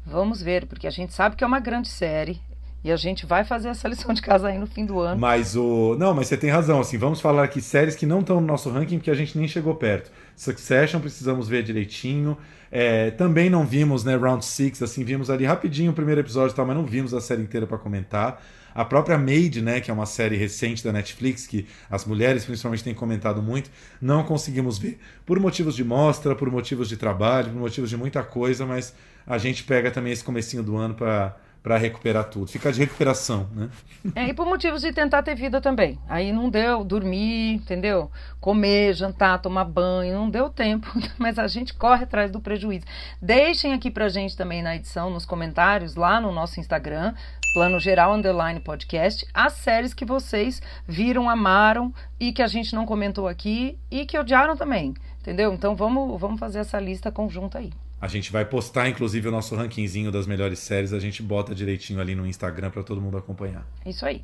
Vamos 0.04 0.42
ver, 0.42 0.66
porque 0.66 0.86
a 0.86 0.90
gente 0.90 1.14
sabe 1.14 1.36
que 1.36 1.44
é 1.44 1.46
uma 1.46 1.60
grande 1.60 1.88
série. 1.88 2.38
E 2.84 2.92
a 2.92 2.96
gente 2.96 3.24
vai 3.24 3.44
fazer 3.44 3.68
essa 3.70 3.88
lição 3.88 4.12
de 4.12 4.20
casa 4.20 4.48
aí 4.48 4.58
no 4.58 4.66
fim 4.66 4.84
do 4.84 5.00
ano. 5.00 5.18
Mas 5.18 5.56
o. 5.56 5.96
Não, 5.98 6.12
mas 6.12 6.26
você 6.26 6.36
tem 6.36 6.50
razão, 6.50 6.80
assim, 6.80 6.98
vamos 6.98 7.18
falar 7.18 7.42
aqui 7.42 7.62
séries 7.62 7.96
que 7.96 8.04
não 8.04 8.20
estão 8.20 8.42
no 8.42 8.46
nosso 8.46 8.68
ranking, 8.68 8.98
porque 8.98 9.10
a 9.10 9.14
gente 9.14 9.38
nem 9.38 9.48
chegou 9.48 9.74
perto. 9.74 10.12
Succession, 10.36 11.00
precisamos 11.00 11.48
ver 11.48 11.62
direitinho. 11.62 12.36
É, 12.70 13.10
também 13.12 13.48
não 13.48 13.64
vimos, 13.64 14.04
né, 14.04 14.16
Round 14.16 14.44
6, 14.44 14.82
assim, 14.82 15.02
vimos 15.02 15.30
ali 15.30 15.46
rapidinho 15.46 15.92
o 15.92 15.94
primeiro 15.94 16.20
episódio 16.20 16.52
e 16.52 16.56
tal, 16.56 16.66
mas 16.66 16.76
não 16.76 16.84
vimos 16.84 17.14
a 17.14 17.22
série 17.22 17.40
inteira 17.40 17.66
para 17.66 17.78
comentar. 17.78 18.42
A 18.74 18.84
própria 18.84 19.16
Maid, 19.16 19.62
né, 19.62 19.80
que 19.80 19.90
é 19.90 19.94
uma 19.94 20.04
série 20.04 20.36
recente 20.36 20.84
da 20.84 20.92
Netflix, 20.92 21.46
que 21.46 21.66
as 21.88 22.04
mulheres 22.04 22.44
principalmente 22.44 22.84
têm 22.84 22.92
comentado 22.92 23.40
muito, 23.40 23.70
não 24.02 24.24
conseguimos 24.24 24.76
ver. 24.76 24.98
Por 25.24 25.38
motivos 25.40 25.74
de 25.74 25.84
mostra, 25.84 26.34
por 26.34 26.50
motivos 26.50 26.88
de 26.88 26.96
trabalho, 26.98 27.50
por 27.50 27.60
motivos 27.60 27.88
de 27.88 27.96
muita 27.96 28.22
coisa, 28.22 28.66
mas 28.66 28.92
a 29.26 29.38
gente 29.38 29.62
pega 29.62 29.90
também 29.90 30.12
esse 30.12 30.24
comecinho 30.24 30.62
do 30.62 30.76
ano 30.76 30.94
para 30.94 31.36
para 31.64 31.78
recuperar 31.78 32.24
tudo. 32.24 32.46
Fica 32.46 32.70
de 32.70 32.80
recuperação, 32.80 33.48
né? 33.54 33.70
É, 34.14 34.28
e 34.28 34.34
por 34.34 34.44
motivos 34.44 34.82
de 34.82 34.92
tentar 34.92 35.22
ter 35.22 35.34
vida 35.34 35.62
também. 35.62 35.98
Aí 36.06 36.30
não 36.30 36.50
deu 36.50 36.84
dormir, 36.84 37.54
entendeu? 37.54 38.10
Comer, 38.38 38.92
jantar, 38.92 39.40
tomar 39.40 39.64
banho, 39.64 40.14
não 40.14 40.28
deu 40.28 40.50
tempo, 40.50 40.86
mas 41.16 41.38
a 41.38 41.46
gente 41.46 41.72
corre 41.72 42.04
atrás 42.04 42.30
do 42.30 42.38
prejuízo. 42.38 42.84
Deixem 43.20 43.72
aqui 43.72 43.90
pra 43.90 44.10
gente 44.10 44.36
também 44.36 44.62
na 44.62 44.76
edição, 44.76 45.08
nos 45.08 45.24
comentários, 45.24 45.96
lá 45.96 46.20
no 46.20 46.30
nosso 46.30 46.60
Instagram, 46.60 47.14
Plano 47.54 47.80
Geral 47.80 48.12
Underline 48.12 48.60
Podcast, 48.60 49.26
as 49.32 49.54
séries 49.54 49.94
que 49.94 50.04
vocês 50.04 50.60
viram, 50.86 51.30
amaram 51.30 51.94
e 52.20 52.30
que 52.30 52.42
a 52.42 52.46
gente 52.46 52.74
não 52.74 52.84
comentou 52.84 53.26
aqui 53.26 53.78
e 53.90 54.04
que 54.04 54.18
odiaram 54.18 54.54
também, 54.54 54.92
entendeu? 55.18 55.54
Então 55.54 55.74
vamos, 55.74 56.20
vamos 56.20 56.38
fazer 56.38 56.58
essa 56.58 56.78
lista 56.78 57.10
conjunta 57.10 57.58
aí. 57.58 57.72
A 58.04 58.06
gente 58.06 58.30
vai 58.30 58.44
postar, 58.44 58.86
inclusive, 58.86 59.28
o 59.28 59.30
nosso 59.30 59.56
rankingzinho 59.56 60.12
das 60.12 60.26
melhores 60.26 60.58
séries. 60.58 60.92
A 60.92 60.98
gente 60.98 61.22
bota 61.22 61.54
direitinho 61.54 61.98
ali 62.02 62.14
no 62.14 62.26
Instagram 62.26 62.70
para 62.70 62.82
todo 62.82 63.00
mundo 63.00 63.16
acompanhar. 63.16 63.66
Isso 63.86 64.04
aí. 64.04 64.22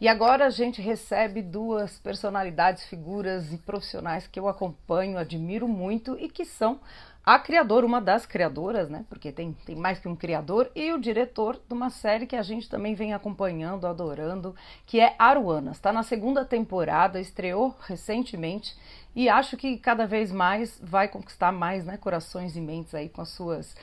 E 0.00 0.08
agora 0.08 0.46
a 0.46 0.50
gente 0.50 0.80
recebe 0.80 1.42
duas 1.42 1.98
personalidades, 1.98 2.84
figuras 2.84 3.52
e 3.52 3.58
profissionais 3.58 4.26
que 4.26 4.40
eu 4.40 4.48
acompanho, 4.48 5.18
admiro 5.18 5.68
muito 5.68 6.16
e 6.18 6.30
que 6.30 6.46
são 6.46 6.80
a 7.28 7.38
criadora, 7.38 7.84
uma 7.84 8.00
das 8.00 8.24
criadoras, 8.24 8.88
né? 8.88 9.04
Porque 9.06 9.30
tem, 9.30 9.52
tem 9.66 9.76
mais 9.76 9.98
que 9.98 10.08
um 10.08 10.16
criador, 10.16 10.70
e 10.74 10.90
o 10.94 10.98
diretor 10.98 11.60
de 11.68 11.74
uma 11.74 11.90
série 11.90 12.26
que 12.26 12.34
a 12.34 12.40
gente 12.40 12.70
também 12.70 12.94
vem 12.94 13.12
acompanhando, 13.12 13.86
adorando, 13.86 14.56
que 14.86 14.98
é 14.98 15.14
Aruanas. 15.18 15.76
Está 15.76 15.92
na 15.92 16.02
segunda 16.02 16.42
temporada, 16.42 17.20
estreou 17.20 17.76
recentemente 17.86 18.74
e 19.14 19.28
acho 19.28 19.58
que 19.58 19.76
cada 19.76 20.06
vez 20.06 20.32
mais 20.32 20.80
vai 20.82 21.06
conquistar 21.06 21.52
mais 21.52 21.84
né, 21.84 21.98
corações 21.98 22.56
e 22.56 22.62
mentes 22.62 22.94
aí 22.94 23.10
com 23.10 23.20
as 23.20 23.28
suas 23.28 23.76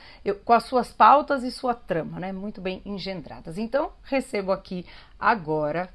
com 0.44 0.52
as 0.52 0.64
suas 0.64 0.92
pautas 0.92 1.44
e 1.44 1.52
sua 1.52 1.72
trama, 1.72 2.18
né? 2.18 2.32
Muito 2.32 2.60
bem 2.60 2.82
engendradas. 2.84 3.58
Então, 3.58 3.92
recebo 4.02 4.50
aqui 4.50 4.84
agora 5.20 5.88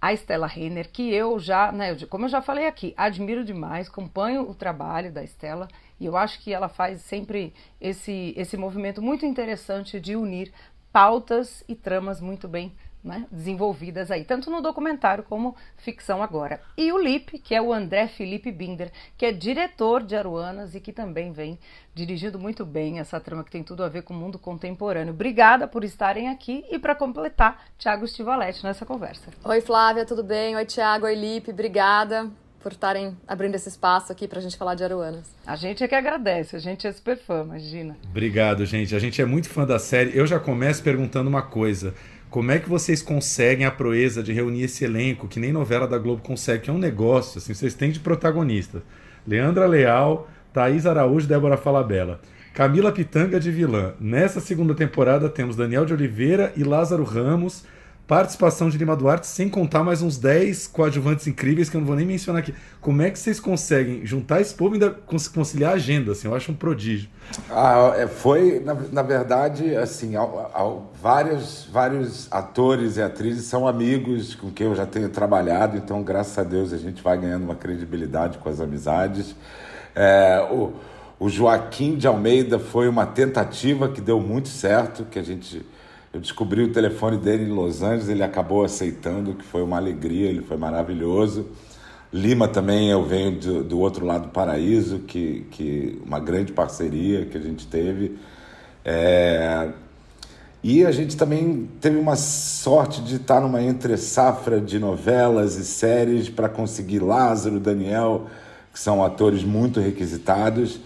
a 0.00 0.12
Estela 0.12 0.48
Renner, 0.48 0.90
que 0.90 1.14
eu 1.14 1.38
já, 1.38 1.70
né, 1.70 1.94
como 2.06 2.24
eu 2.24 2.28
já 2.28 2.40
falei 2.40 2.66
aqui, 2.66 2.92
admiro 2.96 3.44
demais, 3.44 3.88
acompanho 3.88 4.48
o 4.48 4.54
trabalho 4.54 5.12
da 5.12 5.22
Estela 5.22 5.68
e 6.00 6.06
eu 6.06 6.16
acho 6.16 6.40
que 6.40 6.52
ela 6.52 6.68
faz 6.68 7.00
sempre 7.02 7.52
esse, 7.80 8.32
esse 8.36 8.56
movimento 8.56 9.02
muito 9.02 9.26
interessante 9.26 10.00
de 10.00 10.16
unir 10.16 10.52
pautas 10.92 11.64
e 11.68 11.74
tramas 11.74 12.20
muito 12.20 12.48
bem 12.48 12.72
né, 13.02 13.26
desenvolvidas 13.30 14.10
aí, 14.10 14.24
tanto 14.24 14.50
no 14.50 14.60
documentário 14.60 15.22
como 15.24 15.56
ficção 15.76 16.22
agora. 16.22 16.60
E 16.76 16.92
o 16.92 16.98
Lip, 16.98 17.38
que 17.38 17.54
é 17.54 17.62
o 17.62 17.72
André 17.72 18.08
Felipe 18.08 18.50
Binder, 18.50 18.90
que 19.16 19.24
é 19.24 19.32
diretor 19.32 20.02
de 20.02 20.16
Aruanas 20.16 20.74
e 20.74 20.80
que 20.80 20.92
também 20.92 21.32
vem 21.32 21.58
dirigindo 21.94 22.38
muito 22.38 22.64
bem 22.64 22.98
essa 22.98 23.20
trama 23.20 23.44
que 23.44 23.50
tem 23.50 23.62
tudo 23.62 23.84
a 23.84 23.88
ver 23.88 24.02
com 24.02 24.12
o 24.12 24.16
mundo 24.16 24.38
contemporâneo. 24.38 25.14
Obrigada 25.14 25.66
por 25.66 25.84
estarem 25.84 26.28
aqui 26.28 26.64
e 26.70 26.78
para 26.78 26.94
completar, 26.94 27.64
Tiago 27.78 28.06
Stivaletti 28.06 28.64
nessa 28.64 28.84
conversa. 28.84 29.30
Oi 29.44 29.60
Flávia, 29.60 30.04
tudo 30.04 30.24
bem? 30.24 30.56
Oi 30.56 30.64
Tiago, 30.64 31.06
oi 31.06 31.14
Lipe, 31.14 31.50
obrigada 31.50 32.30
por 32.62 32.72
estarem 32.72 33.16
abrindo 33.26 33.54
esse 33.54 33.68
espaço 33.68 34.10
aqui 34.12 34.26
para 34.26 34.38
a 34.38 34.42
gente 34.42 34.56
falar 34.56 34.74
de 34.74 34.84
Aruanas. 34.84 35.26
A 35.46 35.56
gente 35.56 35.82
é 35.82 35.88
que 35.88 35.94
agradece, 35.94 36.56
a 36.56 36.58
gente 36.58 36.86
é 36.86 36.92
super 36.92 37.16
fã, 37.16 37.42
imagina. 37.42 37.96
Obrigado, 38.10 38.64
gente. 38.66 38.94
A 38.94 38.98
gente 38.98 39.20
é 39.22 39.24
muito 39.24 39.48
fã 39.48 39.64
da 39.64 39.78
série. 39.78 40.16
Eu 40.16 40.26
já 40.26 40.38
começo 40.38 40.82
perguntando 40.82 41.28
uma 41.28 41.42
coisa. 41.42 41.94
Como 42.30 42.50
é 42.50 42.58
que 42.58 42.68
vocês 42.68 43.00
conseguem 43.00 43.64
a 43.64 43.70
proeza 43.70 44.22
de 44.22 44.32
reunir 44.32 44.64
esse 44.64 44.84
elenco 44.84 45.28
que 45.28 45.40
nem 45.40 45.52
novela 45.52 45.88
da 45.88 45.96
Globo 45.96 46.22
consegue, 46.22 46.64
que 46.64 46.70
é 46.70 46.72
um 46.72 46.78
negócio, 46.78 47.38
assim, 47.38 47.54
vocês 47.54 47.72
têm 47.72 47.90
de 47.90 48.00
protagonista. 48.00 48.82
Leandra 49.26 49.66
Leal, 49.66 50.28
Thaís 50.52 50.84
Araújo 50.84 51.24
e 51.24 51.28
Débora 51.28 51.56
Falabella. 51.56 52.20
Camila 52.52 52.90
Pitanga 52.92 53.38
de 53.38 53.50
vilã. 53.50 53.94
Nessa 54.00 54.40
segunda 54.40 54.74
temporada 54.74 55.28
temos 55.28 55.56
Daniel 55.56 55.86
de 55.86 55.94
Oliveira 55.94 56.52
e 56.56 56.64
Lázaro 56.64 57.04
Ramos 57.04 57.64
participação 58.08 58.70
de 58.70 58.78
Lima 58.78 58.96
Duarte, 58.96 59.26
sem 59.26 59.50
contar 59.50 59.84
mais 59.84 60.00
uns 60.00 60.16
10 60.16 60.68
coadjuvantes 60.68 61.26
incríveis 61.26 61.68
que 61.68 61.76
eu 61.76 61.80
não 61.82 61.86
vou 61.86 61.94
nem 61.94 62.06
mencionar 62.06 62.40
aqui. 62.40 62.54
Como 62.80 63.02
é 63.02 63.10
que 63.10 63.18
vocês 63.18 63.38
conseguem 63.38 64.04
juntar 64.06 64.40
esse 64.40 64.54
povo 64.54 64.74
e 64.74 64.82
ainda 64.82 64.90
conciliar 64.90 65.72
a 65.72 65.74
agenda? 65.74 66.12
Assim, 66.12 66.26
eu 66.26 66.34
acho 66.34 66.50
um 66.50 66.54
prodígio. 66.54 67.10
Ah, 67.50 67.92
é, 67.98 68.06
foi, 68.06 68.60
na, 68.64 68.74
na 68.90 69.02
verdade, 69.02 69.76
assim, 69.76 70.16
ao, 70.16 70.50
ao, 70.54 70.92
vários, 71.02 71.68
vários 71.70 72.26
atores 72.30 72.96
e 72.96 73.02
atrizes 73.02 73.44
são 73.44 73.68
amigos 73.68 74.34
com 74.34 74.50
quem 74.50 74.66
eu 74.68 74.74
já 74.74 74.86
tenho 74.86 75.10
trabalhado, 75.10 75.76
então, 75.76 76.02
graças 76.02 76.38
a 76.38 76.42
Deus, 76.42 76.72
a 76.72 76.78
gente 76.78 77.02
vai 77.02 77.18
ganhando 77.18 77.44
uma 77.44 77.56
credibilidade 77.56 78.38
com 78.38 78.48
as 78.48 78.58
amizades. 78.58 79.36
É, 79.94 80.48
o, 80.50 80.72
o 81.20 81.28
Joaquim 81.28 81.96
de 81.96 82.06
Almeida 82.06 82.58
foi 82.58 82.88
uma 82.88 83.04
tentativa 83.04 83.86
que 83.86 84.00
deu 84.00 84.18
muito 84.18 84.48
certo, 84.48 85.04
que 85.04 85.18
a 85.18 85.22
gente 85.22 85.62
eu 86.12 86.20
descobri 86.20 86.62
o 86.62 86.72
telefone 86.72 87.18
dele 87.18 87.44
em 87.44 87.52
Los 87.52 87.82
Angeles, 87.82 88.08
ele 88.08 88.22
acabou 88.22 88.64
aceitando, 88.64 89.34
que 89.34 89.44
foi 89.44 89.62
uma 89.62 89.76
alegria, 89.76 90.28
ele 90.28 90.40
foi 90.40 90.56
maravilhoso. 90.56 91.46
Lima 92.10 92.48
também, 92.48 92.90
eu 92.90 93.04
venho 93.04 93.32
do, 93.32 93.62
do 93.62 93.78
outro 93.78 94.06
lado 94.06 94.22
do 94.22 94.28
paraíso, 94.30 95.00
que, 95.00 95.46
que 95.50 96.00
uma 96.06 96.18
grande 96.18 96.52
parceria 96.52 97.26
que 97.26 97.36
a 97.36 97.40
gente 97.40 97.66
teve. 97.66 98.16
É... 98.84 99.68
E 100.64 100.84
a 100.84 100.90
gente 100.90 101.16
também 101.16 101.68
teve 101.80 101.98
uma 101.98 102.16
sorte 102.16 103.02
de 103.02 103.16
estar 103.16 103.40
numa 103.40 103.62
entre-safra 103.62 104.60
de 104.60 104.78
novelas 104.78 105.56
e 105.56 105.64
séries 105.64 106.28
para 106.30 106.48
conseguir 106.48 107.00
Lázaro, 107.00 107.60
Daniel, 107.60 108.26
que 108.72 108.80
são 108.80 109.04
atores 109.04 109.44
muito 109.44 109.78
requisitados. 109.78 110.80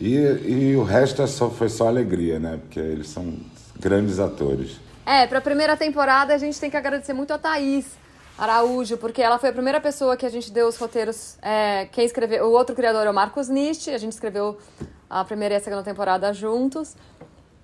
E, 0.00 0.14
e 0.14 0.76
o 0.76 0.82
resto 0.82 1.20
é 1.22 1.26
só, 1.26 1.50
foi 1.50 1.68
só 1.68 1.86
alegria, 1.86 2.40
né? 2.40 2.58
Porque 2.62 2.80
eles 2.80 3.08
são 3.08 3.34
grandes 3.78 4.18
atores. 4.18 4.76
É, 5.06 5.26
para 5.26 5.38
a 5.38 5.42
primeira 5.42 5.76
temporada 5.76 6.34
a 6.34 6.38
gente 6.38 6.58
tem 6.60 6.70
que 6.70 6.76
agradecer 6.76 7.12
muito 7.12 7.32
a 7.32 7.38
Thaís 7.38 7.86
Araújo, 8.38 8.96
porque 8.98 9.20
ela 9.20 9.38
foi 9.38 9.48
a 9.48 9.52
primeira 9.52 9.80
pessoa 9.80 10.16
que 10.16 10.24
a 10.24 10.28
gente 10.28 10.52
deu 10.52 10.68
os 10.68 10.76
roteiros. 10.76 11.36
É, 11.42 11.86
quem 11.86 12.04
escreveu, 12.04 12.46
o 12.46 12.52
outro 12.52 12.74
criador 12.74 13.06
é 13.06 13.10
o 13.10 13.14
Marcos 13.14 13.48
Nist, 13.48 13.88
a 13.88 13.98
gente 13.98 14.12
escreveu 14.12 14.58
a 15.10 15.24
primeira 15.24 15.54
e 15.54 15.56
a 15.56 15.60
segunda 15.60 15.82
temporada 15.82 16.32
juntos. 16.32 16.94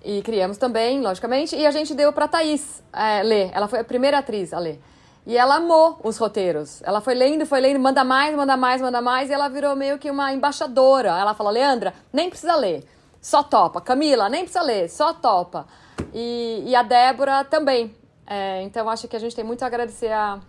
E 0.03 0.21
criamos 0.21 0.57
também, 0.57 1.01
logicamente. 1.01 1.55
E 1.55 1.65
a 1.65 1.71
gente 1.71 1.95
deu 1.95 2.13
para 2.13 2.27
Thaís 2.27 2.83
é, 2.93 3.23
ler. 3.23 3.49
Ela 3.53 3.67
foi 3.67 3.79
a 3.79 3.83
primeira 3.83 4.19
atriz 4.19 4.53
a 4.53 4.59
ler. 4.59 4.79
E 5.25 5.35
ela 5.35 5.55
amou 5.55 5.99
os 6.03 6.17
roteiros. 6.17 6.81
Ela 6.83 7.01
foi 7.01 7.15
lendo, 7.15 7.45
foi 7.45 7.59
lendo, 7.59 7.79
manda 7.79 8.03
mais, 8.03 8.35
manda 8.35 8.55
mais, 8.55 8.81
manda 8.81 9.01
mais. 9.01 9.29
E 9.29 9.33
ela 9.33 9.47
virou 9.47 9.75
meio 9.75 9.97
que 9.97 10.11
uma 10.11 10.31
embaixadora. 10.31 11.09
Ela 11.09 11.33
falou: 11.33 11.51
Leandra, 11.51 11.93
nem 12.13 12.29
precisa 12.29 12.55
ler, 12.55 12.83
só 13.25 13.41
topa. 13.41 13.81
Camila, 13.81 14.29
nem 14.29 14.41
precisa 14.43 14.61
ler, 14.61 14.87
só 14.87 15.11
topa. 15.11 15.65
E, 16.13 16.63
e 16.63 16.75
a 16.75 16.83
Débora 16.83 17.43
também. 17.43 17.95
É, 18.27 18.61
então 18.61 18.87
acho 18.87 19.07
que 19.07 19.15
a 19.15 19.19
gente 19.19 19.35
tem 19.35 19.43
muito 19.43 19.63
a 19.63 19.65
agradecer 19.65 20.11
a, 20.11 20.39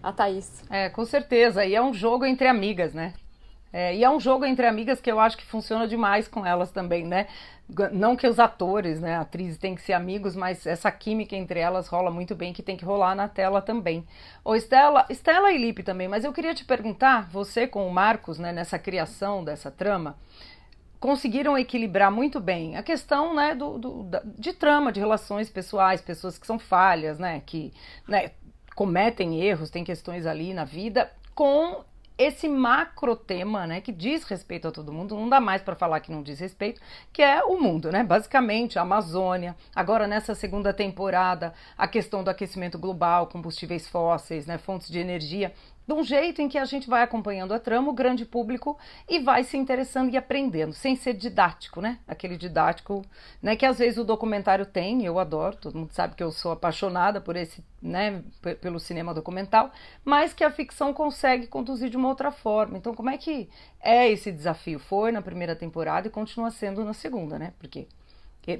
a 0.00 0.12
Thaís. 0.12 0.62
É, 0.70 0.88
com 0.88 1.04
certeza. 1.04 1.64
E 1.64 1.74
é 1.74 1.82
um 1.82 1.92
jogo 1.92 2.24
entre 2.24 2.46
amigas, 2.46 2.94
né? 2.94 3.14
É, 3.72 3.96
e 3.96 4.04
é 4.04 4.10
um 4.10 4.20
jogo 4.20 4.44
entre 4.44 4.64
amigas 4.64 5.00
que 5.00 5.10
eu 5.10 5.18
acho 5.18 5.36
que 5.36 5.44
funciona 5.44 5.88
demais 5.88 6.28
com 6.28 6.46
elas 6.46 6.70
também, 6.70 7.04
né? 7.04 7.26
Não 7.92 8.14
que 8.14 8.26
os 8.26 8.38
atores, 8.38 9.00
né, 9.00 9.16
atrizes 9.16 9.56
têm 9.58 9.76
que 9.76 9.82
ser 9.82 9.92
amigos, 9.92 10.34
mas 10.34 10.66
essa 10.66 10.90
química 10.90 11.36
entre 11.36 11.60
elas 11.60 11.86
rola 11.86 12.10
muito 12.10 12.34
bem, 12.34 12.52
que 12.52 12.64
tem 12.64 12.76
que 12.76 12.84
rolar 12.84 13.14
na 13.14 13.28
tela 13.28 13.62
também. 13.62 14.04
Ô 14.44 14.56
Estela, 14.56 15.06
Estela 15.08 15.52
e 15.52 15.58
Lipe 15.58 15.84
também, 15.84 16.08
mas 16.08 16.24
eu 16.24 16.32
queria 16.32 16.52
te 16.52 16.64
perguntar, 16.64 17.28
você 17.30 17.68
com 17.68 17.86
o 17.86 17.92
Marcos, 17.92 18.40
né, 18.40 18.52
nessa 18.52 18.76
criação 18.76 19.44
dessa 19.44 19.70
trama, 19.70 20.16
conseguiram 21.00 21.56
equilibrar 21.56 22.12
muito 22.12 22.38
bem 22.38 22.76
a 22.76 22.82
questão 22.82 23.34
né, 23.34 23.54
do, 23.54 23.78
do, 23.78 24.06
de 24.38 24.52
trama, 24.52 24.92
de 24.92 25.00
relações 25.00 25.48
pessoais, 25.48 26.02
pessoas 26.02 26.38
que 26.38 26.46
são 26.46 26.58
falhas, 26.58 27.18
né, 27.18 27.42
que 27.44 27.72
né, 28.06 28.32
cometem 28.76 29.40
erros, 29.40 29.70
tem 29.70 29.82
questões 29.82 30.26
ali 30.26 30.52
na 30.52 30.64
vida, 30.64 31.10
com 31.34 31.82
esse 32.20 32.46
macro 32.50 33.16
tema, 33.16 33.66
né, 33.66 33.80
que 33.80 33.90
diz 33.90 34.24
respeito 34.24 34.68
a 34.68 34.70
todo 34.70 34.92
mundo, 34.92 35.14
não 35.14 35.26
dá 35.26 35.40
mais 35.40 35.62
para 35.62 35.74
falar 35.74 36.00
que 36.00 36.12
não 36.12 36.22
diz 36.22 36.38
respeito, 36.38 36.78
que 37.10 37.22
é 37.22 37.42
o 37.42 37.58
mundo, 37.58 37.90
né? 37.90 38.04
Basicamente, 38.04 38.78
a 38.78 38.82
Amazônia, 38.82 39.56
agora 39.74 40.06
nessa 40.06 40.34
segunda 40.34 40.74
temporada, 40.74 41.54
a 41.78 41.88
questão 41.88 42.22
do 42.22 42.28
aquecimento 42.28 42.78
global, 42.78 43.26
combustíveis 43.28 43.88
fósseis, 43.88 44.44
né, 44.44 44.58
fontes 44.58 44.90
de 44.90 44.98
energia 44.98 45.50
de 45.90 45.94
um 45.94 46.04
jeito 46.04 46.40
em 46.40 46.48
que 46.48 46.56
a 46.56 46.64
gente 46.64 46.88
vai 46.88 47.02
acompanhando 47.02 47.52
a 47.52 47.58
trama, 47.58 47.90
o 47.90 47.92
grande 47.92 48.24
público, 48.24 48.78
e 49.08 49.18
vai 49.18 49.42
se 49.42 49.56
interessando 49.56 50.12
e 50.12 50.16
aprendendo, 50.16 50.72
sem 50.72 50.94
ser 50.94 51.14
didático, 51.14 51.80
né? 51.80 51.98
Aquele 52.06 52.36
didático, 52.36 53.04
né, 53.42 53.56
que 53.56 53.66
às 53.66 53.78
vezes 53.78 53.98
o 53.98 54.04
documentário 54.04 54.64
tem, 54.64 55.04
eu 55.04 55.18
adoro, 55.18 55.56
todo 55.56 55.76
mundo 55.76 55.92
sabe 55.92 56.14
que 56.14 56.22
eu 56.22 56.30
sou 56.30 56.52
apaixonada 56.52 57.20
por 57.20 57.34
esse, 57.34 57.64
né, 57.82 58.22
pelo 58.60 58.78
cinema 58.78 59.12
documental, 59.12 59.72
mas 60.04 60.32
que 60.32 60.44
a 60.44 60.50
ficção 60.50 60.94
consegue 60.94 61.48
conduzir 61.48 61.90
de 61.90 61.96
uma 61.96 62.08
outra 62.08 62.30
forma. 62.30 62.78
Então, 62.78 62.94
como 62.94 63.10
é 63.10 63.18
que 63.18 63.48
é 63.80 64.08
esse 64.08 64.30
desafio? 64.30 64.78
Foi 64.78 65.10
na 65.10 65.20
primeira 65.20 65.56
temporada 65.56 66.06
e 66.06 66.10
continua 66.10 66.52
sendo 66.52 66.84
na 66.84 66.94
segunda, 66.94 67.36
né? 67.36 67.52
Porque 67.58 67.88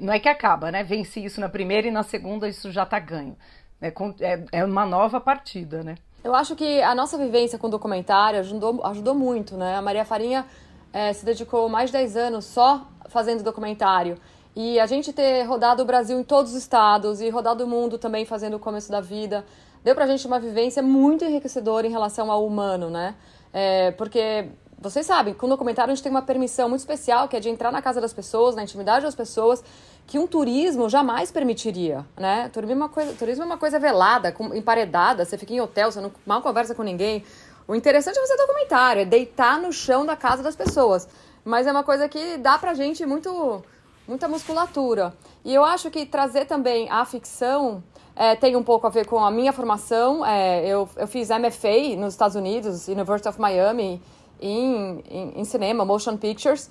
não 0.01 0.13
é 0.13 0.19
que 0.19 0.29
acaba, 0.29 0.69
né? 0.69 0.83
Vence 0.83 1.23
isso 1.23 1.39
na 1.39 1.49
primeira 1.49 1.87
e 1.87 1.91
na 1.91 2.03
segunda 2.03 2.47
isso 2.47 2.71
já 2.71 2.85
tá 2.85 2.99
ganho. 2.99 3.37
É, 3.81 3.87
é, 3.87 4.45
é 4.59 4.65
uma 4.65 4.85
nova 4.85 5.19
partida, 5.19 5.83
né? 5.83 5.95
Eu 6.23 6.35
acho 6.35 6.55
que 6.55 6.81
a 6.83 6.93
nossa 6.93 7.17
vivência 7.17 7.57
com 7.57 7.67
documentário 7.67 8.39
ajudou, 8.39 8.85
ajudou 8.85 9.15
muito, 9.15 9.57
né? 9.57 9.75
A 9.75 9.81
Maria 9.81 10.05
Farinha 10.05 10.45
é, 10.93 11.11
se 11.13 11.25
dedicou 11.25 11.67
mais 11.67 11.89
de 11.89 11.97
10 11.97 12.15
anos 12.15 12.45
só 12.45 12.87
fazendo 13.07 13.43
documentário. 13.43 14.17
E 14.55 14.79
a 14.79 14.85
gente 14.85 15.11
ter 15.11 15.43
rodado 15.43 15.81
o 15.81 15.85
Brasil 15.85 16.19
em 16.19 16.23
todos 16.23 16.51
os 16.51 16.57
estados 16.57 17.21
e 17.21 17.29
rodado 17.29 17.63
o 17.63 17.67
mundo 17.67 17.97
também 17.97 18.23
fazendo 18.23 18.55
o 18.55 18.59
começo 18.59 18.91
da 18.91 19.01
vida, 19.01 19.43
deu 19.83 19.95
pra 19.95 20.05
gente 20.05 20.27
uma 20.27 20.39
vivência 20.39 20.83
muito 20.83 21.25
enriquecedora 21.25 21.87
em 21.87 21.89
relação 21.89 22.31
ao 22.31 22.45
humano, 22.45 22.89
né? 22.89 23.15
É, 23.51 23.89
porque 23.91 24.49
vocês 24.81 25.05
sabem, 25.05 25.35
com 25.35 25.45
o 25.45 25.49
documentário 25.49 25.91
a 25.91 25.95
gente 25.95 26.03
tem 26.03 26.11
uma 26.11 26.23
permissão 26.23 26.67
muito 26.67 26.79
especial, 26.79 27.27
que 27.27 27.37
é 27.37 27.39
de 27.39 27.49
entrar 27.49 27.71
na 27.71 27.83
casa 27.83 28.01
das 28.01 28.11
pessoas, 28.11 28.55
na 28.55 28.63
intimidade 28.63 29.05
das 29.05 29.13
pessoas, 29.13 29.63
que 30.07 30.17
um 30.17 30.25
turismo 30.25 30.89
jamais 30.89 31.31
permitiria, 31.31 32.03
né? 32.17 32.49
Turismo 32.51 32.73
é 32.73 32.77
uma 32.77 32.89
coisa, 32.89 33.13
turismo 33.13 33.43
é 33.43 33.45
uma 33.45 33.59
coisa 33.59 33.79
velada, 33.79 34.35
emparedada, 34.55 35.23
você 35.23 35.37
fica 35.37 35.53
em 35.53 35.61
hotel, 35.61 35.91
você 35.91 36.01
não 36.01 36.11
mal 36.25 36.41
conversa 36.41 36.73
com 36.73 36.81
ninguém. 36.81 37.23
O 37.67 37.75
interessante 37.75 38.17
é 38.17 38.21
você 38.25 38.35
documentário, 38.35 39.03
é 39.03 39.05
deitar 39.05 39.61
no 39.61 39.71
chão 39.71 40.03
da 40.03 40.15
casa 40.15 40.41
das 40.41 40.55
pessoas. 40.55 41.07
Mas 41.45 41.67
é 41.67 41.71
uma 41.71 41.83
coisa 41.83 42.09
que 42.09 42.37
dá 42.37 42.57
pra 42.57 42.73
gente 42.73 43.05
muito, 43.05 43.63
muita 44.07 44.27
musculatura. 44.27 45.13
E 45.45 45.53
eu 45.53 45.63
acho 45.63 45.91
que 45.91 46.07
trazer 46.07 46.45
também 46.45 46.89
a 46.89 47.05
ficção 47.05 47.83
é, 48.15 48.35
tem 48.35 48.55
um 48.55 48.63
pouco 48.63 48.87
a 48.87 48.89
ver 48.89 49.05
com 49.05 49.23
a 49.23 49.29
minha 49.29 49.53
formação. 49.53 50.25
É, 50.25 50.67
eu, 50.67 50.89
eu 50.97 51.07
fiz 51.07 51.29
MFA 51.29 51.95
nos 51.97 52.13
Estados 52.13 52.35
Unidos, 52.35 52.87
University 52.87 53.29
of 53.29 53.39
Miami, 53.39 54.01
em, 54.41 55.03
em, 55.09 55.33
em 55.41 55.45
cinema, 55.45 55.85
motion 55.85 56.17
pictures. 56.17 56.69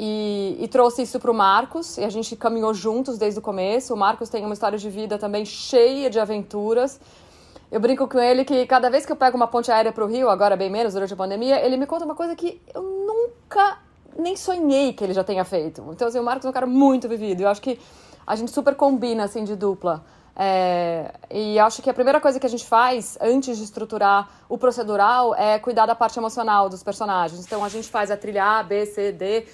E, 0.00 0.56
e, 0.60 0.68
trouxe 0.68 1.02
isso 1.02 1.18
para 1.18 1.30
o 1.30 1.34
Marcos, 1.34 1.98
e 1.98 2.04
a 2.04 2.08
gente 2.08 2.36
caminhou 2.36 2.72
juntos 2.72 3.18
desde 3.18 3.40
o 3.40 3.42
começo. 3.42 3.92
O 3.92 3.96
Marcos 3.96 4.28
tem 4.28 4.44
uma 4.44 4.54
história 4.54 4.78
de 4.78 4.88
vida 4.88 5.18
também 5.18 5.44
cheia 5.44 6.08
de 6.08 6.20
aventuras. 6.20 7.00
Eu 7.70 7.80
brinco 7.80 8.06
com 8.06 8.20
ele 8.20 8.44
que 8.44 8.64
cada 8.66 8.88
vez 8.88 9.04
que 9.04 9.10
eu 9.10 9.16
pego 9.16 9.36
uma 9.36 9.48
ponte 9.48 9.72
aérea 9.72 9.90
para 9.90 10.04
o 10.04 10.06
Rio, 10.06 10.28
agora 10.30 10.56
bem 10.56 10.70
menos 10.70 10.94
durante 10.94 11.12
a 11.12 11.16
pandemia, 11.16 11.60
ele 11.66 11.76
me 11.76 11.84
conta 11.84 12.04
uma 12.04 12.14
coisa 12.14 12.36
que 12.36 12.62
eu 12.72 12.80
nunca 12.80 13.78
nem 14.16 14.36
sonhei 14.36 14.92
que 14.92 15.02
ele 15.02 15.12
já 15.12 15.24
tenha 15.24 15.44
feito. 15.44 15.84
Então, 15.90 16.06
assim, 16.06 16.18
o 16.18 16.22
Marcos 16.22 16.46
é 16.46 16.48
um 16.48 16.52
cara 16.52 16.66
muito 16.66 17.08
vivido. 17.08 17.42
Eu 17.42 17.48
acho 17.48 17.60
que 17.60 17.78
a 18.26 18.36
gente 18.36 18.52
super 18.52 18.74
combina, 18.74 19.24
assim, 19.24 19.42
de 19.42 19.56
dupla. 19.56 20.04
É, 20.40 21.12
e 21.28 21.58
acho 21.58 21.82
que 21.82 21.90
a 21.90 21.94
primeira 21.94 22.20
coisa 22.20 22.38
que 22.38 22.46
a 22.46 22.48
gente 22.48 22.64
faz 22.64 23.18
antes 23.20 23.58
de 23.58 23.64
estruturar 23.64 24.30
o 24.48 24.56
procedural 24.56 25.34
é 25.34 25.58
cuidar 25.58 25.84
da 25.84 25.96
parte 25.96 26.16
emocional 26.16 26.68
dos 26.68 26.82
personagens. 26.82 27.44
Então 27.44 27.64
a 27.64 27.68
gente 27.68 27.88
faz 27.88 28.08
a 28.08 28.16
trilha 28.16 28.44
A, 28.44 28.62
B, 28.62 28.86
C, 28.86 29.10
D, 29.10 29.46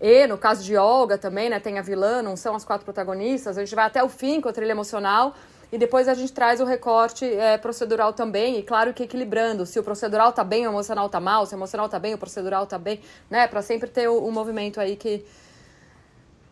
e 0.00 0.28
no 0.28 0.38
caso 0.38 0.62
de 0.62 0.76
Olga 0.76 1.18
também, 1.18 1.50
né, 1.50 1.58
tem 1.58 1.76
a 1.78 1.82
vilã, 1.82 2.22
não 2.22 2.36
são 2.36 2.54
as 2.54 2.64
quatro 2.64 2.84
protagonistas. 2.84 3.58
A 3.58 3.64
gente 3.64 3.74
vai 3.74 3.86
até 3.86 4.02
o 4.02 4.08
fim 4.08 4.40
com 4.40 4.48
a 4.48 4.52
trilha 4.52 4.70
emocional 4.70 5.34
e 5.72 5.76
depois 5.76 6.08
a 6.08 6.14
gente 6.14 6.32
traz 6.32 6.60
o 6.60 6.64
recorte 6.64 7.24
é, 7.24 7.58
procedural 7.58 8.12
também, 8.12 8.58
e 8.58 8.62
claro 8.62 8.94
que 8.94 9.02
equilibrando, 9.02 9.66
se 9.66 9.78
o 9.78 9.82
procedural 9.82 10.32
tá 10.32 10.42
bem, 10.42 10.66
o 10.66 10.70
emocional 10.70 11.08
tá 11.10 11.20
mal, 11.20 11.44
se 11.44 11.54
o 11.54 11.56
emocional 11.56 11.88
tá 11.88 11.98
bem, 11.98 12.14
o 12.14 12.18
procedural 12.18 12.66
tá 12.66 12.78
bem, 12.78 13.00
né, 13.28 13.46
para 13.46 13.60
sempre 13.60 13.88
ter 13.90 14.08
o, 14.08 14.18
o, 14.18 14.32
movimento 14.32 14.80
aí 14.80 14.96
que 14.96 15.24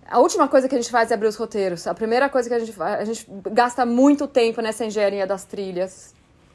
a 0.09 0.19
última 0.19 0.49
coisa 0.49 0.69
que 0.69 0.75
a 0.75 0.79
gente 0.79 0.91
faz 0.91 1.11
é 1.11 1.15
abrir 1.15 1.29
os 1.29 1.37
roteiros. 1.37 1.87
A 1.87 1.95
primeira 1.95 2.29
coisa 2.29 2.49
que 2.49 2.55
a 2.55 2.59
gente 2.59 2.73
faz, 2.73 3.01
a 3.01 3.05
gente 3.05 3.27
gasta 3.51 3.85
muito 3.85 4.27
tempo 4.27 4.61
nessa 4.61 4.85
engenharia 4.85 5.27
das 5.27 5.45
trilhas 5.45 6.15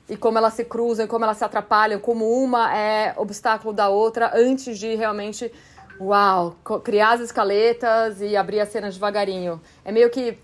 e 0.10 0.18
como 0.18 0.38
elas 0.38 0.54
se 0.54 0.66
cruzam, 0.66 1.08
como 1.08 1.24
elas 1.26 1.38
se 1.38 1.44
atrapalham, 1.44 2.00
como 2.00 2.30
uma 2.44 2.76
é 2.76 3.14
obstáculo 3.18 3.74
da 3.74 3.90
outra 3.90 4.32
antes 4.34 4.78
de 4.78 4.96
realmente 4.96 5.52
Uau! 6.02 6.56
Criar 6.84 7.12
as 7.12 7.22
escaletas 7.22 8.22
e 8.22 8.36
abrir 8.36 8.60
as 8.60 8.70
cenas 8.70 8.96
devagarinho. 8.96 9.62
É 9.86 9.92
meio 9.92 10.10
que. 10.10 10.36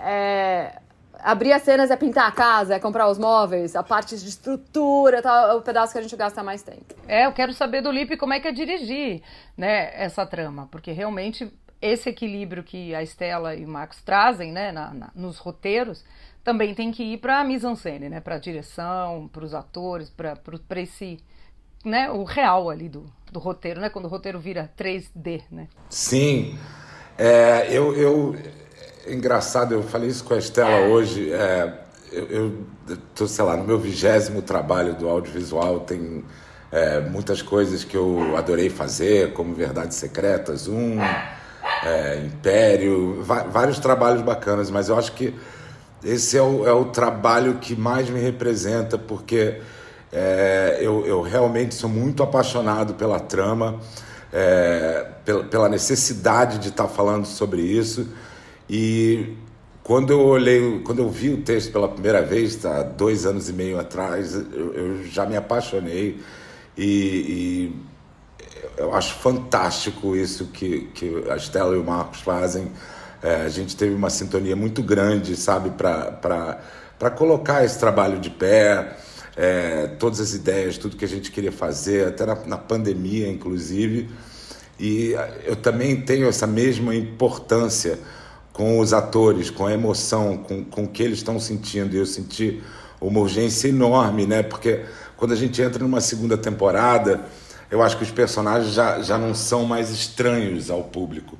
É, 0.00 0.80
abrir 1.20 1.52
as 1.52 1.62
cenas 1.62 1.92
é 1.92 1.96
pintar 1.96 2.26
a 2.26 2.32
casa, 2.32 2.74
é 2.74 2.80
comprar 2.80 3.08
os 3.08 3.16
móveis, 3.16 3.76
a 3.76 3.84
parte 3.84 4.16
de 4.16 4.28
estrutura, 4.28 5.22
tá, 5.22 5.50
é 5.50 5.54
o 5.54 5.62
pedaço 5.62 5.92
que 5.92 5.98
a 6.00 6.02
gente 6.02 6.16
gasta 6.16 6.42
mais 6.42 6.62
tempo. 6.62 6.94
É, 7.06 7.26
eu 7.26 7.32
quero 7.32 7.52
saber 7.52 7.82
do 7.82 7.90
Lipe 7.90 8.16
como 8.16 8.32
é 8.32 8.40
que 8.40 8.48
é 8.48 8.52
dirigir 8.52 9.22
né, 9.56 9.92
essa 9.94 10.26
trama, 10.26 10.68
porque 10.72 10.90
realmente 10.90 11.52
esse 11.80 12.08
equilíbrio 12.08 12.62
que 12.62 12.94
a 12.94 13.02
Estela 13.02 13.54
e 13.54 13.64
o 13.64 13.68
Marcos 13.68 14.00
trazem 14.02 14.52
né, 14.52 14.72
na, 14.72 14.92
na, 14.94 15.10
nos 15.14 15.38
roteiros 15.38 16.04
também 16.42 16.74
tem 16.74 16.92
que 16.92 17.02
ir 17.02 17.18
para 17.18 17.40
a 17.40 17.44
mise-en-scène, 17.44 18.08
né, 18.10 18.20
para 18.20 18.34
a 18.34 18.38
direção, 18.38 19.28
para 19.32 19.44
os 19.44 19.54
atores, 19.54 20.10
para 20.10 20.80
esse 20.80 21.18
né, 21.84 22.10
o 22.10 22.24
real 22.24 22.70
ali 22.70 22.88
do, 22.88 23.04
do 23.30 23.38
roteiro, 23.38 23.80
né? 23.80 23.90
Quando 23.90 24.06
o 24.06 24.08
roteiro 24.08 24.40
vira 24.40 24.70
3D, 24.76 25.42
né? 25.50 25.68
Sim. 25.90 26.58
É, 27.18 27.68
eu, 27.70 27.94
eu, 27.94 28.36
é 29.06 29.12
engraçado, 29.12 29.74
eu 29.74 29.82
falei 29.82 30.08
isso 30.08 30.24
com 30.24 30.34
a 30.34 30.38
Estela 30.38 30.86
hoje. 30.86 31.30
É, 31.32 31.80
eu, 32.10 32.64
tô, 33.14 33.26
sei 33.26 33.44
lá, 33.44 33.56
no 33.56 33.64
meu 33.64 33.78
vigésimo 33.78 34.40
trabalho 34.40 34.94
do 34.94 35.08
audiovisual, 35.08 35.80
tem 35.80 36.24
é, 36.72 37.00
muitas 37.00 37.42
coisas 37.42 37.84
que 37.84 37.96
eu 37.96 38.36
adorei 38.36 38.70
fazer, 38.70 39.32
como 39.32 39.54
Verdades 39.54 39.96
Secretas, 39.96 40.68
um, 40.68 40.98
é, 41.84 42.22
Império, 42.24 43.22
vários 43.22 43.78
trabalhos 43.78 44.22
bacanas, 44.22 44.70
mas 44.70 44.88
eu 44.88 44.98
acho 44.98 45.12
que 45.12 45.34
esse 46.02 46.36
é 46.36 46.42
o, 46.42 46.66
é 46.66 46.72
o 46.72 46.86
trabalho 46.86 47.54
que 47.54 47.74
mais 47.74 48.10
me 48.10 48.20
representa, 48.20 48.98
porque 48.98 49.60
é, 50.12 50.78
eu, 50.80 51.04
eu, 51.06 51.22
realmente 51.22 51.74
sou 51.74 51.88
muito 51.88 52.22
apaixonado 52.22 52.94
pela 52.94 53.18
trama, 53.18 53.80
é, 54.32 55.06
pela, 55.24 55.44
pela, 55.44 55.68
necessidade 55.68 56.58
de 56.58 56.68
estar 56.68 56.88
falando 56.88 57.26
sobre 57.26 57.62
isso. 57.62 58.08
E 58.68 59.34
quando 59.82 60.10
eu 60.10 60.20
olhei, 60.20 60.80
quando 60.84 61.00
eu 61.00 61.10
vi 61.10 61.30
o 61.30 61.42
texto 61.42 61.72
pela 61.72 61.88
primeira 61.88 62.22
vez, 62.22 62.64
há 62.64 62.82
dois 62.82 63.26
anos 63.26 63.48
e 63.48 63.52
meio 63.52 63.78
atrás, 63.78 64.34
eu, 64.34 64.74
eu 64.74 65.04
já 65.04 65.26
me 65.26 65.36
apaixonei 65.36 66.20
e, 66.76 66.84
e, 66.84 67.76
eu 68.76 68.94
acho 68.94 69.14
fantástico 69.14 70.16
isso 70.16 70.46
que, 70.46 70.90
que 70.94 71.24
a 71.30 71.36
Estela 71.36 71.74
e 71.74 71.78
o 71.78 71.84
Marcos 71.84 72.20
fazem. 72.20 72.70
É, 73.22 73.42
a 73.42 73.48
gente 73.48 73.76
teve 73.76 73.94
uma 73.94 74.10
sintonia 74.10 74.54
muito 74.54 74.82
grande, 74.82 75.36
sabe, 75.36 75.70
para 75.70 77.10
colocar 77.16 77.64
esse 77.64 77.78
trabalho 77.78 78.18
de 78.18 78.30
pé 78.30 78.96
é, 79.36 79.88
todas 79.98 80.20
as 80.20 80.34
ideias, 80.34 80.78
tudo 80.78 80.96
que 80.96 81.04
a 81.04 81.08
gente 81.08 81.30
queria 81.30 81.52
fazer, 81.52 82.08
até 82.08 82.24
na, 82.26 82.34
na 82.46 82.58
pandemia, 82.58 83.28
inclusive. 83.28 84.08
E 84.78 85.14
eu 85.44 85.56
também 85.56 86.00
tenho 86.00 86.28
essa 86.28 86.46
mesma 86.46 86.94
importância 86.94 87.98
com 88.52 88.78
os 88.78 88.92
atores, 88.92 89.50
com 89.50 89.66
a 89.66 89.72
emoção, 89.72 90.36
com, 90.36 90.64
com 90.64 90.84
o 90.84 90.88
que 90.88 91.02
eles 91.02 91.18
estão 91.18 91.38
sentindo. 91.40 91.94
E 91.94 91.98
eu 91.98 92.06
senti 92.06 92.62
uma 93.00 93.20
urgência 93.20 93.68
enorme, 93.68 94.26
né? 94.26 94.42
Porque 94.42 94.84
quando 95.16 95.32
a 95.32 95.36
gente 95.36 95.60
entra 95.60 95.82
numa 95.82 96.00
segunda 96.00 96.36
temporada, 96.36 97.24
eu 97.74 97.82
acho 97.82 97.96
que 97.96 98.04
os 98.04 98.10
personagens 98.12 98.72
já, 98.72 99.02
já 99.02 99.18
não 99.18 99.34
são 99.34 99.64
mais 99.64 99.90
estranhos 99.90 100.70
ao 100.70 100.84
público. 100.84 101.36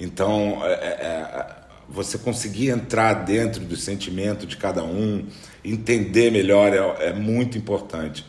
Então, 0.00 0.58
é, 0.64 0.72
é, 0.72 0.74
é 0.74 1.46
você 1.88 2.18
conseguir 2.18 2.70
entrar 2.70 3.14
dentro 3.24 3.64
do 3.64 3.76
sentimento 3.76 4.48
de 4.48 4.56
cada 4.56 4.82
um, 4.82 5.24
entender 5.64 6.32
melhor 6.32 6.74
é, 6.74 7.10
é 7.10 7.12
muito 7.12 7.56
importante. 7.56 8.26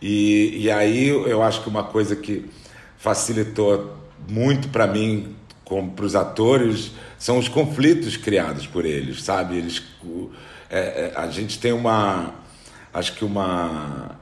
E, 0.00 0.56
e 0.56 0.70
aí 0.70 1.08
eu 1.08 1.42
acho 1.42 1.64
que 1.64 1.68
uma 1.68 1.82
coisa 1.82 2.14
que 2.14 2.48
facilitou 2.96 3.98
muito 4.28 4.68
para 4.68 4.86
mim, 4.86 5.34
como 5.64 5.90
para 5.90 6.04
os 6.04 6.14
atores, 6.14 6.92
são 7.18 7.38
os 7.38 7.48
conflitos 7.48 8.16
criados 8.16 8.68
por 8.68 8.84
eles, 8.84 9.24
sabe? 9.24 9.56
Eles, 9.56 9.82
é, 10.70 10.78
é, 10.78 11.12
a 11.16 11.26
gente 11.26 11.58
tem 11.58 11.72
uma, 11.72 12.34
acho 12.92 13.16
que 13.16 13.24
uma, 13.24 14.12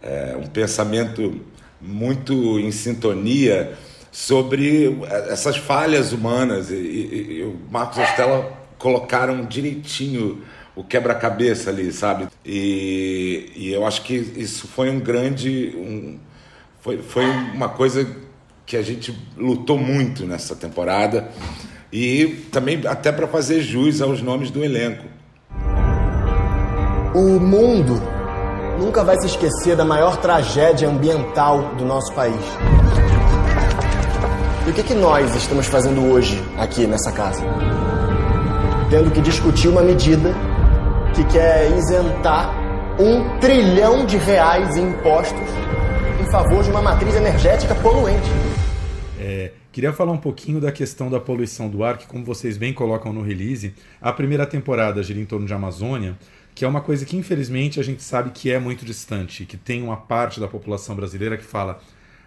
é, 0.00 0.36
um 0.36 0.46
pensamento 0.46 1.50
muito 1.82 2.58
em 2.60 2.70
sintonia 2.70 3.76
sobre 4.10 4.98
essas 5.28 5.56
falhas 5.56 6.12
humanas. 6.12 6.70
E, 6.70 6.74
e, 6.74 7.32
e 7.38 7.42
o 7.42 7.58
Marcos 7.70 7.98
a 7.98 8.04
Estela 8.04 8.52
colocaram 8.78 9.44
direitinho 9.44 10.42
o 10.74 10.82
quebra-cabeça 10.82 11.70
ali, 11.70 11.92
sabe? 11.92 12.28
E, 12.44 13.52
e 13.54 13.72
eu 13.72 13.86
acho 13.86 14.02
que 14.02 14.14
isso 14.14 14.66
foi 14.66 14.88
um 14.90 15.00
grande, 15.00 15.74
um, 15.76 16.18
Foi, 16.80 16.98
foi 16.98 17.24
uma 17.24 17.68
coisa 17.68 18.06
que 18.64 18.76
a 18.76 18.82
gente 18.82 19.14
lutou 19.36 19.78
muito 19.78 20.24
nessa 20.24 20.56
temporada 20.56 21.30
e 21.92 22.46
também 22.50 22.80
até 22.86 23.12
para 23.12 23.28
fazer 23.28 23.60
jus 23.60 24.00
aos 24.00 24.22
nomes 24.22 24.50
do 24.50 24.64
elenco. 24.64 25.04
O 27.14 27.38
mundo 27.38 28.00
nunca 28.78 29.04
vai 29.04 29.16
se 29.20 29.26
esquecer 29.26 29.76
da 29.76 29.84
maior 29.84 30.16
tragédia 30.16 30.88
ambiental 30.88 31.74
do 31.76 31.84
nosso 31.84 32.12
país. 32.14 32.42
E 34.66 34.70
o 34.70 34.72
que, 34.72 34.82
que 34.82 34.94
nós 34.94 35.34
estamos 35.34 35.66
fazendo 35.66 36.12
hoje 36.12 36.42
aqui 36.56 36.86
nessa 36.86 37.10
casa? 37.12 37.42
Tendo 38.90 39.10
que 39.10 39.20
discutir 39.20 39.68
uma 39.68 39.82
medida 39.82 40.32
que 41.14 41.24
quer 41.24 41.70
isentar 41.76 42.54
um 42.98 43.38
trilhão 43.38 44.04
de 44.06 44.16
reais 44.16 44.76
em 44.76 44.88
impostos 44.88 45.48
em 46.20 46.30
favor 46.30 46.62
de 46.62 46.70
uma 46.70 46.80
matriz 46.80 47.14
energética 47.14 47.74
poluente. 47.76 48.30
É, 49.18 49.52
queria 49.72 49.92
falar 49.92 50.12
um 50.12 50.18
pouquinho 50.18 50.60
da 50.60 50.70
questão 50.70 51.10
da 51.10 51.18
poluição 51.18 51.68
do 51.68 51.82
ar, 51.82 51.98
que 51.98 52.06
como 52.06 52.24
vocês 52.24 52.56
bem 52.56 52.72
colocam 52.72 53.12
no 53.12 53.22
release, 53.22 53.74
a 54.00 54.12
primeira 54.12 54.46
temporada 54.46 55.02
gira 55.02 55.18
em 55.20 55.24
torno 55.24 55.46
de 55.46 55.54
Amazônia, 55.54 56.16
que 56.54 56.64
é 56.64 56.68
uma 56.68 56.80
coisa 56.80 57.04
que 57.04 57.16
infelizmente 57.16 57.80
a 57.80 57.82
gente 57.82 58.02
sabe 58.02 58.30
que 58.30 58.50
é 58.50 58.58
muito 58.58 58.84
distante, 58.84 59.44
que 59.44 59.56
tem 59.56 59.82
uma 59.82 59.96
parte 59.96 60.38
da 60.38 60.48
população 60.48 60.94
brasileira 60.94 61.36
que 61.36 61.44
fala 61.44 61.80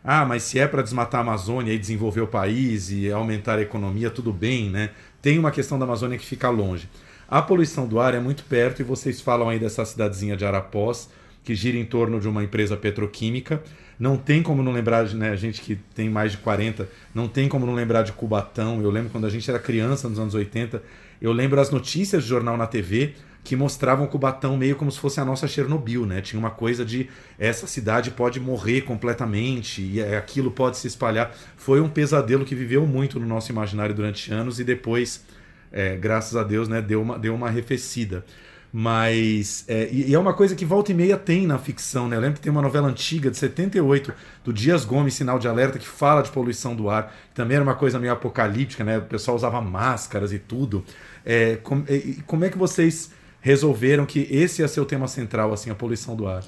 ah, 0.07 0.23
mas 0.23 0.43
se 0.43 0.59
é 0.59 0.67
para 0.67 0.83
desmatar 0.83 1.19
a 1.19 1.23
Amazônia 1.23 1.73
e 1.73 1.79
desenvolver 1.79 2.21
o 2.21 2.27
país 2.27 2.91
e 2.91 3.11
aumentar 3.11 3.57
a 3.57 3.61
economia, 3.63 4.11
tudo 4.11 4.31
bem, 4.31 4.69
né? 4.69 4.91
Tem 5.19 5.39
uma 5.39 5.49
questão 5.49 5.79
da 5.79 5.85
Amazônia 5.85 6.15
que 6.15 6.25
fica 6.25 6.47
longe. 6.47 6.87
A 7.27 7.41
poluição 7.41 7.87
do 7.87 7.99
ar 7.99 8.13
é 8.13 8.19
muito 8.19 8.43
perto 8.43 8.81
e 8.81 8.83
vocês 8.83 9.19
falam 9.19 9.49
aí 9.49 9.57
dessa 9.57 9.83
cidadezinha 9.83 10.37
de 10.37 10.45
Arapós, 10.45 11.09
que 11.43 11.55
gira 11.55 11.75
em 11.75 11.85
torno 11.85 12.19
de 12.19 12.27
uma 12.27 12.43
empresa 12.43 12.77
petroquímica. 12.77 13.63
Não 13.97 14.15
tem 14.15 14.43
como 14.43 14.61
não 14.61 14.71
lembrar, 14.71 15.09
né, 15.09 15.29
a 15.29 15.35
gente 15.35 15.59
que 15.59 15.75
tem 15.95 16.07
mais 16.07 16.33
de 16.33 16.37
40, 16.37 16.87
não 17.11 17.27
tem 17.27 17.49
como 17.49 17.65
não 17.65 17.73
lembrar 17.73 18.03
de 18.03 18.11
Cubatão. 18.11 18.79
Eu 18.83 18.91
lembro 18.91 19.09
quando 19.09 19.25
a 19.25 19.29
gente 19.29 19.49
era 19.49 19.57
criança, 19.57 20.07
nos 20.07 20.19
anos 20.19 20.35
80, 20.35 20.83
eu 21.19 21.31
lembro 21.31 21.59
as 21.59 21.71
notícias 21.71 22.21
de 22.21 22.29
jornal 22.29 22.55
na 22.55 22.67
TV 22.67 23.15
que 23.45 23.55
mostravam 23.55 24.07
Cubatão 24.07 24.57
meio 24.57 24.75
como 24.75 24.91
se 24.91 24.99
fosse 24.99 25.19
a 25.19 25.23
nossa 25.23 25.47
Chernobyl, 25.47 26.03
né? 26.03 26.19
Tinha 26.19 26.39
uma 26.39 26.49
coisa 26.49 26.83
de 26.83 27.07
essa 27.37 27.67
cidade 27.67 28.09
pode 28.09 28.39
morrer 28.39 28.81
completamente 28.81 29.83
e 29.83 30.01
aquilo 30.01 30.49
pode 30.49 30.77
se 30.77 30.87
espalhar. 30.87 31.31
Foi 31.55 31.79
um 31.79 31.87
pesadelo 31.87 32.43
que 32.43 32.55
viveu 32.55 32.87
muito 32.87 33.19
no 33.19 33.25
nosso 33.27 33.51
imaginário 33.51 33.93
durante 33.93 34.33
anos 34.33 34.59
e 34.59 34.63
depois, 34.63 35.23
é, 35.71 35.95
graças 35.95 36.35
a 36.35 36.41
Deus, 36.41 36.67
né, 36.67 36.81
deu 36.81 37.03
uma, 37.03 37.19
deu 37.19 37.35
uma 37.35 37.47
arrefecida. 37.47 38.25
Mas. 38.73 39.63
É, 39.67 39.89
e, 39.91 40.13
é 40.13 40.17
uma 40.17 40.33
coisa 40.33 40.55
que 40.55 40.65
volta 40.65 40.91
e 40.91 40.95
meia 40.95 41.15
tem 41.15 41.45
na 41.45 41.59
ficção, 41.59 42.09
né? 42.09 42.17
Eu 42.17 42.21
lembro 42.21 42.37
que 42.37 42.41
tem 42.41 42.51
uma 42.51 42.63
novela 42.63 42.87
antiga 42.87 43.29
de 43.29 43.37
78, 43.37 44.11
do 44.43 44.51
Dias 44.51 44.83
Gomes, 44.83 45.13
Sinal 45.13 45.37
de 45.37 45.47
Alerta, 45.47 45.77
que 45.77 45.87
fala 45.87 46.23
de 46.23 46.31
poluição 46.31 46.75
do 46.75 46.89
ar. 46.89 47.15
Também 47.33 47.55
era 47.55 47.63
uma 47.63 47.75
coisa 47.75 47.99
meio 47.99 48.11
apocalíptica, 48.11 48.83
né? 48.83 48.97
O 48.97 49.03
pessoal 49.03 49.37
usava 49.37 49.61
máscaras 49.61 50.33
e 50.33 50.39
tudo. 50.39 50.83
É, 51.23 51.57
com, 51.57 51.85
e, 51.87 52.21
como 52.25 52.43
é 52.43 52.49
que 52.49 52.57
vocês 52.57 53.11
resolveram 53.45 54.07
que 54.07 54.27
esse 54.31 54.63
ia 54.63 54.67
ser 54.67 54.81
o 54.81 54.85
tema 54.85 55.07
central, 55.07 55.53
assim, 55.53 55.69
a 55.69 55.75
poluição 55.75 56.15
do 56.15 56.27
ar? 56.27 56.43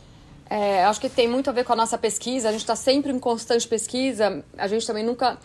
É, 0.49 0.83
acho 0.83 0.99
que 0.99 1.07
tem 1.07 1.27
muito 1.27 1.47
a 1.47 1.53
ver 1.53 1.63
com 1.63 1.71
a 1.73 1.75
nossa 1.75 1.95
pesquisa. 1.95 2.49
A 2.49 2.51
gente 2.51 2.61
está 2.61 2.75
sempre 2.75 3.11
em 3.11 3.19
constante 3.19 3.67
pesquisa. 3.67 4.43
A 4.57 4.67
gente 4.67 4.87
também 4.87 5.05
nunca 5.05 5.37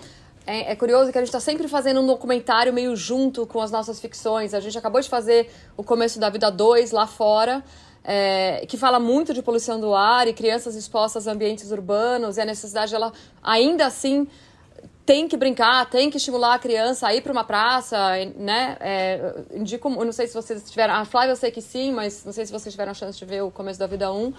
é, 0.47 0.73
é, 0.73 0.75
curioso 0.75 1.13
que 1.13 1.19
a 1.19 1.21
gente 1.21 1.29
está 1.29 1.41
sempre 1.41 1.69
fazendo 1.69 2.01
um 2.01 2.07
documentário 2.07 2.73
meio 2.73 2.97
junto 2.97 3.47
com 3.47 3.61
as 3.61 3.71
nossas 3.71 4.01
ficções. 4.01 4.55
A 4.55 4.61
gente 4.61 4.79
acabou 4.79 4.99
de 5.03 5.11
fazer 5.11 5.51
o 5.77 5.85
Começo 5.85 6.19
da 6.19 6.31
Vida 6.31 6.51
2 6.51 6.91
lá 6.91 7.07
fora, 7.07 7.63
é, 8.03 8.65
que 8.67 8.79
fala 8.79 8.99
muito 8.99 9.35
de 9.35 9.43
poluição 9.43 9.79
do 9.79 9.95
ar 9.95 10.27
e 10.27 10.33
crianças 10.33 10.75
expostas 10.75 11.29
a 11.29 11.33
ambientes 11.33 11.71
urbanos 11.71 12.39
e 12.39 12.41
a 12.41 12.47
necessidade 12.47 12.95
ela 12.95 13.13
ainda 13.43 13.85
assim 13.85 14.27
tem 15.05 15.27
que 15.27 15.37
brincar, 15.37 15.89
tem 15.91 16.11
que 16.11 16.17
estimular 16.17 16.55
a 16.55 16.59
criança 16.59 17.09
a 17.09 17.15
ir 17.15 17.23
para 17.23 17.33
uma 17.33 17.45
praça, 17.45 17.99
né? 18.37 18.77
É, 18.81 19.35
indico, 19.53 19.91
não 19.91 20.13
sei 20.13 20.27
se 20.27 20.35
vocês 20.35 20.71
tiveram, 20.71 20.95
a 20.95 21.05
Flávia 21.05 21.33
eu 21.33 21.37
sei 21.37 21.51
que 21.51 21.61
sim, 21.61 21.93
mas 21.93 22.25
não 22.25 22.33
sei 22.33 22.47
se 22.47 22.53
vocês 22.53 22.73
tiveram 22.73 22.93
a 22.93 22.95
chance 22.95 23.19
de 23.19 23.25
ver 23.25 23.43
o 23.43 23.51
Começo 23.51 23.79
da 23.79 23.87
Vida 23.87 24.13
1. 24.13 24.33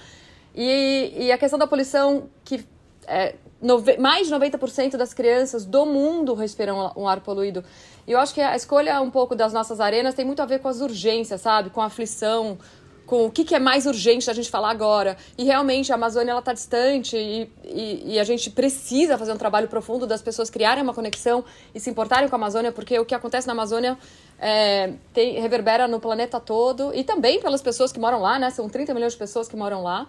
E, 0.55 1.13
e 1.17 1.31
a 1.31 1.37
questão 1.37 1.59
da 1.59 1.67
poluição 1.67 2.29
que 2.45 2.65
é, 3.07 3.35
nove, 3.61 3.97
mais 3.97 4.27
de 4.27 4.33
90% 4.33 4.97
das 4.97 5.13
crianças 5.13 5.65
do 5.65 5.85
mundo 5.85 6.33
respiram 6.33 6.93
um 6.95 7.07
ar 7.07 7.21
poluído. 7.21 7.63
E 8.07 8.11
eu 8.11 8.19
acho 8.19 8.33
que 8.33 8.41
a 8.41 8.55
escolha 8.55 9.01
um 9.01 9.09
pouco 9.09 9.35
das 9.35 9.53
nossas 9.53 9.79
arenas 9.79 10.13
tem 10.13 10.25
muito 10.25 10.41
a 10.41 10.45
ver 10.45 10.59
com 10.59 10.67
as 10.67 10.81
urgências, 10.81 11.41
sabe? 11.41 11.69
Com 11.69 11.81
a 11.81 11.85
aflição, 11.85 12.57
com 13.05 13.25
o 13.25 13.31
que, 13.31 13.43
que 13.43 13.53
é 13.53 13.59
mais 13.59 13.85
urgente 13.85 14.25
da 14.25 14.33
gente 14.33 14.49
falar 14.49 14.69
agora. 14.69 15.17
E 15.37 15.43
realmente 15.43 15.91
a 15.91 15.95
Amazônia 15.95 16.37
está 16.37 16.53
distante 16.53 17.17
e, 17.17 17.49
e, 17.63 18.13
e, 18.13 18.19
a 18.19 18.23
gente 18.23 18.49
precisa 18.49 19.17
fazer 19.17 19.33
um 19.33 19.37
trabalho 19.37 19.67
profundo 19.67 20.07
das 20.07 20.21
pessoas 20.21 20.49
criarem 20.49 20.83
uma 20.83 20.93
conexão 20.93 21.43
e 21.73 21.79
se 21.79 21.89
importarem 21.89 22.29
com 22.29 22.35
a 22.35 22.39
Amazônia, 22.39 22.71
porque 22.71 22.97
o 22.97 23.05
que 23.05 23.13
acontece 23.13 23.45
na 23.47 23.53
Amazônia 23.53 23.97
é, 24.39 24.93
tem, 25.13 25.39
reverbera 25.39 25.87
no 25.87 25.99
planeta 25.99 26.39
todo 26.39 26.93
e 26.93 27.03
também 27.03 27.39
pelas 27.39 27.61
pessoas 27.61 27.91
que 27.91 27.99
moram 27.99 28.21
lá, 28.21 28.39
né? 28.39 28.49
São 28.49 28.69
30 28.69 28.93
milhões 28.93 29.13
de 29.13 29.19
pessoas 29.19 29.47
que 29.47 29.55
moram 29.55 29.83
lá. 29.83 30.07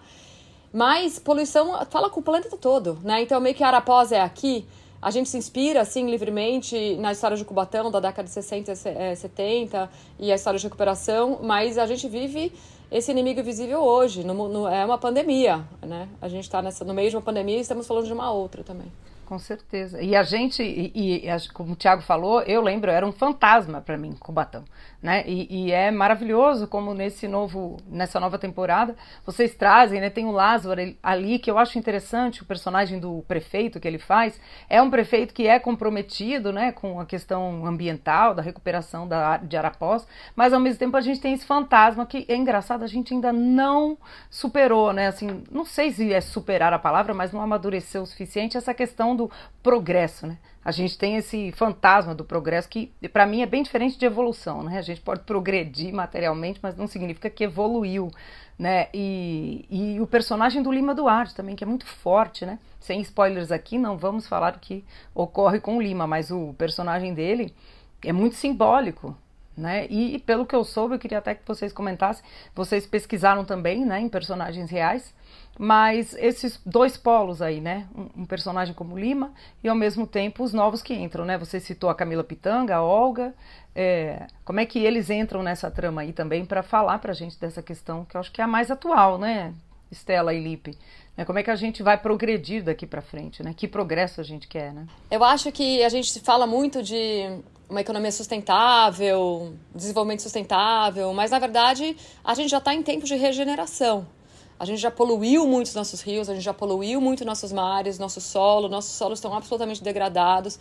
Mas 0.73 1.19
poluição 1.19 1.85
fala 1.89 2.09
com 2.09 2.19
o 2.19 2.23
planeta 2.23 2.57
todo, 2.57 2.99
né? 3.03 3.21
Então 3.21 3.39
meio 3.39 3.55
que 3.55 3.63
Arapós 3.63 4.11
é 4.11 4.21
aqui. 4.21 4.65
A 5.01 5.11
gente 5.11 5.29
se 5.29 5.37
inspira, 5.37 5.81
assim, 5.81 6.09
livremente 6.09 6.95
na 6.95 7.11
história 7.11 7.37
de 7.37 7.45
Cubatão, 7.45 7.91
da 7.91 7.99
década 7.99 8.23
de 8.23 8.33
60 8.33 8.71
e 8.71 9.15
70, 9.15 9.89
e 10.19 10.31
a 10.31 10.35
história 10.35 10.57
de 10.57 10.65
recuperação, 10.65 11.39
mas 11.43 11.77
a 11.77 11.85
gente 11.85 12.07
vive 12.09 12.51
esse 12.95 13.11
inimigo 13.11 13.41
invisível 13.41 13.81
hoje. 13.81 14.23
No, 14.23 14.47
no, 14.47 14.67
é 14.67 14.85
uma 14.85 14.97
pandemia, 14.97 15.65
né? 15.81 16.07
A 16.21 16.29
gente 16.29 16.45
está 16.45 16.61
no 16.61 16.93
meio 16.93 17.09
de 17.09 17.15
uma 17.17 17.21
pandemia 17.21 17.57
e 17.57 17.61
estamos 17.61 17.85
falando 17.85 18.05
de 18.05 18.13
uma 18.13 18.31
outra 18.31 18.63
também. 18.63 18.89
Com 19.25 19.37
certeza. 19.37 20.01
E 20.01 20.15
a 20.15 20.23
gente, 20.23 20.63
e, 20.63 21.25
e 21.25 21.49
como 21.53 21.73
o 21.73 21.75
Tiago 21.75 22.01
falou, 22.01 22.41
eu 22.43 22.61
lembro, 22.61 22.89
era 22.91 23.05
um 23.05 23.11
fantasma 23.11 23.81
para 23.81 23.97
mim, 23.97 24.13
Cubatão. 24.19 24.63
Né? 25.05 25.23
E, 25.27 25.67
e, 25.67 25.71
é 25.71 25.91
maravilhoso 25.91 26.65
como 26.65 26.91
nesse 26.91 27.27
novo, 27.27 27.77
nessa 27.87 28.19
nova 28.19 28.39
temporada 28.39 28.95
vocês 29.23 29.53
trazem, 29.53 30.01
né? 30.01 30.09
Tem 30.09 30.25
o 30.25 30.31
Lázaro 30.31 30.81
ali 31.03 31.37
que 31.37 31.51
eu 31.51 31.59
acho 31.59 31.77
interessante, 31.77 32.41
o 32.41 32.45
personagem 32.45 32.99
do 32.99 33.23
prefeito 33.27 33.79
que 33.79 33.87
ele 33.87 33.99
faz 33.99 34.41
é 34.67 34.81
um 34.81 34.89
prefeito 34.89 35.31
que 35.31 35.45
é 35.45 35.59
comprometido, 35.59 36.51
né, 36.51 36.71
com 36.71 36.99
a 36.99 37.05
questão 37.05 37.67
ambiental, 37.67 38.33
da 38.33 38.41
recuperação 38.41 39.07
da, 39.07 39.37
de 39.37 39.55
Arapós, 39.55 40.07
mas 40.35 40.53
ao 40.53 40.59
mesmo 40.59 40.79
tempo 40.79 40.97
a 40.97 41.01
gente 41.01 41.21
tem 41.21 41.33
esse 41.33 41.45
fantasma 41.45 42.03
que 42.07 42.25
é 42.27 42.35
engraçado, 42.35 42.81
a 42.81 42.87
gente 42.87 43.13
ainda 43.13 43.31
não 43.31 43.99
superou, 44.27 44.91
né? 44.91 45.05
Assim, 45.05 45.43
não 45.51 45.65
sei 45.65 45.91
se 45.91 46.11
é 46.11 46.19
superar 46.19 46.73
a 46.73 46.79
palavra, 46.79 47.13
mas 47.13 47.31
não 47.31 47.41
amadureceu 47.41 48.01
o 48.01 48.07
suficiente 48.07 48.57
essa 48.57 48.73
questão 48.73 49.15
do 49.15 49.29
progresso, 49.61 50.25
né? 50.25 50.39
A 50.65 50.71
gente 50.71 50.97
tem 50.97 51.15
esse 51.15 51.51
fantasma 51.51 52.15
do 52.15 52.25
progresso 52.25 52.67
que, 52.67 52.91
para 53.13 53.27
mim, 53.27 53.43
é 53.43 53.45
bem 53.45 53.61
diferente 53.61 53.99
de 53.99 54.05
evolução, 54.05 54.63
né? 54.63 54.79
A 54.79 54.81
gente 54.81 54.99
pode 54.99 55.21
progredir 55.21 55.93
materialmente, 55.93 56.59
mas 56.59 56.75
não 56.75 56.87
significa 56.87 57.29
que 57.29 57.43
evoluiu, 57.43 58.09
né? 58.57 58.87
E, 58.91 59.67
e 59.69 60.01
o 60.01 60.07
personagem 60.07 60.63
do 60.63 60.71
Lima 60.71 60.95
Duarte 60.95 61.35
também, 61.35 61.55
que 61.55 61.63
é 61.63 61.67
muito 61.67 61.85
forte, 61.85 62.47
né? 62.47 62.57
Sem 62.79 62.99
spoilers 63.01 63.51
aqui, 63.51 63.77
não 63.77 63.95
vamos 63.95 64.27
falar 64.27 64.55
o 64.55 64.59
que 64.59 64.83
ocorre 65.13 65.59
com 65.59 65.77
o 65.77 65.81
Lima, 65.81 66.07
mas 66.07 66.31
o 66.31 66.55
personagem 66.57 67.13
dele 67.13 67.53
é 68.03 68.11
muito 68.11 68.35
simbólico, 68.35 69.15
né? 69.55 69.85
E, 69.87 70.15
e, 70.15 70.19
pelo 70.19 70.47
que 70.47 70.55
eu 70.55 70.63
soube, 70.63 70.95
eu 70.95 70.99
queria 70.99 71.19
até 71.19 71.35
que 71.35 71.43
vocês 71.45 71.71
comentassem, 71.71 72.25
vocês 72.55 72.87
pesquisaram 72.87 73.45
também, 73.45 73.85
né, 73.85 73.99
em 73.99 74.09
personagens 74.09 74.71
reais, 74.71 75.13
mas 75.57 76.13
esses 76.15 76.59
dois 76.65 76.97
polos 76.97 77.41
aí, 77.41 77.61
né? 77.61 77.87
Um, 77.95 78.21
um, 78.21 78.25
personagem 78.25 78.73
como 78.73 78.97
Lima 78.97 79.31
e 79.63 79.69
ao 79.69 79.75
mesmo 79.75 80.05
tempo 80.05 80.43
os 80.43 80.53
novos 80.53 80.81
que 80.81 80.93
entram, 80.93 81.25
né? 81.25 81.37
Você 81.37 81.59
citou 81.59 81.89
a 81.89 81.95
Camila 81.95 82.23
Pitanga, 82.23 82.75
a 82.75 82.83
Olga. 82.83 83.33
É, 83.73 84.27
como 84.43 84.59
é 84.59 84.65
que 84.65 84.79
eles 84.79 85.09
entram 85.09 85.43
nessa 85.43 85.71
trama 85.71 86.01
aí 86.01 86.13
também 86.13 86.45
para 86.45 86.63
falar 86.63 86.99
para 86.99 87.11
a 87.11 87.15
gente 87.15 87.39
dessa 87.39 87.61
questão 87.61 88.05
que 88.05 88.15
eu 88.15 88.21
acho 88.21 88.31
que 88.31 88.41
é 88.41 88.43
a 88.43 88.47
mais 88.47 88.69
atual, 88.69 89.17
né? 89.17 89.53
Estela 89.91 90.33
e 90.33 90.43
Lipe. 90.43 90.77
Né? 91.15 91.23
Como 91.23 91.39
é 91.39 91.43
que 91.43 91.51
a 91.51 91.55
gente 91.55 91.81
vai 91.81 91.97
progredir 91.97 92.63
daqui 92.63 92.85
para 92.85 93.01
frente, 93.01 93.41
né? 93.41 93.53
Que 93.55 93.67
progresso 93.67 94.19
a 94.19 94.23
gente 94.23 94.47
quer, 94.47 94.73
né? 94.73 94.85
Eu 95.09 95.23
acho 95.23 95.51
que 95.51 95.83
a 95.83 95.89
gente 95.89 96.19
fala 96.19 96.45
muito 96.45 96.83
de 96.83 97.39
uma 97.69 97.81
economia 97.81 98.11
sustentável, 98.11 99.53
desenvolvimento 99.73 100.21
sustentável, 100.21 101.13
mas 101.13 101.31
na 101.31 101.39
verdade 101.39 101.95
a 102.23 102.33
gente 102.33 102.49
já 102.49 102.57
está 102.57 102.73
em 102.73 102.83
tempo 102.83 103.05
de 103.05 103.15
regeneração. 103.15 104.05
A 104.59 104.65
gente 104.65 104.79
já 104.79 104.91
poluiu 104.91 105.45
muito 105.45 105.67
os 105.67 105.75
nossos 105.75 106.01
rios, 106.01 106.29
a 106.29 106.33
gente 106.33 106.43
já 106.43 106.53
poluiu 106.53 107.01
muito 107.01 107.25
nossos 107.25 107.51
mares, 107.51 107.99
nosso 107.99 108.21
solo, 108.21 108.69
nossos 108.69 108.91
solos 108.91 109.19
estão 109.19 109.33
absolutamente 109.33 109.83
degradados. 109.83 110.59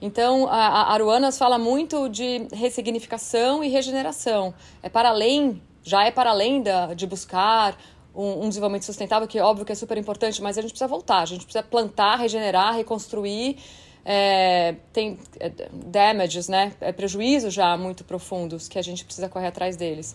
Então, 0.00 0.46
a, 0.48 0.54
a 0.56 0.92
Aruanas 0.92 1.38
fala 1.38 1.58
muito 1.58 2.08
de 2.08 2.46
ressignificação 2.52 3.64
e 3.64 3.68
regeneração. 3.68 4.54
É 4.82 4.88
para 4.88 5.08
além, 5.08 5.62
já 5.82 6.04
é 6.04 6.10
para 6.10 6.30
além 6.30 6.62
da, 6.62 6.94
de 6.94 7.06
buscar 7.06 7.76
um, 8.14 8.44
um, 8.44 8.48
desenvolvimento 8.48 8.84
sustentável, 8.84 9.26
que 9.26 9.38
é 9.38 9.42
óbvio 9.42 9.64
que 9.64 9.72
é 9.72 9.74
super 9.74 9.98
importante, 9.98 10.40
mas 10.42 10.56
a 10.56 10.62
gente 10.62 10.70
precisa 10.70 10.88
voltar, 10.88 11.20
a 11.20 11.26
gente 11.26 11.44
precisa 11.44 11.62
plantar, 11.62 12.16
regenerar, 12.16 12.74
reconstruir 12.74 13.56
é, 14.04 14.74
tem 14.92 15.18
é, 15.40 15.50
damages, 15.72 16.48
né? 16.48 16.72
É, 16.80 16.92
prejuízos 16.92 17.54
já 17.54 17.76
muito 17.76 18.04
profundos 18.04 18.68
que 18.68 18.78
a 18.78 18.82
gente 18.82 19.04
precisa 19.04 19.28
correr 19.28 19.46
atrás 19.46 19.76
deles. 19.76 20.14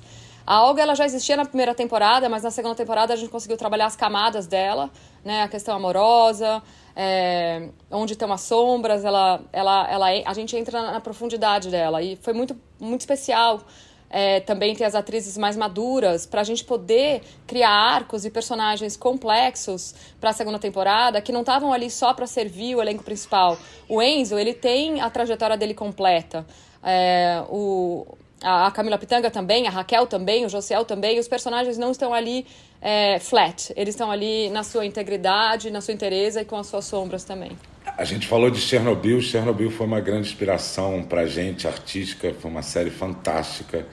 A 0.50 0.64
Olga 0.64 0.82
ela 0.82 0.95
já 0.95 1.06
existia 1.06 1.38
na 1.38 1.45
primeira 1.45 1.76
temporada, 1.76 2.28
mas 2.28 2.41
na 2.41 2.50
segunda 2.50 2.74
temporada 2.74 3.14
a 3.14 3.16
gente 3.16 3.30
conseguiu 3.30 3.56
trabalhar 3.56 3.86
as 3.86 3.95
camadas 3.95 4.47
dela, 4.47 4.89
né? 5.24 5.43
A 5.43 5.47
questão 5.47 5.76
amorosa, 5.76 6.64
é, 6.95 7.70
onde 7.91 8.16
tem 8.16 8.26
umas 8.26 8.41
sombras, 8.41 9.06
ela, 9.06 9.41
ela, 9.54 9.88
ela, 9.88 10.08
a 10.26 10.34
gente 10.34 10.58
entra 10.58 10.82
na, 10.82 10.91
na 10.93 11.00
profundidade 11.00 11.70
dela 11.70 12.02
e 12.02 12.16
foi 12.16 12.34
muito, 12.34 12.60
muito 12.80 13.02
especial. 13.02 13.62
É, 14.10 14.39
também 14.39 14.76
ter 14.76 14.86
as 14.86 14.95
atrizes 14.95 15.38
mais 15.38 15.56
maduras 15.56 16.26
para 16.26 16.41
a 16.41 16.43
gente 16.43 16.66
poder 16.66 17.22
criar 17.45 17.70
arcos 17.70 18.26
e 18.26 18.32
personagens 18.32 18.97
complexos 18.97 19.93
para 20.20 20.32
a 20.32 20.34
segunda 20.34 20.58
temporada 20.58 21.22
que 21.22 21.32
não 21.32 21.41
estavam 21.41 21.72
ali 21.72 21.91
só 21.91 22.12
para 22.12 22.26
servir 22.26 22.74
o 22.76 22.82
elenco 22.82 23.04
principal. 23.04 23.56
O 23.88 24.02
Enzo 24.02 24.36
ele 24.39 24.56
tem 24.56 25.00
a 25.00 25.12
trajetória 25.12 25.56
dele 25.56 25.76
completa. 25.76 26.43
É, 26.82 27.43
o, 27.50 28.18
a 28.42 28.72
Camila 28.72 28.98
Pitanga 28.98 29.30
também, 29.30 29.68
a 29.68 29.70
Raquel 29.70 30.08
também, 30.08 30.46
o 30.46 30.50
Josiel 30.50 30.86
também, 30.86 31.20
os 31.20 31.28
personagens 31.28 31.78
não 31.78 31.92
estão 31.92 32.14
ali 32.14 32.46
é, 32.82 33.20
flat, 33.20 33.74
eles 33.76 33.96
estão 33.96 34.10
ali 34.10 34.50
na 34.50 34.64
sua 34.64 34.86
integridade, 34.86 35.70
na 35.70 35.82
sua 35.82 35.94
inteireza 35.94 36.42
e 36.42 36.46
com 36.46 36.56
as 36.58 36.68
suas 36.68 36.86
sombras 36.86 37.24
também. 37.24 37.52
A 37.98 38.06
gente 38.06 38.28
falou 38.28 38.50
de 38.50 38.60
Chernobyl, 38.60 39.22
Chernobyl 39.22 39.70
foi 39.72 39.86
uma 39.86 40.00
grande 40.00 40.28
inspiração 40.28 41.04
para 41.04 41.26
gente, 41.26 41.68
artística, 41.68 42.34
foi 42.34 42.50
uma 42.50 42.62
série 42.62 42.90
fantástica. 42.90 43.86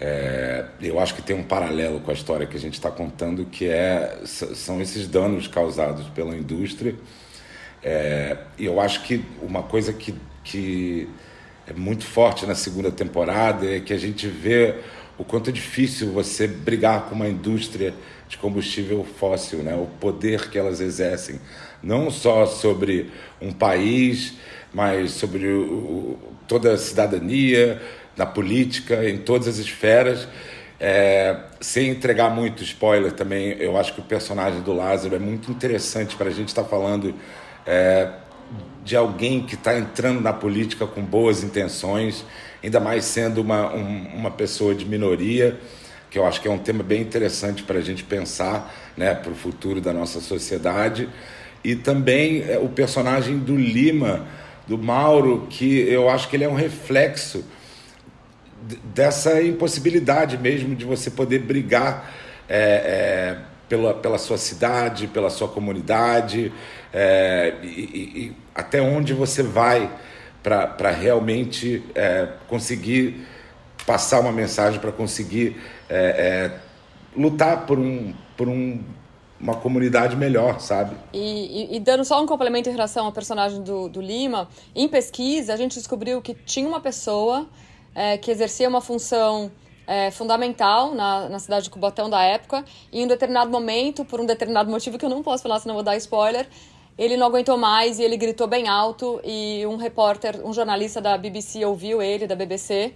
É, 0.00 0.64
eu 0.80 1.00
acho 1.00 1.14
que 1.14 1.22
tem 1.22 1.34
um 1.34 1.42
paralelo 1.42 1.98
com 2.00 2.10
a 2.10 2.14
história 2.14 2.46
que 2.46 2.56
a 2.56 2.60
gente 2.60 2.74
está 2.74 2.90
contando, 2.90 3.44
que 3.46 3.66
é, 3.66 4.20
são 4.24 4.80
esses 4.80 5.08
danos 5.08 5.48
causados 5.48 6.08
pela 6.10 6.36
indústria. 6.36 6.94
É, 7.82 8.36
e 8.56 8.64
eu 8.64 8.80
acho 8.80 9.02
que 9.02 9.24
uma 9.42 9.62
coisa 9.62 9.92
que, 9.92 10.14
que 10.44 11.08
é 11.68 11.72
muito 11.74 12.04
forte 12.04 12.46
na 12.46 12.54
segunda 12.54 12.90
temporada 12.90 13.66
é 13.66 13.78
que 13.78 13.92
a 13.92 13.98
gente 13.98 14.26
vê 14.26 14.76
o 15.18 15.24
quanto 15.24 15.50
é 15.50 15.52
difícil 15.52 16.10
você 16.12 16.46
brigar 16.46 17.02
com 17.02 17.14
uma 17.14 17.28
indústria 17.28 17.92
de 18.26 18.38
combustível 18.38 19.04
fóssil, 19.04 19.58
né? 19.58 19.74
o 19.74 19.86
poder 20.00 20.48
que 20.48 20.58
elas 20.58 20.80
exercem, 20.80 21.38
não 21.82 22.10
só 22.10 22.46
sobre 22.46 23.10
um 23.40 23.52
país, 23.52 24.34
mas 24.72 25.12
sobre 25.12 25.46
o, 25.46 26.18
toda 26.46 26.72
a 26.72 26.78
cidadania, 26.78 27.82
na 28.16 28.24
política, 28.24 29.08
em 29.08 29.18
todas 29.18 29.46
as 29.46 29.58
esferas. 29.58 30.26
É, 30.80 31.36
sem 31.60 31.90
entregar 31.90 32.30
muito 32.30 32.62
spoiler 32.62 33.12
também, 33.12 33.56
eu 33.58 33.76
acho 33.76 33.92
que 33.92 34.00
o 34.00 34.04
personagem 34.04 34.60
do 34.62 34.72
Lázaro 34.72 35.14
é 35.14 35.18
muito 35.18 35.50
interessante 35.50 36.16
para 36.16 36.28
a 36.28 36.32
gente 36.32 36.48
estar 36.48 36.62
tá 36.62 36.68
falando 36.68 37.14
é, 37.66 38.08
de 38.84 38.96
alguém 38.96 39.42
que 39.42 39.54
está 39.54 39.78
entrando 39.78 40.20
na 40.20 40.32
política 40.32 40.86
com 40.86 41.02
boas 41.02 41.42
intenções, 41.42 42.24
ainda 42.62 42.80
mais 42.80 43.04
sendo 43.04 43.40
uma, 43.40 43.74
um, 43.74 44.06
uma 44.14 44.30
pessoa 44.30 44.74
de 44.74 44.84
minoria, 44.84 45.58
que 46.10 46.18
eu 46.18 46.26
acho 46.26 46.40
que 46.40 46.48
é 46.48 46.50
um 46.50 46.58
tema 46.58 46.82
bem 46.82 47.02
interessante 47.02 47.62
para 47.62 47.78
a 47.78 47.82
gente 47.82 48.02
pensar 48.02 48.74
né, 48.96 49.14
para 49.14 49.30
o 49.30 49.34
futuro 49.34 49.80
da 49.80 49.92
nossa 49.92 50.20
sociedade. 50.20 51.08
E 51.62 51.76
também 51.76 52.42
é, 52.48 52.58
o 52.58 52.68
personagem 52.68 53.38
do 53.38 53.56
Lima, 53.56 54.26
do 54.66 54.78
Mauro, 54.78 55.46
que 55.50 55.80
eu 55.80 56.08
acho 56.08 56.28
que 56.28 56.36
ele 56.36 56.44
é 56.44 56.48
um 56.48 56.54
reflexo 56.54 57.44
dessa 58.94 59.42
impossibilidade 59.42 60.36
mesmo 60.36 60.74
de 60.74 60.84
você 60.84 61.10
poder 61.10 61.40
brigar 61.40 62.12
é, 62.48 62.58
é, 62.58 63.38
pela, 63.68 63.94
pela 63.94 64.18
sua 64.18 64.38
cidade, 64.38 65.06
pela 65.06 65.30
sua 65.30 65.48
comunidade, 65.48 66.52
é, 66.92 67.54
e, 67.62 67.66
e, 67.66 68.36
até 68.54 68.80
onde 68.80 69.12
você 69.12 69.42
vai 69.42 69.90
para 70.42 70.90
realmente 70.90 71.84
é, 71.94 72.28
conseguir 72.48 73.26
passar 73.86 74.20
uma 74.20 74.32
mensagem, 74.32 74.80
para 74.80 74.92
conseguir 74.92 75.56
é, 75.88 76.50
é, 76.54 77.18
lutar 77.18 77.66
por, 77.66 77.78
um, 77.78 78.14
por 78.36 78.48
um, 78.48 78.82
uma 79.40 79.56
comunidade 79.56 80.16
melhor, 80.16 80.60
sabe? 80.60 80.96
E, 81.12 81.76
e, 81.76 81.80
dando 81.80 82.04
só 82.04 82.22
um 82.22 82.26
complemento 82.26 82.68
em 82.68 82.72
relação 82.72 83.06
ao 83.06 83.12
personagem 83.12 83.62
do, 83.62 83.88
do 83.88 84.00
Lima, 84.00 84.48
em 84.74 84.88
pesquisa 84.88 85.52
a 85.52 85.56
gente 85.56 85.74
descobriu 85.74 86.20
que 86.22 86.34
tinha 86.34 86.68
uma 86.68 86.80
pessoa 86.80 87.46
é, 87.94 88.16
que 88.16 88.30
exercia 88.30 88.68
uma 88.68 88.80
função 88.80 89.50
é, 89.88 90.10
fundamental 90.10 90.94
na, 90.94 91.30
na 91.30 91.38
cidade 91.38 91.64
de 91.64 91.70
Cubatão 91.70 92.10
da 92.10 92.22
época, 92.22 92.62
e 92.92 93.00
em 93.00 93.04
um 93.06 93.08
determinado 93.08 93.50
momento, 93.50 94.04
por 94.04 94.20
um 94.20 94.26
determinado 94.26 94.70
motivo 94.70 94.98
que 94.98 95.04
eu 95.04 95.08
não 95.08 95.22
posso 95.22 95.42
falar, 95.42 95.58
senão 95.60 95.74
vou 95.74 95.82
dar 95.82 95.96
spoiler, 95.96 96.46
ele 96.98 97.16
não 97.16 97.26
aguentou 97.26 97.56
mais 97.56 97.98
e 97.98 98.02
ele 98.02 98.18
gritou 98.18 98.46
bem 98.46 98.68
alto 98.68 99.18
e 99.24 99.64
um 99.66 99.76
repórter, 99.76 100.44
um 100.44 100.52
jornalista 100.52 101.00
da 101.00 101.16
BBC 101.16 101.64
ouviu 101.64 102.02
ele, 102.02 102.26
da 102.26 102.36
BBC, 102.36 102.92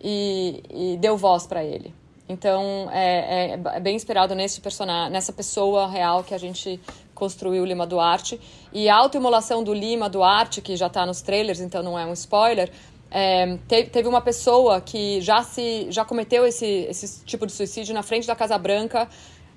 e, 0.00 0.62
e 0.70 0.96
deu 0.98 1.16
voz 1.16 1.44
para 1.44 1.64
ele. 1.64 1.92
Então, 2.28 2.88
é, 2.92 3.54
é, 3.54 3.60
é, 3.76 3.80
bem 3.80 3.96
inspirado 3.96 4.34
nesse 4.34 4.60
personagem, 4.60 5.10
nessa 5.10 5.32
pessoa 5.32 5.88
real 5.88 6.22
que 6.22 6.34
a 6.34 6.38
gente 6.38 6.78
construiu, 7.14 7.64
Lima 7.64 7.86
Duarte. 7.86 8.38
E 8.72 8.88
a 8.88 8.94
autoimolação 8.94 9.64
do 9.64 9.74
Lima 9.74 10.08
Duarte, 10.08 10.60
que 10.60 10.76
já 10.76 10.86
está 10.86 11.04
nos 11.04 11.20
trailers, 11.20 11.58
então 11.58 11.82
não 11.82 11.98
é 11.98 12.06
um 12.06 12.12
spoiler, 12.12 12.70
é, 13.10 13.58
teve, 13.66 13.90
teve, 13.90 14.08
uma 14.08 14.20
pessoa 14.20 14.80
que 14.80 15.20
já, 15.20 15.42
se, 15.42 15.86
já 15.90 16.04
cometeu 16.04 16.46
esse, 16.46 16.86
esse 16.88 17.24
tipo 17.24 17.46
de 17.46 17.52
suicídio 17.52 17.94
na 17.94 18.02
frente 18.02 18.26
da 18.26 18.36
Casa 18.36 18.58
Branca 18.58 19.08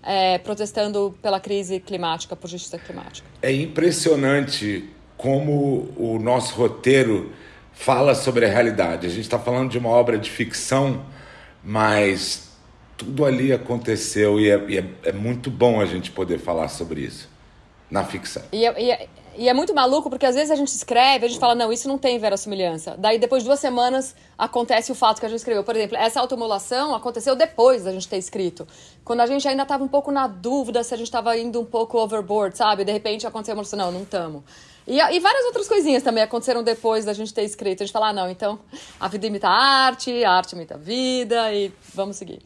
é, 0.04 0.38
protestando 0.38 1.16
pela 1.22 1.39
crise 1.39 1.80
climática, 1.80 2.36
por 2.36 2.49
justiça 2.49 2.78
climática. 2.78 3.28
É 3.41 3.52
impressionante 3.52 4.89
como 5.18 5.89
o 5.95 6.18
nosso 6.20 6.56
roteiro 6.56 7.32
fala 7.72 8.16
sobre 8.16 8.45
a 8.45 8.49
realidade. 8.49 9.06
A 9.06 9.10
gente 9.10 9.22
está 9.22 9.39
falando 9.39 9.70
de 9.70 9.78
uma 9.78 9.89
obra 9.89 10.18
de 10.18 10.30
ficção, 10.30 11.06
mas 11.64 12.52
tudo 12.97 13.26
ali 13.26 13.52
aconteceu 13.52 14.39
e, 14.39 14.49
é, 14.49 14.66
e 14.68 14.78
é, 14.78 14.86
é, 15.04 15.12
muito 15.12 15.49
bom 15.49 15.80
a 15.80 15.86
gente 15.86 16.12
poder 16.12 16.39
falar 16.39 16.68
sobre 16.68 17.02
isso 17.02 17.30
na 17.89 18.04
ficção. 18.04 18.43
E, 18.52 18.66
é, 18.66 18.82
e, 18.82 18.91
é, 18.91 19.08
e 19.38 19.47
é 19.47 19.53
muito 19.53 19.73
maluco 19.73 20.09
porque 20.09 20.25
às 20.25 20.36
vezes 20.36 20.51
a 20.51 20.55
gente 20.55 20.69
escreve, 20.69 21.25
a 21.25 21.29
gente 21.29 21.39
fala, 21.39 21.55
não, 21.55 21.71
isso 21.71 21.88
não 21.88 21.97
tem 21.97 22.17
verossimilhança. 22.19 22.95
Daí 22.97 23.17
depois 23.17 23.43
de 23.43 23.49
duas 23.49 23.59
semanas 23.59 24.15
acontece 24.38 24.91
o 24.91 24.95
fato 24.95 25.19
que 25.19 25.25
a 25.25 25.29
gente 25.29 25.39
escreveu. 25.39 25.63
Por 25.63 25.75
exemplo, 25.75 25.97
essa 25.97 26.19
automulação 26.19 26.93
aconteceu 26.93 27.36
depois 27.36 27.84
da 27.84 27.91
gente 27.91 28.07
ter 28.07 28.17
escrito. 28.17 28.67
Quando 29.03 29.21
a 29.21 29.25
gente 29.25 29.47
ainda 29.47 29.63
estava 29.63 29.84
um 29.84 29.88
pouco 29.88 30.11
na 30.11 30.27
dúvida 30.27 30.84
se 30.84 30.93
a 30.93 30.97
gente 30.97 31.07
estava 31.07 31.38
indo 31.38 31.59
um 31.59 31.65
pouco 31.65 31.97
overboard, 31.97 32.57
sabe? 32.57 32.84
De 32.84 32.91
repente 32.91 33.25
aconteceu 33.25 33.55
uma 33.55 33.63
não, 33.73 33.91
não 33.91 34.03
estamos. 34.03 34.43
E, 34.88 34.97
e, 34.97 35.19
várias 35.19 35.45
outras 35.45 35.67
coisinhas 35.67 36.03
também 36.03 36.23
aconteceram 36.23 36.63
depois 36.63 37.05
da 37.05 37.13
gente 37.13 37.34
ter 37.34 37.43
escrito. 37.43 37.84
A 37.84 37.86
gente 37.86 37.93
fala, 37.93 38.09
ah, 38.09 38.13
não, 38.13 38.29
então 38.29 38.59
a 38.99 39.07
vida 39.07 39.27
imita 39.27 39.47
a 39.47 39.86
arte, 39.86 40.23
a 40.23 40.32
arte 40.32 40.53
imita 40.53 40.75
a 40.75 40.77
vida 40.77 41.53
e 41.53 41.71
vamos 41.93 42.17
seguir. 42.17 42.39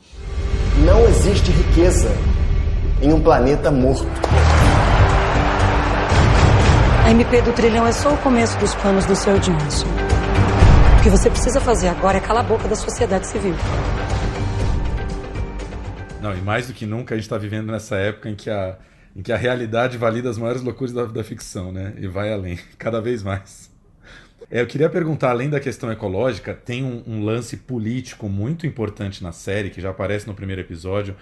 Não 0.85 1.07
existe 1.07 1.49
riqueza 1.49 2.09
em 3.01 3.11
um 3.13 3.21
planeta 3.21 3.71
morto. 3.71 4.05
A 7.05 7.11
MP 7.11 7.39
do 7.43 7.53
trilhão 7.53 7.85
é 7.85 7.91
só 7.91 8.15
o 8.15 8.17
começo 8.17 8.57
dos 8.57 8.73
planos 8.73 9.05
do 9.05 9.15
Sr. 9.15 9.37
Johnson. 9.39 9.85
O 10.99 11.03
que 11.03 11.09
você 11.11 11.29
precisa 11.29 11.61
fazer 11.61 11.87
agora 11.87 12.17
é 12.17 12.19
calar 12.19 12.43
a 12.43 12.47
boca 12.47 12.67
da 12.67 12.75
sociedade 12.75 13.27
civil. 13.27 13.53
Não, 16.19 16.35
e 16.35 16.41
mais 16.41 16.65
do 16.65 16.73
que 16.73 16.83
nunca 16.83 17.13
a 17.13 17.17
gente 17.17 17.25
está 17.25 17.37
vivendo 17.37 17.71
nessa 17.71 17.95
época 17.95 18.27
em 18.27 18.33
que 18.33 18.49
a, 18.49 18.79
em 19.15 19.21
que 19.21 19.31
a 19.31 19.37
realidade 19.37 19.99
valida 19.99 20.31
as 20.31 20.39
maiores 20.39 20.63
loucuras 20.63 20.91
da, 20.91 21.05
da 21.05 21.23
ficção, 21.23 21.71
né? 21.71 21.93
E 21.97 22.07
vai 22.07 22.33
além, 22.33 22.57
cada 22.75 22.99
vez 22.99 23.21
mais. 23.21 23.69
É, 24.49 24.61
eu 24.61 24.65
queria 24.65 24.89
perguntar, 24.89 25.29
além 25.29 25.47
da 25.47 25.59
questão 25.59 25.91
ecológica, 25.91 26.55
tem 26.55 26.83
um, 26.83 27.03
um, 27.05 27.23
lance 27.23 27.55
político 27.55 28.27
muito 28.27 28.65
importante 28.65 29.21
na 29.21 29.31
série, 29.31 29.69
que 29.69 29.79
já 29.79 29.91
aparece 29.91 30.25
no 30.25 30.33
primeiro 30.33 30.61
episódio, 30.61 31.15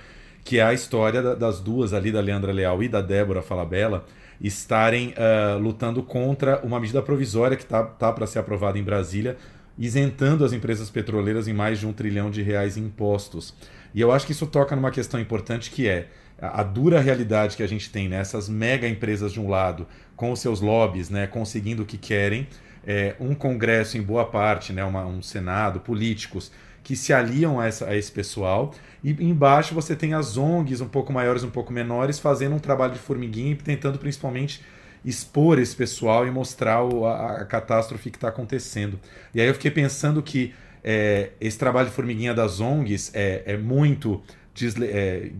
que 0.45 0.59
é 0.59 0.63
a 0.63 0.73
história 0.73 1.21
da, 1.21 1.35
das 1.35 1.59
duas 1.59 1.91
ali, 1.91 2.09
da 2.09 2.21
Leandra 2.21 2.53
Leal 2.53 2.81
e 2.81 2.87
da 2.87 3.01
Débora 3.01 3.41
Falabella, 3.41 4.05
estarem 4.43 5.13
uh, 5.13 5.57
lutando 5.57 6.03
contra 6.03 6.59
uma 6.63 6.79
medida 6.79 7.01
provisória 7.01 7.55
que 7.55 7.63
está 7.63 7.83
tá, 7.83 8.11
para 8.11 8.27
ser 8.27 8.39
aprovada 8.39 8.77
em 8.77 8.83
Brasília, 8.83 9.37
isentando 9.79 10.43
as 10.43 10.51
empresas 10.51 10.89
petroleiras 10.89 11.47
em 11.47 11.53
mais 11.53 11.79
de 11.79 11.87
um 11.87 11.93
trilhão 11.93 12.29
de 12.29 12.41
reais 12.41 12.75
em 12.75 12.81
impostos. 12.81 13.55
E 13.95 14.01
eu 14.01 14.11
acho 14.11 14.25
que 14.25 14.33
isso 14.33 14.45
toca 14.45 14.75
numa 14.75 14.91
questão 14.91 15.19
importante 15.19 15.71
que 15.71 15.87
é 15.87 16.07
a, 16.39 16.59
a 16.59 16.63
dura 16.63 16.99
realidade 16.99 17.55
que 17.55 17.63
a 17.63 17.67
gente 17.67 17.89
tem 17.89 18.09
nessas 18.09 18.49
né? 18.49 18.55
mega 18.55 18.87
empresas 18.87 19.31
de 19.31 19.39
um 19.39 19.49
lado, 19.49 19.87
com 20.15 20.31
os 20.31 20.39
seus 20.39 20.59
lobbies, 20.59 21.09
né, 21.09 21.25
conseguindo 21.25 21.83
o 21.83 21.85
que 21.85 21.97
querem, 21.97 22.47
é, 22.85 23.15
um 23.19 23.33
Congresso 23.33 23.97
em 23.97 24.01
boa 24.01 24.25
parte, 24.25 24.73
né, 24.73 24.83
uma, 24.83 25.05
um 25.05 25.21
Senado, 25.21 25.79
políticos 25.79 26.51
que 26.83 26.95
se 26.95 27.13
aliam 27.13 27.59
a, 27.59 27.65
essa, 27.65 27.87
a 27.87 27.95
esse 27.95 28.11
pessoal 28.11 28.73
e 29.03 29.11
embaixo 29.11 29.73
você 29.73 29.95
tem 29.95 30.13
as 30.13 30.37
ONGs 30.37 30.81
um 30.81 30.87
pouco 30.87 31.11
maiores, 31.11 31.43
um 31.43 31.49
pouco 31.49 31.73
menores, 31.73 32.19
fazendo 32.19 32.55
um 32.55 32.59
trabalho 32.59 32.93
de 32.93 32.99
formiguinha 32.99 33.51
e 33.51 33.55
tentando 33.55 33.97
principalmente 33.97 34.61
expor 35.03 35.59
esse 35.59 35.75
pessoal 35.75 36.25
e 36.25 36.31
mostrar 36.31 36.83
o, 36.83 37.05
a, 37.05 37.41
a, 37.41 37.45
catástrofe 37.45 38.09
que 38.09 38.17
está 38.17 38.29
acontecendo. 38.29 38.99
E 39.33 39.41
aí 39.41 39.47
eu 39.47 39.53
fiquei 39.53 39.71
pensando 39.71 40.21
que 40.21 40.53
é, 40.83 41.31
esse 41.41 41.57
trabalho 41.57 41.89
de 41.89 41.93
formiguinha 41.93 42.33
das 42.33 42.59
ONGs 42.59 43.11
é, 43.13 43.43
é 43.45 43.57
muito. 43.57 44.21
É, 44.81 45.31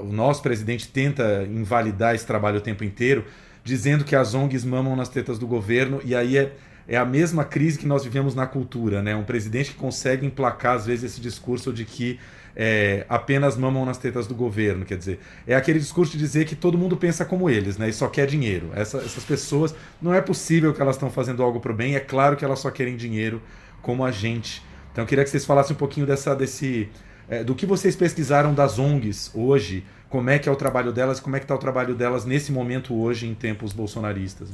o 0.00 0.12
nosso 0.12 0.42
presidente 0.42 0.88
tenta 0.88 1.44
invalidar 1.44 2.14
esse 2.14 2.26
trabalho 2.26 2.58
o 2.58 2.60
tempo 2.60 2.82
inteiro, 2.82 3.24
dizendo 3.62 4.04
que 4.04 4.16
as 4.16 4.34
ONGs 4.34 4.64
mamam 4.64 4.96
nas 4.96 5.08
tetas 5.08 5.38
do 5.38 5.46
governo, 5.46 6.00
e 6.04 6.14
aí 6.14 6.38
é, 6.38 6.52
é 6.86 6.96
a 6.96 7.04
mesma 7.04 7.44
crise 7.44 7.78
que 7.78 7.86
nós 7.86 8.04
vivemos 8.04 8.34
na 8.34 8.46
cultura, 8.46 9.02
né? 9.02 9.14
Um 9.16 9.24
presidente 9.24 9.72
que 9.72 9.76
consegue 9.76 10.26
emplacar, 10.26 10.76
às 10.76 10.86
vezes, 10.86 11.12
esse 11.12 11.20
discurso 11.20 11.72
de 11.72 11.84
que 11.84 12.18
é, 12.56 13.04
apenas 13.08 13.56
mamam 13.56 13.84
nas 13.84 13.98
tetas 13.98 14.26
do 14.26 14.34
governo, 14.34 14.84
quer 14.84 14.96
dizer, 14.96 15.18
é 15.46 15.54
aquele 15.54 15.78
discurso 15.78 16.12
de 16.12 16.18
dizer 16.18 16.44
que 16.44 16.54
todo 16.54 16.78
mundo 16.78 16.96
pensa 16.96 17.24
como 17.24 17.50
eles, 17.50 17.76
né? 17.76 17.88
E 17.88 17.92
só 17.92 18.06
quer 18.08 18.26
dinheiro. 18.26 18.70
Essa, 18.74 18.98
essas 18.98 19.24
pessoas, 19.24 19.74
não 20.00 20.14
é 20.14 20.20
possível 20.20 20.72
que 20.72 20.80
elas 20.80 20.96
estão 20.96 21.10
fazendo 21.10 21.42
algo 21.42 21.58
para 21.60 21.72
o 21.72 21.74
bem, 21.74 21.96
é 21.96 22.00
claro 22.00 22.36
que 22.36 22.44
elas 22.44 22.60
só 22.60 22.70
querem 22.70 22.96
dinheiro, 22.96 23.42
como 23.82 24.04
a 24.04 24.10
gente. 24.10 24.62
Então 24.92 25.02
eu 25.02 25.08
queria 25.08 25.24
que 25.24 25.30
vocês 25.30 25.44
falassem 25.44 25.74
um 25.74 25.78
pouquinho 25.78 26.06
dessa, 26.06 26.36
desse, 26.36 26.88
é, 27.28 27.42
do 27.42 27.54
que 27.54 27.66
vocês 27.66 27.96
pesquisaram 27.96 28.54
das 28.54 28.78
ONGs 28.78 29.32
hoje, 29.34 29.84
como 30.08 30.30
é 30.30 30.38
que 30.38 30.48
é 30.48 30.52
o 30.52 30.56
trabalho 30.56 30.92
delas, 30.92 31.18
como 31.18 31.34
é 31.34 31.40
que 31.40 31.44
está 31.44 31.54
o 31.54 31.58
trabalho 31.58 31.94
delas 31.94 32.24
nesse 32.24 32.52
momento 32.52 32.94
hoje, 32.94 33.26
em 33.26 33.34
tempos 33.34 33.72
bolsonaristas. 33.72 34.48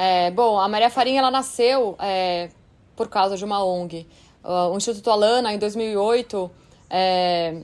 É, 0.00 0.30
bom, 0.30 0.60
a 0.60 0.68
Maria 0.68 0.88
Farinha 0.90 1.18
ela 1.18 1.30
nasceu 1.30 1.96
é, 1.98 2.50
por 2.94 3.08
causa 3.08 3.36
de 3.36 3.44
uma 3.44 3.64
ONG. 3.64 4.06
O 4.44 4.76
Instituto 4.76 5.10
Alana, 5.10 5.52
em 5.52 5.58
2008, 5.58 6.48
é... 6.88 7.62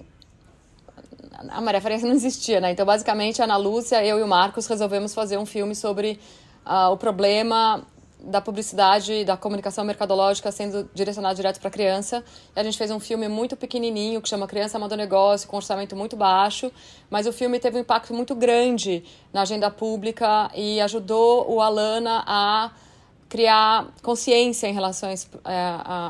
A 1.48 1.60
Maria 1.60 1.80
Farinha 1.80 2.00
não 2.02 2.12
existia, 2.12 2.60
né? 2.60 2.72
Então, 2.72 2.84
basicamente, 2.84 3.40
a 3.40 3.44
Ana 3.44 3.56
Lúcia, 3.56 4.04
eu 4.04 4.18
e 4.18 4.22
o 4.24 4.26
Marcos 4.26 4.66
resolvemos 4.66 5.14
fazer 5.14 5.38
um 5.38 5.46
filme 5.46 5.76
sobre 5.76 6.18
uh, 6.66 6.90
o 6.90 6.96
problema 6.96 7.86
da 8.26 8.40
publicidade, 8.40 9.24
da 9.24 9.36
comunicação 9.36 9.84
mercadológica 9.84 10.50
sendo 10.50 10.88
direcionada 10.94 11.34
direto 11.34 11.60
para 11.60 11.68
a 11.68 11.70
criança. 11.70 12.24
E 12.54 12.60
a 12.60 12.64
gente 12.64 12.76
fez 12.76 12.90
um 12.90 13.00
filme 13.00 13.28
muito 13.28 13.56
pequenininho 13.56 14.20
que 14.20 14.28
chama 14.28 14.46
Criança 14.46 14.76
Amando 14.76 14.96
Negócio, 14.96 15.48
com 15.48 15.56
orçamento 15.56 15.94
muito 15.94 16.16
baixo, 16.16 16.72
mas 17.10 17.26
o 17.26 17.32
filme 17.32 17.58
teve 17.58 17.76
um 17.76 17.80
impacto 17.80 18.14
muito 18.14 18.34
grande 18.34 19.04
na 19.32 19.42
agenda 19.42 19.70
pública 19.70 20.50
e 20.54 20.80
ajudou 20.80 21.50
o 21.50 21.60
Alana 21.60 22.24
a 22.26 22.70
criar 23.28 23.88
consciência 24.02 24.68
em 24.68 24.72
relação 24.72 25.10
é, 25.10 25.16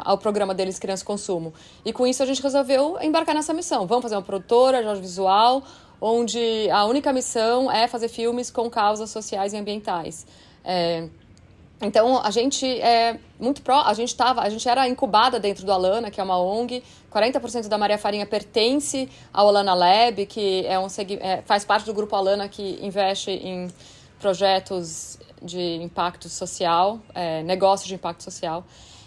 ao 0.05 0.19
programa 0.19 0.55
deles 0.55 0.79
Criança 0.79 1.05
Consumo. 1.05 1.55
E 1.85 1.93
com 1.93 2.07
isso 2.07 2.23
a 2.23 2.27
gente 2.27 2.43
resolveu 2.43 2.99
embarcar 3.01 3.35
nessa 3.35 3.55
missão. 3.55 3.87
Vamos 3.87 4.03
fazer 4.03 4.17
uma 4.17 4.23
produtora 4.23 4.83
de 4.83 4.89
audiovisual, 4.89 5.63
onde 6.01 6.69
a 6.71 6.85
única 6.85 7.13
missão 7.13 7.71
é 7.71 7.89
fazer 7.89 8.09
filmes 8.09 8.51
com 8.51 8.69
causas 8.69 9.09
sociais 9.11 9.55
e 9.55 9.57
ambientais. 9.57 10.27
É, 10.63 11.09
então 11.85 12.21
a 12.23 12.31
gente 12.31 12.67
é 12.81 13.19
muito 13.39 13.63
pró, 13.63 13.83
a 13.83 13.95
gente 13.95 14.15
tava, 14.17 14.41
a 14.41 14.49
gente 14.49 14.69
era 14.69 14.89
incubada 14.89 15.39
dentro 15.39 15.65
do 15.65 15.73
Alana, 15.73 16.11
que 16.11 16.21
é 16.21 16.25
uma 16.25 16.39
ONG. 16.39 16.83
40% 17.13 17.69
da 17.69 17.79
Maria 17.79 17.99
Farinha 17.99 18.27
pertence 18.27 19.09
ao 19.33 19.49
Alana 19.49 19.75
Lab, 19.75 20.27
que 20.27 20.67
é 20.67 20.79
um 20.79 20.87
é, 21.21 21.43
faz 21.43 21.65
parte 21.65 21.87
do 21.87 21.95
grupo 21.95 22.17
Alana 22.17 22.49
que 22.49 22.79
investe 22.83 23.31
em 23.31 23.71
projetos 24.19 25.19
de 25.43 25.83
impacto 25.83 26.29
social, 26.29 26.99
é, 27.15 27.43
negócio 27.43 27.87
de 27.87 27.95
impacto 27.95 28.23
social. 28.23 28.65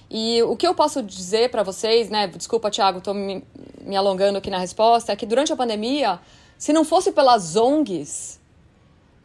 E 0.10 0.42
o 0.44 0.56
que 0.56 0.66
eu 0.66 0.74
posso 0.74 1.04
dizer 1.04 1.50
para 1.50 1.64
vocês, 1.64 2.10
né? 2.10 2.28
Desculpa, 2.28 2.72
Thiago, 2.72 3.00
estou 3.00 3.14
me, 3.14 3.44
me 3.82 3.96
alongando 3.96 4.38
aqui 4.38 4.50
na 4.50 4.58
resposta, 4.58 5.12
é 5.12 5.16
que 5.16 5.26
durante 5.26 5.52
a 5.52 5.56
pandemia, 5.56 6.20
se 6.58 6.72
não 6.72 6.86
fosse 6.86 7.12
pelas 7.12 7.56
ONGs, 7.56 8.40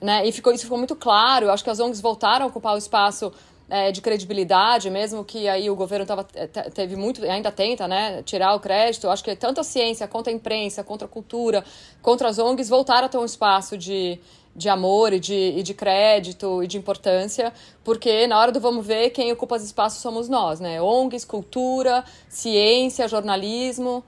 né? 0.02 0.26
E 0.26 0.32
ficou, 0.32 0.52
isso 0.52 0.64
ficou 0.64 0.78
muito 0.78 0.96
claro. 0.96 1.46
Eu 1.46 1.52
acho 1.52 1.62
que 1.62 1.70
as 1.70 1.80
ONGs 1.80 2.00
voltaram 2.00 2.46
a 2.46 2.48
ocupar 2.48 2.74
o 2.74 2.78
espaço 2.78 3.32
é, 3.70 3.90
de 3.90 4.02
credibilidade, 4.02 4.90
mesmo 4.90 5.24
que 5.24 5.48
aí 5.48 5.70
o 5.70 5.74
governo 5.74 6.04
tava, 6.04 6.26
é, 6.34 6.46
teve 6.46 6.94
muito, 6.94 7.24
ainda 7.24 7.50
tenta, 7.50 7.88
né, 7.88 8.22
tirar 8.22 8.54
o 8.54 8.60
crédito. 8.60 9.08
Acho 9.08 9.24
que 9.24 9.34
tanto 9.34 9.60
a 9.60 9.64
ciência, 9.64 10.06
quanto 10.06 10.28
a 10.28 10.32
imprensa, 10.32 10.84
contra 10.84 11.06
a 11.06 11.08
cultura, 11.08 11.64
contra 12.02 12.28
as 12.28 12.38
ONGs, 12.38 12.68
voltaram 12.68 13.06
a 13.06 13.08
ter 13.08 13.16
um 13.16 13.24
espaço 13.24 13.78
de, 13.78 14.18
de 14.54 14.68
amor 14.68 15.12
e 15.12 15.20
de, 15.20 15.54
e 15.56 15.62
de 15.62 15.72
crédito 15.72 16.62
e 16.62 16.66
de 16.66 16.76
importância, 16.76 17.52
porque 17.82 18.26
na 18.26 18.38
hora 18.38 18.52
do 18.52 18.60
vamos 18.60 18.86
ver, 18.86 19.10
quem 19.10 19.32
ocupa 19.32 19.56
os 19.56 19.62
espaços 19.62 20.02
somos 20.02 20.28
nós, 20.28 20.60
né? 20.60 20.82
ONGs, 20.82 21.24
cultura, 21.24 22.04
ciência, 22.28 23.08
jornalismo. 23.08 24.04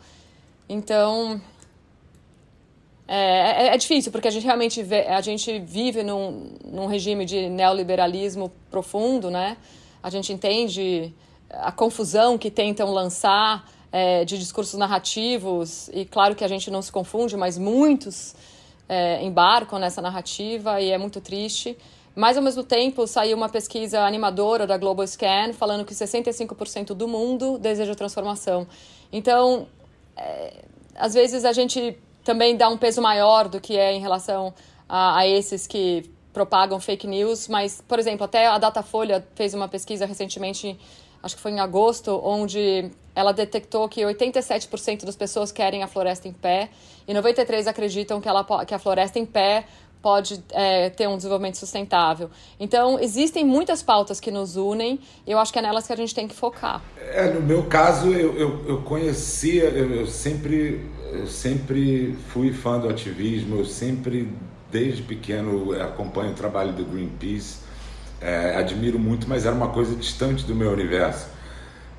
Então, 0.69 1.41
é, 3.17 3.67
é, 3.67 3.75
é, 3.75 3.77
difícil, 3.77 4.11
porque 4.11 4.27
a 4.27 4.31
gente 4.31 4.43
realmente 4.43 4.83
vê, 4.83 5.03
a 5.07 5.21
gente 5.21 5.61
vive 5.61 6.03
num, 6.03 6.51
num 6.65 6.87
regime 6.87 7.25
de 7.25 7.49
neoliberalismo 7.49 8.51
profundo, 8.69 9.31
né? 9.31 9.57
A 10.03 10.11
gente 10.11 10.33
entende 10.33 11.15
a 11.49 11.71
confusão 11.71 12.37
que 12.37 12.51
tentam 12.51 12.91
lançar 12.91 13.71
é, 13.93 14.25
de 14.25 14.37
discursos 14.37 14.77
narrativos, 14.77 15.89
e 15.93 16.05
claro 16.05 16.35
que 16.35 16.43
a 16.43 16.49
gente 16.49 16.73
não 16.73 16.83
se 16.83 16.91
confunde, 16.91 17.37
mas 17.37 17.57
muitos 17.57 18.35
é, 18.89 19.23
embarcam 19.23 19.79
nessa 19.79 20.03
narrativa 20.03 20.81
e 20.81 20.91
é 20.91 20.99
muito 20.99 21.21
triste. 21.21 21.79
Mas, 22.17 22.37
ao 22.37 22.43
mesmo 22.43 22.65
tempo, 22.65 23.07
saiu 23.07 23.37
uma 23.37 23.49
pesquisa 23.49 24.01
animadora 24.01 24.67
da 24.67 24.77
Global 24.77 25.07
Scan 25.07 25.53
falando 25.53 25.85
que 25.85 25.95
65% 25.95 26.95
do 26.95 27.07
mundo 27.07 27.59
deseja 27.59 27.95
transformação. 27.95 28.67
Então, 29.13 29.69
é, 30.17 30.65
às 30.97 31.15
vezes 31.15 31.45
a 31.45 31.53
gente 31.53 31.97
também 32.25 32.57
dá 32.57 32.69
um 32.69 32.77
peso 32.77 33.01
maior 33.03 33.49
do 33.49 33.61
que 33.61 33.77
é 33.77 33.93
em 33.93 34.01
relação 34.01 34.53
a, 34.89 35.19
a 35.19 35.29
esses 35.29 35.67
que 35.67 36.11
propagam 36.33 36.81
fake 36.81 37.07
news, 37.07 37.47
mas, 37.47 37.81
por 37.87 37.99
exemplo, 37.99 38.25
até 38.25 38.47
a 38.47 38.59
Datafolha 38.59 39.25
fez 39.37 39.55
uma 39.55 39.69
pesquisa 39.69 40.05
recentemente, 40.05 40.77
acho 41.23 41.37
que 41.37 41.41
foi 41.41 41.53
em 41.53 41.61
agosto, 41.61 42.21
onde 42.25 42.91
ela 43.15 43.33
detectou 43.33 43.89
que 43.89 44.01
87% 44.01 45.05
das 45.05 45.15
pessoas 45.15 45.53
querem 45.53 45.85
a 45.85 45.87
floresta 45.87 46.27
em 46.27 46.33
pé 46.33 46.71
e 47.07 47.15
93% 47.15 47.69
acreditam 47.69 48.21
que, 48.21 48.29
ela, 48.29 48.45
que 48.65 48.75
a 48.75 48.79
floresta 48.79 49.19
em 49.19 49.25
pé 49.25 49.65
pode 50.05 50.45
é, 50.53 50.91
ter 50.91 51.09
um 51.09 51.17
desenvolvimento 51.17 51.57
sustentável. 51.57 52.29
Então, 52.61 53.01
existem 53.01 53.43
muitas 53.43 53.83
pautas 53.83 54.21
que 54.21 54.31
nos 54.31 54.55
unem 54.55 55.01
e 55.27 55.33
eu 55.33 55.39
acho 55.39 55.51
que 55.51 55.59
é 55.59 55.63
nelas 55.63 55.87
que 55.87 55.95
a 55.95 55.97
gente 55.97 56.15
tem 56.15 56.29
que 56.29 56.35
focar. 56.35 56.83
É, 56.99 57.31
no 57.31 57.41
meu 57.41 57.63
caso, 57.63 58.13
eu, 58.13 58.39
eu, 58.39 58.65
eu 58.69 58.83
conhecia, 58.83 59.65
eu, 59.65 60.01
eu, 60.01 60.07
sempre, 60.07 60.85
eu 61.11 61.27
sempre 61.27 62.19
fui 62.29 62.53
fã 62.53 62.79
do 62.79 62.87
ativismo, 62.87 63.57
eu 63.57 63.65
sempre, 63.65 64.29
desde 64.71 65.01
pequeno, 65.01 65.73
acompanho 65.81 66.33
o 66.33 66.35
trabalho 66.35 66.75
do 66.75 66.85
Greenpeace, 66.85 67.61
é, 68.21 68.57
admiro 68.57 68.99
muito, 68.99 69.27
mas 69.27 69.47
era 69.47 69.55
uma 69.55 69.69
coisa 69.69 69.97
distante 69.97 70.45
do 70.45 70.55
meu 70.55 70.71
universo. 70.71 71.29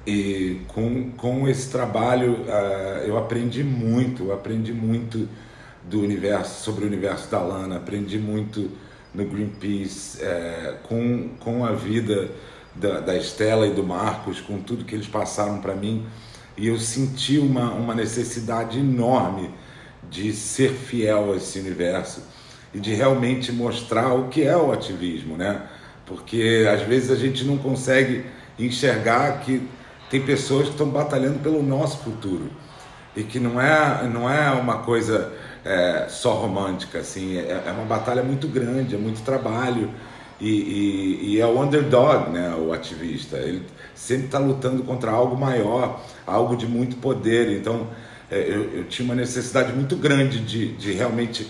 E 0.05 0.61
com, 0.67 1.09
com 1.13 1.47
esse 1.47 1.71
trabalho 1.71 2.33
uh, 2.33 3.07
eu 3.07 3.17
aprendi 3.17 3.63
muito, 3.63 4.25
eu 4.25 4.33
aprendi 4.33 4.71
muito 4.71 5.27
do 5.89 6.01
universo, 6.01 6.63
sobre 6.63 6.83
o 6.83 6.87
universo 6.87 7.29
da 7.29 7.39
Lana, 7.39 7.77
aprendi 7.77 8.17
muito 8.17 8.71
no 9.13 9.25
Greenpeace, 9.25 10.21
é, 10.21 10.75
com, 10.83 11.29
com 11.39 11.65
a 11.65 11.71
vida 11.71 12.29
da, 12.75 12.99
da 12.99 13.15
Estela 13.15 13.67
e 13.67 13.71
do 13.71 13.83
Marcos, 13.83 14.41
com 14.41 14.59
tudo 14.59 14.83
que 14.83 14.93
eles 14.93 15.07
passaram 15.07 15.59
para 15.59 15.75
mim, 15.75 16.05
e 16.57 16.67
eu 16.67 16.77
senti 16.77 17.37
uma, 17.37 17.71
uma 17.71 17.93
necessidade 17.93 18.79
enorme 18.79 19.49
de 20.09 20.33
ser 20.33 20.71
fiel 20.71 21.33
a 21.33 21.37
esse 21.37 21.59
universo 21.59 22.23
e 22.73 22.79
de 22.79 22.93
realmente 22.93 23.51
mostrar 23.51 24.13
o 24.13 24.27
que 24.27 24.43
é 24.43 24.55
o 24.55 24.71
ativismo, 24.71 25.37
né? 25.37 25.63
Porque 26.05 26.65
às 26.71 26.81
vezes 26.81 27.09
a 27.09 27.15
gente 27.15 27.43
não 27.43 27.57
consegue 27.57 28.25
enxergar 28.59 29.39
que 29.41 29.67
tem 30.09 30.21
pessoas 30.21 30.65
que 30.65 30.71
estão 30.71 30.89
batalhando 30.89 31.39
pelo 31.39 31.63
nosso 31.63 31.99
futuro 32.03 32.49
e 33.15 33.23
que 33.23 33.39
não 33.39 33.59
é, 33.59 34.07
não 34.07 34.29
é 34.29 34.51
uma 34.51 34.79
coisa 34.79 35.33
é, 35.65 36.05
só 36.07 36.33
romântica, 36.35 36.99
assim, 36.99 37.37
é, 37.37 37.63
é, 37.65 37.71
uma 37.71 37.85
batalha 37.85 38.21
muito 38.21 38.47
grande, 38.47 38.93
é 38.93 38.97
muito 38.97 39.23
trabalho. 39.23 39.89
E, 40.39 40.49
e, 40.49 41.19
e 41.29 41.41
é 41.41 41.45
o 41.45 41.59
underdog, 41.59 42.29
né, 42.29 42.53
o 42.55 42.71
ativista, 42.71 43.37
ele 43.37 43.63
sempre 43.95 44.25
está 44.25 44.37
lutando 44.37 44.83
contra 44.83 45.09
algo 45.09 45.35
maior, 45.35 46.03
algo 46.27 46.55
de 46.57 46.67
muito 46.67 46.97
poder, 46.97 47.57
então 47.57 47.87
é, 48.29 48.39
eu, 48.39 48.69
eu, 48.73 48.83
tinha 48.83 49.05
uma 49.05 49.15
necessidade 49.15 49.71
muito 49.71 49.95
grande 49.95 50.39
de, 50.39 50.73
de 50.73 50.91
realmente 50.91 51.49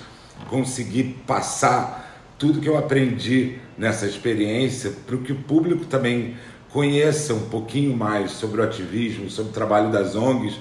conseguir 0.50 1.24
passar 1.26 2.24
tudo 2.38 2.62
que 2.62 2.70
eu 2.70 2.78
aprendi 2.78 3.58
nessa 3.76 4.06
experiência 4.06 4.92
para 5.08 5.18
que 5.18 5.32
o 5.32 5.36
público 5.36 5.86
também 5.86 6.36
conheça 6.70 7.34
um 7.34 7.50
pouquinho 7.50 7.98
mais 7.98 8.32
sobre 8.32 8.62
o 8.62 8.64
ativismo, 8.64 9.32
sobre 9.32 9.50
o 9.50 9.54
trabalho 9.54 9.92
das 9.92 10.16
ONGs 10.16 10.60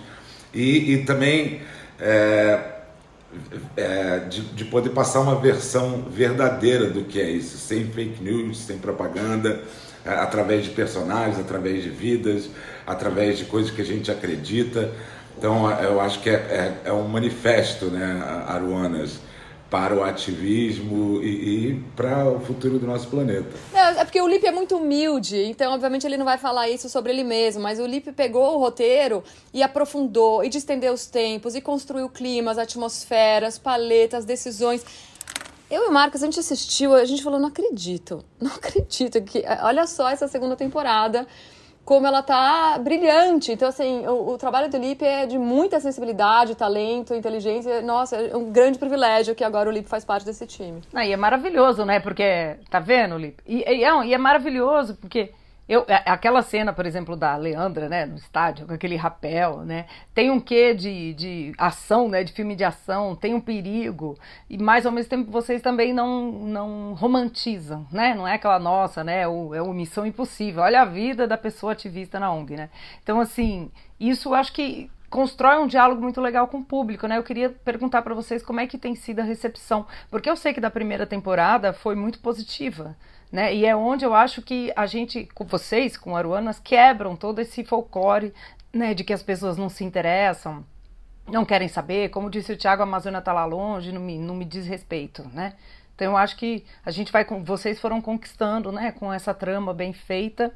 e, 0.54 0.94
e 0.94 1.04
também 1.04 1.60
é, 2.00 2.73
é, 3.76 4.20
de, 4.20 4.40
de, 4.40 4.64
poder 4.64 4.90
passar 4.90 5.20
uma 5.20 5.36
versão 5.36 6.04
verdadeira 6.10 6.90
do 6.90 7.04
que 7.04 7.20
é 7.20 7.30
isso, 7.30 7.56
sem 7.58 7.86
fake 7.86 8.22
news, 8.22 8.58
sem 8.58 8.78
propaganda, 8.78 9.62
é, 10.04 10.10
através 10.10 10.64
de 10.64 10.70
personagens, 10.70 11.38
através 11.38 11.82
de 11.82 11.90
vidas, 11.90 12.50
através 12.86 13.38
de 13.38 13.44
coisas 13.44 13.70
que 13.70 13.82
a 13.82 13.84
gente 13.84 14.10
acredita. 14.10 14.92
Então 15.36 15.70
eu 15.80 16.00
acho 16.00 16.20
que 16.20 16.30
é, 16.30 16.32
é, 16.34 16.74
é 16.86 16.92
um 16.92 17.08
manifesto, 17.08 17.86
né, 17.86 18.22
Aruanas? 18.46 19.20
Para 19.74 19.92
o 19.92 20.04
ativismo 20.04 21.20
e, 21.20 21.70
e 21.70 21.74
para 21.96 22.30
o 22.30 22.38
futuro 22.38 22.78
do 22.78 22.86
nosso 22.86 23.08
planeta. 23.08 23.50
É, 23.74 24.02
é 24.02 24.04
porque 24.04 24.22
o 24.22 24.28
Lipe 24.28 24.46
é 24.46 24.52
muito 24.52 24.76
humilde, 24.76 25.36
então 25.46 25.72
obviamente 25.72 26.06
ele 26.06 26.16
não 26.16 26.24
vai 26.24 26.38
falar 26.38 26.68
isso 26.68 26.88
sobre 26.88 27.10
ele 27.10 27.24
mesmo, 27.24 27.60
mas 27.60 27.80
o 27.80 27.84
Lipe 27.84 28.12
pegou 28.12 28.54
o 28.54 28.58
roteiro 28.60 29.24
e 29.52 29.64
aprofundou, 29.64 30.44
e 30.44 30.48
distendeu 30.48 30.92
os 30.92 31.06
tempos, 31.06 31.56
e 31.56 31.60
construiu 31.60 32.08
climas, 32.08 32.56
atmosferas, 32.56 33.58
paletas, 33.58 34.24
decisões. 34.24 34.86
Eu 35.68 35.86
e 35.86 35.88
o 35.88 35.92
Marcos, 35.92 36.22
a 36.22 36.26
gente 36.26 36.38
assistiu, 36.38 36.94
a 36.94 37.04
gente 37.04 37.20
falou, 37.20 37.40
não 37.40 37.48
acredito, 37.48 38.24
não 38.40 38.52
acredito 38.54 39.20
que. 39.22 39.42
Olha 39.60 39.88
só 39.88 40.08
essa 40.08 40.28
segunda 40.28 40.54
temporada, 40.54 41.26
como 41.84 42.06
ela 42.06 42.22
tá 42.22 42.78
brilhante. 42.78 43.52
Então, 43.52 43.68
assim, 43.68 44.06
o, 44.06 44.30
o 44.30 44.38
trabalho 44.38 44.70
do 44.70 44.78
Lipe 44.78 45.04
é 45.04 45.26
de 45.26 45.38
muita 45.38 45.78
sensibilidade, 45.80 46.54
talento, 46.54 47.14
inteligência. 47.14 47.82
Nossa, 47.82 48.16
é 48.16 48.36
um 48.36 48.50
grande 48.50 48.78
privilégio 48.78 49.34
que 49.34 49.44
agora 49.44 49.68
o 49.68 49.72
Lipe 49.72 49.88
faz 49.88 50.04
parte 50.04 50.24
desse 50.24 50.46
time. 50.46 50.80
Ah, 50.92 51.06
e 51.06 51.12
é 51.12 51.16
maravilhoso, 51.16 51.84
né? 51.84 52.00
Porque, 52.00 52.56
tá 52.70 52.80
vendo, 52.80 53.18
Lipe? 53.18 53.42
E, 53.46 53.58
e, 53.58 53.84
é, 53.84 54.06
e 54.06 54.14
é 54.14 54.18
maravilhoso 54.18 54.96
porque 54.96 55.30
eu, 55.68 55.84
é, 55.88 56.02
aquela 56.06 56.42
cena, 56.42 56.72
por 56.72 56.84
exemplo, 56.84 57.16
da 57.16 57.36
Leandra, 57.36 57.88
né, 57.88 58.04
no 58.04 58.16
estádio, 58.16 58.66
com 58.66 58.74
aquele 58.74 58.96
rapel, 58.96 59.60
né, 59.60 59.86
tem 60.14 60.30
um 60.30 60.38
quê 60.38 60.74
de, 60.74 61.14
de 61.14 61.52
ação, 61.56 62.08
né, 62.08 62.22
de 62.22 62.32
filme 62.32 62.54
de 62.54 62.64
ação, 62.64 63.16
tem 63.16 63.34
um 63.34 63.40
perigo, 63.40 64.18
e 64.48 64.58
mais 64.58 64.84
ao 64.84 64.92
mesmo 64.92 65.10
tempo 65.10 65.30
vocês 65.30 65.62
também 65.62 65.92
não, 65.92 66.30
não 66.30 66.94
romantizam, 66.94 67.86
né, 67.90 68.14
não 68.14 68.28
é 68.28 68.34
aquela 68.34 68.58
nossa, 68.58 69.02
né, 69.02 69.26
o, 69.26 69.54
é 69.54 69.62
uma 69.62 69.74
missão 69.74 70.04
impossível, 70.06 70.62
olha 70.62 70.82
a 70.82 70.84
vida 70.84 71.26
da 71.26 71.38
pessoa 71.38 71.72
ativista 71.72 72.20
na 72.20 72.30
ONG, 72.30 72.56
né. 72.56 72.68
Então, 73.02 73.18
assim, 73.18 73.70
isso 73.98 74.34
acho 74.34 74.52
que 74.52 74.90
constrói 75.14 75.58
um 75.58 75.68
diálogo 75.68 76.02
muito 76.02 76.20
legal 76.20 76.48
com 76.48 76.58
o 76.58 76.64
público, 76.64 77.06
né? 77.06 77.16
Eu 77.16 77.22
queria 77.22 77.48
perguntar 77.48 78.02
para 78.02 78.14
vocês 78.14 78.42
como 78.42 78.58
é 78.58 78.66
que 78.66 78.76
tem 78.76 78.96
sido 78.96 79.20
a 79.20 79.22
recepção, 79.22 79.86
porque 80.10 80.28
eu 80.28 80.34
sei 80.34 80.52
que 80.52 80.60
da 80.60 80.68
primeira 80.68 81.06
temporada 81.06 81.72
foi 81.72 81.94
muito 81.94 82.18
positiva, 82.18 82.96
né? 83.34 83.52
E 83.52 83.66
é 83.66 83.74
onde 83.74 84.04
eu 84.04 84.14
acho 84.14 84.40
que 84.40 84.72
a 84.76 84.86
gente, 84.86 85.28
com 85.34 85.44
vocês, 85.44 85.96
com 85.96 86.14
Aruanas, 86.14 86.60
quebram 86.60 87.16
todo 87.16 87.40
esse 87.40 87.64
folclore 87.64 88.32
né, 88.72 88.94
de 88.94 89.02
que 89.02 89.12
as 89.12 89.24
pessoas 89.24 89.56
não 89.56 89.68
se 89.68 89.82
interessam, 89.82 90.64
não 91.26 91.44
querem 91.44 91.66
saber. 91.66 92.10
Como 92.10 92.30
disse 92.30 92.52
o 92.52 92.56
Tiago, 92.56 92.82
a 92.82 92.84
Amazônia 92.84 93.18
está 93.18 93.32
lá 93.32 93.44
longe, 93.44 93.90
não 93.90 94.00
me, 94.00 94.16
não 94.18 94.36
me 94.36 94.44
diz 94.44 94.68
respeito, 94.68 95.28
né? 95.32 95.54
Então 95.96 96.12
eu 96.12 96.16
acho 96.16 96.36
que 96.36 96.64
a 96.86 96.92
gente 96.92 97.10
vai, 97.10 97.24
vocês 97.42 97.80
foram 97.80 98.00
conquistando, 98.00 98.70
né, 98.70 98.92
com 98.92 99.12
essa 99.12 99.34
trama 99.34 99.74
bem 99.74 99.92
feita, 99.92 100.54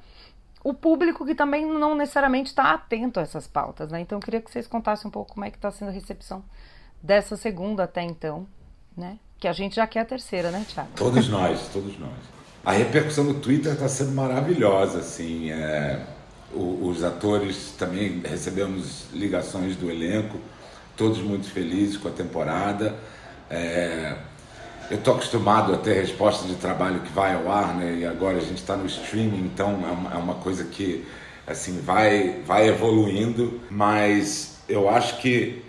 o 0.63 0.73
público 0.73 1.27
que 1.27 1.35
também 1.35 1.67
não 1.67 1.97
necessariamente 1.97 2.51
está 2.51 2.73
atento 2.75 3.19
a 3.19 3.25
essas 3.25 3.49
pautas, 3.49 3.91
né? 3.91 4.01
Então 4.03 4.19
eu 4.19 4.23
queria 4.23 4.41
que 4.41 4.53
vocês 4.53 4.69
contassem 4.69 5.09
um 5.09 5.11
pouco 5.11 5.35
como 5.35 5.45
é 5.45 5.51
que 5.51 5.59
está 5.59 5.73
sendo 5.73 5.89
a 5.89 5.93
recepção 5.93 6.45
dessa 7.03 7.37
segunda 7.37 7.83
até 7.83 8.03
então, 8.03 8.47
né? 8.97 9.19
Que 9.37 9.49
a 9.49 9.53
gente 9.53 9.75
já 9.75 9.87
quer 9.89 10.01
a 10.03 10.05
terceira, 10.05 10.53
né, 10.53 10.65
Tiago? 10.69 10.91
Todos 10.95 11.29
nós, 11.29 11.69
todos 11.73 11.99
nós. 11.99 12.38
A 12.69 12.73
repercussão 12.73 13.25
no 13.25 13.33
Twitter 13.33 13.73
está 13.73 13.89
sendo 13.89 14.13
maravilhosa, 14.13 14.99
assim. 14.99 15.51
É, 15.51 16.03
o, 16.53 16.87
os 16.87 17.03
atores 17.03 17.73
também 17.79 18.21
recebemos 18.23 19.07
ligações 19.11 19.75
do 19.75 19.91
elenco, 19.91 20.39
todos 20.95 21.17
muito 21.17 21.51
felizes 21.51 21.97
com 21.97 22.09
a 22.09 22.11
temporada. 22.11 22.95
É, 23.49 24.17
eu 24.91 24.99
estou 24.99 25.15
acostumado 25.15 25.73
a 25.73 25.79
ter 25.79 25.95
resposta 25.95 26.47
de 26.47 26.57
trabalho 26.57 27.01
que 27.01 27.11
vai 27.11 27.35
ao 27.35 27.51
ar, 27.51 27.75
né? 27.75 28.01
E 28.01 28.05
agora 28.05 28.37
a 28.37 28.43
gente 28.43 28.59
está 28.59 28.77
no 28.77 28.85
streaming, 28.85 29.47
então 29.47 29.71
é 29.71 29.91
uma, 29.91 30.15
é 30.17 30.19
uma, 30.19 30.35
coisa 30.35 30.65
que 30.65 31.09
assim 31.47 31.81
vai 31.81 32.43
vai 32.45 32.69
evoluindo, 32.69 33.63
mas 33.71 34.59
eu 34.69 34.91
acho 34.91 35.17
que 35.23 35.65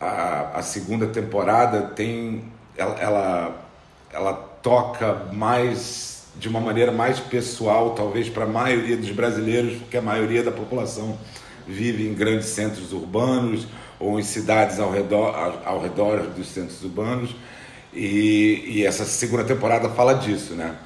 a, 0.00 0.58
a 0.58 0.62
segunda 0.62 1.06
temporada 1.06 1.82
tem 1.82 2.42
ela, 2.76 2.96
ela, 2.98 3.66
ela 4.12 4.32
toca 4.60 5.14
mais 5.32 6.09
de 6.36 6.48
uma 6.48 6.60
maneira 6.60 6.92
mais 6.92 7.20
pessoal, 7.20 7.90
talvez 7.94 8.28
para 8.28 8.44
a 8.44 8.48
maioria 8.48 8.96
dos 8.96 9.10
brasileiros, 9.10 9.78
porque 9.78 9.96
a 9.96 10.02
maioria 10.02 10.42
da 10.42 10.50
população 10.50 11.18
vive 11.66 12.06
em 12.06 12.14
grandes 12.14 12.48
centros 12.48 12.92
urbanos 12.92 13.66
ou 13.98 14.18
em 14.18 14.22
cidades 14.22 14.80
ao 14.80 14.90
redor, 14.90 15.60
ao 15.64 15.80
redor 15.80 16.22
dos 16.28 16.48
centros 16.48 16.82
urbanos. 16.82 17.34
E, 17.92 18.62
e 18.66 18.86
essa 18.86 19.04
segunda 19.04 19.44
temporada 19.44 19.88
fala 19.88 20.14
disso, 20.14 20.54
né? 20.54 20.76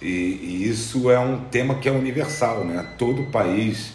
E, 0.00 0.06
e, 0.06 0.68
isso 0.68 1.10
é 1.10 1.18
um 1.18 1.44
tema 1.44 1.76
que 1.76 1.88
é 1.88 1.92
universal, 1.92 2.64
né? 2.64 2.94
Todo 2.98 3.30
país 3.30 3.92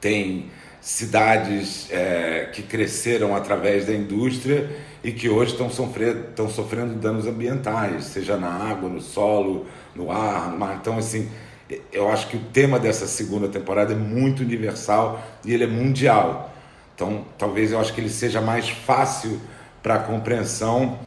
tem 0.00 0.50
cidades 0.80 1.88
é, 1.90 2.50
que 2.52 2.62
cresceram 2.62 3.34
através 3.36 3.86
da 3.86 3.94
indústria 3.94 4.70
e 5.04 5.12
que 5.12 5.28
hoje 5.28 5.52
estão 5.52 5.68
sofrendo, 5.68 6.48
sofrendo 6.48 6.94
danos 6.94 7.26
ambientais, 7.26 8.04
seja 8.04 8.36
na 8.36 8.48
água, 8.48 8.88
no 8.88 9.00
solo, 9.00 9.66
no 9.94 10.10
ar, 10.10 10.50
no 10.50 10.58
mar. 10.58 10.78
Então, 10.80 10.96
assim, 10.96 11.28
eu 11.92 12.08
acho 12.08 12.28
que 12.28 12.36
o 12.36 12.40
tema 12.52 12.78
dessa 12.78 13.06
segunda 13.06 13.48
temporada 13.48 13.92
é 13.92 13.96
muito 13.96 14.42
universal 14.42 15.20
e 15.44 15.52
ele 15.52 15.64
é 15.64 15.66
mundial. 15.66 16.52
Então, 16.94 17.24
talvez 17.36 17.72
eu 17.72 17.80
acho 17.80 17.92
que 17.92 18.00
ele 18.00 18.10
seja 18.10 18.40
mais 18.40 18.68
fácil 18.68 19.40
para 19.82 19.98
compreensão, 19.98 21.00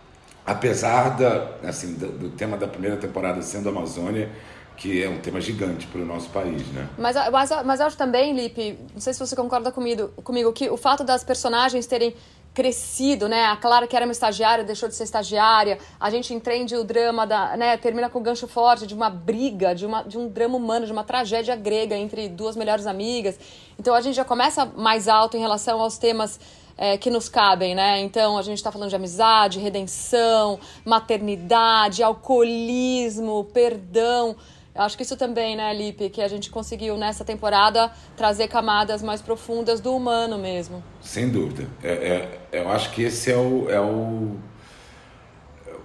apesar 0.45 1.15
da, 1.15 1.51
assim, 1.63 1.93
do, 1.93 2.07
do 2.09 2.29
tema 2.29 2.57
da 2.57 2.67
primeira 2.67 2.97
temporada 2.97 3.41
sendo 3.41 3.69
a 3.69 3.71
Amazônia, 3.71 4.29
que 4.75 5.01
é 5.01 5.07
um 5.07 5.19
tema 5.19 5.39
gigante 5.39 5.87
para 5.87 6.01
o 6.01 6.05
nosso 6.05 6.29
país, 6.29 6.67
né? 6.73 6.89
Mas, 6.97 7.15
mas, 7.31 7.49
mas 7.63 7.79
acho 7.79 7.97
também, 7.97 8.35
Lipe, 8.35 8.77
não 8.93 8.99
sei 8.99 9.13
se 9.13 9.19
você 9.19 9.35
concorda 9.35 9.71
comigo, 9.71 10.09
comigo, 10.21 10.51
que 10.51 10.69
o 10.69 10.75
fato 10.75 11.03
das 11.03 11.23
personagens 11.23 11.85
terem 11.85 12.13
crescido, 12.55 13.27
né? 13.27 13.43
A 13.45 13.57
Clara, 13.57 13.85
que 13.85 13.95
era 13.95 14.05
uma 14.05 14.13
estagiária, 14.13 14.63
deixou 14.63 14.87
de 14.87 14.95
ser 14.95 15.03
estagiária. 15.03 15.77
A 15.99 16.09
gente 16.09 16.33
entende 16.33 16.73
o 16.75 16.85
drama 16.85 17.27
da, 17.27 17.57
né? 17.57 17.75
Termina 17.75 18.09
com 18.09 18.17
o 18.19 18.21
gancho 18.21 18.47
forte 18.47 18.87
de 18.87 18.93
uma 18.93 19.09
briga, 19.09 19.75
de, 19.75 19.85
uma, 19.85 20.01
de 20.03 20.17
um 20.17 20.29
drama 20.29 20.55
humano, 20.55 20.85
de 20.85 20.91
uma 20.91 21.03
tragédia 21.03 21.55
grega 21.55 21.95
entre 21.97 22.29
duas 22.29 22.55
melhores 22.55 22.87
amigas. 22.87 23.37
Então 23.77 23.93
a 23.93 23.99
gente 23.99 24.15
já 24.15 24.23
começa 24.23 24.65
mais 24.65 25.09
alto 25.09 25.35
em 25.35 25.39
relação 25.41 25.81
aos 25.81 25.97
temas 25.97 26.39
é, 26.77 26.97
que 26.97 27.09
nos 27.09 27.27
cabem, 27.27 27.75
né? 27.75 27.99
Então 27.99 28.37
a 28.37 28.41
gente 28.41 28.57
está 28.57 28.71
falando 28.71 28.89
de 28.89 28.95
amizade, 28.95 29.59
redenção, 29.59 30.57
maternidade, 30.85 32.01
alcoolismo, 32.01 33.43
perdão. 33.53 34.35
Eu 34.75 34.81
acho 34.81 34.97
que 34.97 35.03
isso 35.03 35.15
também, 35.15 35.55
né, 35.55 35.73
Lipe, 35.73 36.09
que 36.09 36.21
a 36.21 36.27
gente 36.27 36.49
conseguiu 36.49 36.97
nessa 36.97 37.23
temporada 37.23 37.89
trazer 38.17 38.49
camadas 38.49 39.01
mais 39.01 39.21
profundas 39.21 39.79
do 39.79 39.95
humano 39.95 40.37
mesmo. 40.37 40.83
Sem 41.01 41.29
dúvida. 41.29 41.65
É, 41.81 42.39
é, 42.51 42.61
eu 42.61 42.69
acho 42.69 42.91
que 42.91 43.01
esse 43.03 43.31
é 43.31 43.37
o, 43.37 43.69
é 43.69 43.79
o, 43.79 44.35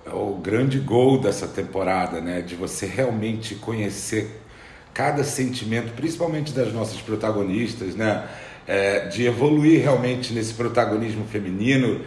é 0.05 0.12
o 0.12 0.34
grande 0.43 0.80
gol 0.80 1.20
dessa 1.20 1.47
temporada, 1.47 2.20
né? 2.20 2.43
De 2.43 2.57
você 2.57 2.84
realmente 2.84 3.55
conhecer 3.55 4.43
cada 4.93 5.22
sentimento, 5.22 5.93
principalmente 5.93 6.53
das 6.53 6.72
nossas 6.72 7.01
protagonistas, 7.01 7.95
né? 7.95 8.28
É, 8.66 9.07
de 9.07 9.24
evoluir 9.24 9.82
realmente 9.82 10.32
nesse 10.32 10.55
protagonismo 10.55 11.24
feminino 11.26 12.05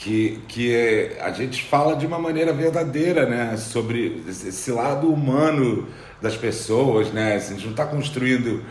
que, 0.00 0.40
que 0.48 1.12
a 1.20 1.30
gente 1.30 1.62
fala 1.62 1.94
de 1.94 2.06
uma 2.06 2.18
maneira 2.18 2.54
verdadeira, 2.54 3.26
né? 3.26 3.54
Sobre 3.58 4.24
esse 4.26 4.72
lado 4.72 5.12
humano 5.12 5.86
das 6.22 6.36
pessoas, 6.36 7.12
né? 7.12 7.34
A 7.34 7.38
gente 7.38 7.64
não 7.64 7.72
está 7.72 7.84
construindo 7.84 8.64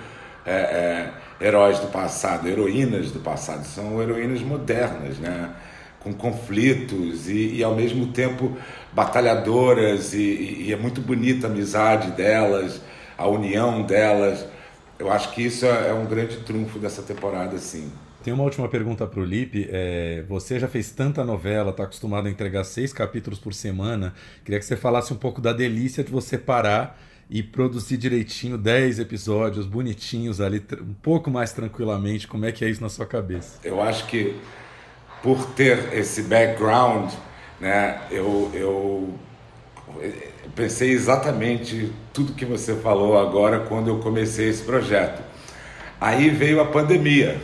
é, 0.43 1.11
é, 1.39 1.45
heróis 1.45 1.77
do 1.77 1.87
passado, 1.87 2.47
heroínas 2.47 3.11
do 3.11 3.19
passado, 3.19 3.63
são 3.63 4.01
heroínas 4.01 4.41
modernas, 4.41 5.19
né? 5.19 5.51
Com 5.99 6.13
conflitos 6.13 7.29
e, 7.29 7.57
e 7.57 7.63
ao 7.63 7.75
mesmo 7.75 8.07
tempo 8.07 8.57
batalhadoras 8.91 10.13
e, 10.15 10.65
e, 10.65 10.73
é 10.73 10.77
muito 10.77 10.99
bonita 10.99 11.45
a 11.45 11.49
amizade 11.51 12.09
delas, 12.11 12.81
a 13.15 13.27
união 13.27 13.83
delas. 13.83 14.47
Eu 14.97 15.11
acho 15.11 15.31
que 15.33 15.43
isso 15.45 15.67
é, 15.67 15.89
é 15.89 15.93
um 15.93 16.07
grande 16.07 16.37
trunfo 16.37 16.79
dessa 16.79 17.03
temporada, 17.03 17.55
sim. 17.59 17.91
Tem 18.23 18.33
uma 18.33 18.43
última 18.43 18.67
pergunta 18.67 19.07
para 19.07 19.19
o 19.19 19.23
Lipe. 19.23 19.67
É, 19.71 20.23
você 20.27 20.59
já 20.59 20.67
fez 20.67 20.91
tanta 20.91 21.23
novela, 21.23 21.71
está 21.71 21.83
acostumado 21.83 22.27
a 22.27 22.29
entregar 22.29 22.63
seis 22.65 22.91
capítulos 22.91 23.39
por 23.39 23.53
semana. 23.53 24.13
Queria 24.43 24.59
que 24.59 24.65
você 24.65 24.75
falasse 24.75 25.13
um 25.13 25.15
pouco 25.15 25.39
da 25.39 25.53
delícia 25.53 26.03
de 26.03 26.11
você 26.11 26.37
parar 26.37 26.99
e 27.29 27.43
produzir 27.43 27.95
direitinho 27.97 28.57
10 28.57 28.99
episódios 28.99 29.65
bonitinhos 29.65 30.41
ali, 30.41 30.61
um 30.81 30.95
pouco 30.95 31.29
mais 31.29 31.53
tranquilamente. 31.53 32.27
Como 32.27 32.45
é 32.45 32.51
que 32.51 32.65
é 32.65 32.69
isso 32.69 32.81
na 32.81 32.89
sua 32.89 33.05
cabeça? 33.05 33.59
Eu 33.63 33.81
acho 33.81 34.05
que 34.07 34.35
por 35.21 35.45
ter 35.51 35.93
esse 35.93 36.23
background, 36.23 37.11
né, 37.59 38.01
eu, 38.09 38.51
eu 38.53 39.13
pensei 40.55 40.91
exatamente 40.91 41.91
tudo 42.13 42.33
que 42.33 42.45
você 42.45 42.75
falou 42.75 43.17
agora 43.17 43.59
quando 43.61 43.89
eu 43.89 43.99
comecei 43.99 44.49
esse 44.49 44.63
projeto. 44.63 45.21
Aí 46.01 46.29
veio 46.29 46.59
a 46.61 46.65
pandemia. 46.65 47.39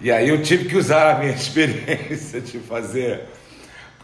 E 0.00 0.10
aí 0.10 0.28
eu 0.28 0.42
tive 0.42 0.66
que 0.66 0.76
usar 0.76 1.16
a 1.16 1.18
minha 1.18 1.32
experiência 1.34 2.40
de 2.40 2.58
fazer, 2.58 3.22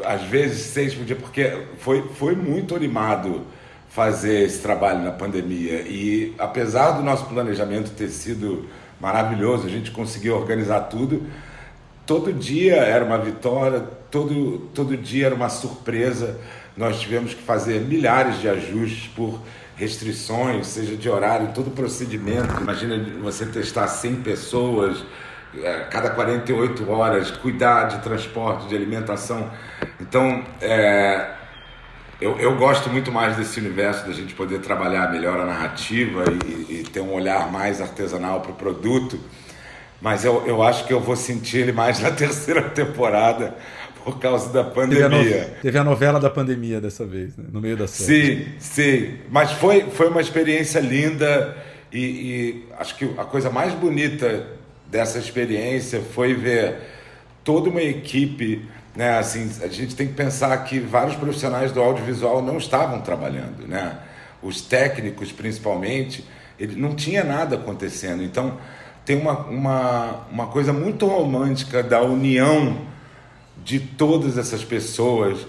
às 0.04 0.22
vezes, 0.22 0.66
seis 0.66 0.94
por 0.94 1.04
dia, 1.04 1.16
porque 1.16 1.66
foi, 1.78 2.08
foi 2.14 2.34
muito 2.34 2.74
animado 2.74 3.46
fazer 3.88 4.44
esse 4.44 4.60
trabalho 4.60 5.02
na 5.02 5.12
pandemia. 5.12 5.82
E 5.82 6.34
apesar 6.38 6.92
do 6.92 7.02
nosso 7.02 7.26
planejamento 7.26 7.90
ter 7.90 8.08
sido 8.08 8.66
maravilhoso, 8.98 9.66
a 9.66 9.70
gente 9.70 9.90
conseguiu 9.90 10.34
organizar 10.34 10.80
tudo. 10.82 11.22
Todo 12.06 12.32
dia 12.32 12.76
era 12.76 13.04
uma 13.04 13.18
vitória, 13.18 13.80
todo, 14.10 14.70
todo 14.74 14.96
dia 14.96 15.26
era 15.26 15.34
uma 15.34 15.50
surpresa. 15.50 16.38
Nós 16.74 17.00
tivemos 17.00 17.34
que 17.34 17.42
fazer 17.42 17.82
milhares 17.82 18.40
de 18.40 18.48
ajustes 18.48 19.08
por 19.08 19.38
restrições, 19.76 20.68
seja 20.68 20.96
de 20.96 21.08
horário, 21.08 21.52
todo 21.54 21.70
procedimento. 21.70 22.60
Imagina 22.60 22.98
você 23.20 23.44
testar 23.44 23.88
100 23.88 24.16
pessoas 24.22 25.04
cada 25.90 26.10
48 26.10 26.90
horas, 26.90 27.30
cuidar 27.30 27.84
de 27.84 28.02
transporte, 28.02 28.68
de 28.68 28.74
alimentação. 28.74 29.50
Então, 30.00 30.44
é, 30.60 31.30
eu, 32.20 32.38
eu 32.38 32.56
gosto 32.56 32.88
muito 32.88 33.12
mais 33.12 33.36
desse 33.36 33.60
universo 33.60 34.06
da 34.06 34.12
gente 34.12 34.34
poder 34.34 34.60
trabalhar 34.60 35.10
melhor 35.10 35.38
a 35.40 35.44
narrativa 35.44 36.24
e, 36.46 36.80
e 36.80 36.82
ter 36.84 37.00
um 37.00 37.12
olhar 37.12 37.50
mais 37.50 37.80
artesanal 37.80 38.40
para 38.40 38.52
o 38.52 38.54
produto. 38.54 39.18
Mas 40.00 40.24
eu, 40.24 40.44
eu 40.46 40.62
acho 40.62 40.86
que 40.86 40.92
eu 40.92 41.00
vou 41.00 41.16
sentir 41.16 41.58
ele 41.58 41.72
mais 41.72 42.00
na 42.00 42.10
terceira 42.12 42.62
temporada 42.62 43.54
por 44.04 44.18
causa 44.18 44.52
da 44.52 44.64
pandemia. 44.64 45.08
Teve 45.08 45.14
a, 45.14 45.44
no... 45.44 45.60
Teve 45.62 45.78
a 45.78 45.84
novela 45.84 46.18
da 46.18 46.30
pandemia 46.30 46.80
dessa 46.80 47.04
vez, 47.04 47.36
né? 47.36 47.44
no 47.52 47.60
meio 47.60 47.76
da 47.76 47.86
série. 47.86 48.36
Sim, 48.36 48.52
sim. 48.58 49.18
Mas 49.30 49.52
foi, 49.52 49.82
foi 49.90 50.08
uma 50.08 50.20
experiência 50.20 50.80
linda 50.80 51.56
e, 51.92 52.00
e 52.00 52.64
acho 52.78 52.96
que 52.96 53.04
a 53.18 53.24
coisa 53.24 53.50
mais 53.50 53.74
bonita 53.74 54.46
dessa 54.92 55.18
experiência 55.18 56.00
foi 56.00 56.34
ver 56.34 56.76
toda 57.42 57.68
uma 57.68 57.82
equipe 57.82 58.68
né? 58.94 59.18
Assim, 59.18 59.50
a 59.62 59.68
gente 59.68 59.96
tem 59.96 60.06
que 60.06 60.14
pensar 60.14 60.56
que 60.64 60.78
vários 60.78 61.16
profissionais 61.16 61.72
do 61.72 61.80
audiovisual 61.80 62.42
não 62.42 62.58
estavam 62.58 63.00
trabalhando, 63.00 63.66
né? 63.66 63.98
Os 64.42 64.60
técnicos, 64.60 65.32
principalmente, 65.32 66.26
ele 66.58 66.76
não 66.76 66.94
tinha 66.94 67.24
nada 67.24 67.56
acontecendo. 67.56 68.22
Então, 68.22 68.58
tem 69.04 69.16
uma, 69.16 69.38
uma, 69.46 70.26
uma 70.30 70.46
coisa 70.48 70.72
muito 70.72 71.06
romântica 71.06 71.82
da 71.82 72.02
união 72.02 72.78
de 73.64 73.80
todas 73.80 74.36
essas 74.36 74.62
pessoas 74.62 75.46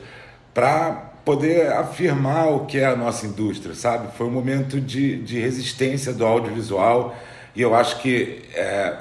para 0.54 1.12
poder 1.26 1.72
afirmar 1.72 2.50
o 2.50 2.66
que 2.66 2.78
é 2.78 2.86
a 2.86 2.96
nossa 2.96 3.26
indústria, 3.26 3.74
sabe? 3.74 4.16
Foi 4.18 4.28
um 4.28 4.32
momento 4.32 4.80
de, 4.80 5.22
de 5.22 5.39
resistência 5.39 6.14
do 6.14 6.26
audiovisual 6.26 7.16
e 7.56 7.62
eu 7.62 7.74
acho 7.76 8.00
que 8.02 8.44
é, 8.54 8.94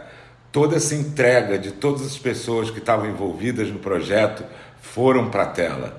toda 0.53 0.77
essa 0.77 0.95
entrega 0.95 1.59
de 1.59 1.73
todas 1.73 2.03
as 2.03 2.19
pessoas 2.19 2.71
que 2.71 2.79
estavam 2.79 3.09
envolvidas 3.09 3.69
no 3.69 3.79
projeto 3.79 4.45
foram 4.83 5.31
para 5.31 5.45
a 5.45 5.47
tela. 5.47 5.99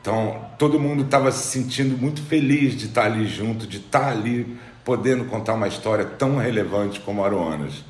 Então, 0.00 0.46
todo 0.58 0.78
mundo 0.78 1.02
estava 1.02 1.32
se 1.32 1.48
sentindo 1.48 1.98
muito 1.98 2.22
feliz 2.22 2.76
de 2.76 2.86
estar 2.86 3.06
ali 3.06 3.26
junto, 3.26 3.66
de 3.66 3.78
estar 3.78 4.10
ali 4.10 4.56
podendo 4.84 5.24
contar 5.24 5.54
uma 5.54 5.66
história 5.66 6.04
tão 6.04 6.36
relevante 6.36 7.00
como 7.00 7.24
Aroanas. 7.24 7.84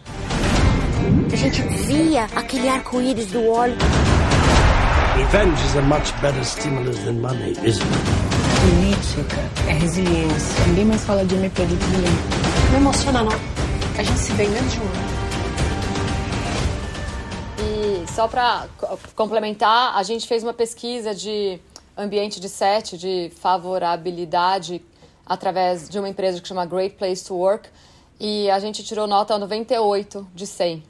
A 1.30 1.36
gente 1.36 1.60
via 1.62 2.24
aquele 2.34 2.68
arco-íris 2.68 3.26
do 3.26 3.46
óleo. 3.50 3.76
Revenge 5.16 5.66
is 5.66 5.76
a 5.76 5.82
much 5.82 6.12
better 6.22 6.44
stimulus 6.44 6.98
than 7.00 7.14
money, 7.14 7.52
isn't 7.62 7.82
it? 7.82 8.24
Política 8.64 9.36
é 9.68 9.72
resiliência. 9.72 10.66
Ninguém 10.68 10.84
mais 10.86 11.04
fala 11.04 11.24
de 11.24 11.34
MP 11.34 11.66
do 11.66 11.76
que 11.76 12.72
Não 12.72 12.78
emociona, 12.78 13.22
não. 13.22 13.32
A 13.98 14.02
gente 14.02 14.18
se 14.18 14.32
vê 14.32 14.44
em 14.44 14.50
menos 14.50 14.72
de 14.72 14.80
um 14.80 14.82
ano 14.82 15.13
só 18.14 18.28
para 18.28 18.68
complementar, 19.16 19.96
a 19.96 20.02
gente 20.04 20.28
fez 20.28 20.44
uma 20.44 20.54
pesquisa 20.54 21.12
de 21.12 21.58
ambiente 21.98 22.38
de 22.38 22.48
set, 22.48 22.96
de 22.96 23.32
favorabilidade, 23.40 24.80
através 25.26 25.88
de 25.88 25.98
uma 25.98 26.08
empresa 26.08 26.40
que 26.40 26.46
chama 26.46 26.64
Great 26.64 26.94
Place 26.94 27.24
to 27.24 27.34
Work, 27.34 27.68
e 28.20 28.48
a 28.50 28.60
gente 28.60 28.84
tirou 28.84 29.08
nota 29.08 29.36
98 29.36 30.28
de 30.32 30.46
100. 30.46 30.84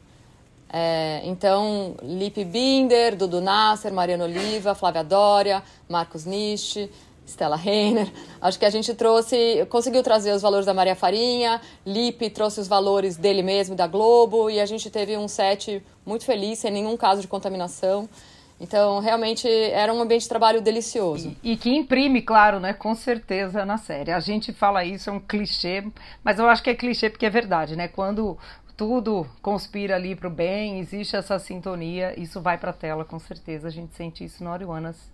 É, 0.68 1.22
então, 1.24 1.94
Lipe 2.02 2.44
Binder, 2.44 3.16
Dudu 3.16 3.40
Nasser, 3.40 3.90
Mariana 3.90 4.24
Oliva, 4.24 4.74
Flávia 4.74 5.02
Dória, 5.02 5.62
Marcos 5.88 6.26
Nisch, 6.26 6.90
Stella 7.26 7.56
Reiner. 7.56 8.10
Acho 8.40 8.58
que 8.58 8.64
a 8.64 8.70
gente 8.70 8.94
trouxe, 8.94 9.66
conseguiu 9.70 10.02
trazer 10.02 10.32
os 10.32 10.42
valores 10.42 10.66
da 10.66 10.74
Maria 10.74 10.94
Farinha, 10.94 11.60
Lipe 11.84 12.30
trouxe 12.30 12.60
os 12.60 12.68
valores 12.68 13.16
dele 13.16 13.42
mesmo, 13.42 13.74
da 13.74 13.86
Globo, 13.86 14.50
e 14.50 14.60
a 14.60 14.66
gente 14.66 14.90
teve 14.90 15.16
um 15.16 15.28
set 15.28 15.82
muito 16.04 16.24
feliz, 16.24 16.58
sem 16.58 16.70
nenhum 16.70 16.96
caso 16.96 17.20
de 17.20 17.28
contaminação. 17.28 18.08
Então, 18.60 19.00
realmente 19.00 19.48
era 19.48 19.92
um 19.92 20.00
ambiente 20.00 20.22
de 20.22 20.28
trabalho 20.28 20.62
delicioso. 20.62 21.36
E, 21.42 21.52
e, 21.52 21.56
que 21.56 21.74
imprime, 21.74 22.22
claro, 22.22 22.60
né, 22.60 22.72
com 22.72 22.94
certeza 22.94 23.66
na 23.66 23.78
série. 23.78 24.12
A 24.12 24.20
gente 24.20 24.52
fala 24.52 24.84
isso, 24.84 25.10
é 25.10 25.12
um 25.12 25.20
clichê, 25.20 25.84
mas 26.22 26.38
eu 26.38 26.46
acho 26.48 26.62
que 26.62 26.70
é 26.70 26.74
clichê 26.74 27.10
porque 27.10 27.26
é 27.26 27.30
verdade, 27.30 27.74
né? 27.74 27.88
Quando 27.88 28.38
tudo 28.76 29.26
conspira 29.42 29.96
ali 29.96 30.14
para 30.14 30.28
o 30.28 30.30
bem, 30.30 30.78
existe 30.78 31.16
essa 31.16 31.38
sintonia, 31.38 32.18
isso 32.18 32.40
vai 32.40 32.56
para 32.56 32.70
a 32.70 32.72
tela, 32.72 33.04
com 33.04 33.18
certeza. 33.18 33.68
A 33.68 33.70
gente 33.70 33.94
sente 33.94 34.24
isso 34.24 34.42
no 34.42 34.50
Oriuanas 34.50 35.12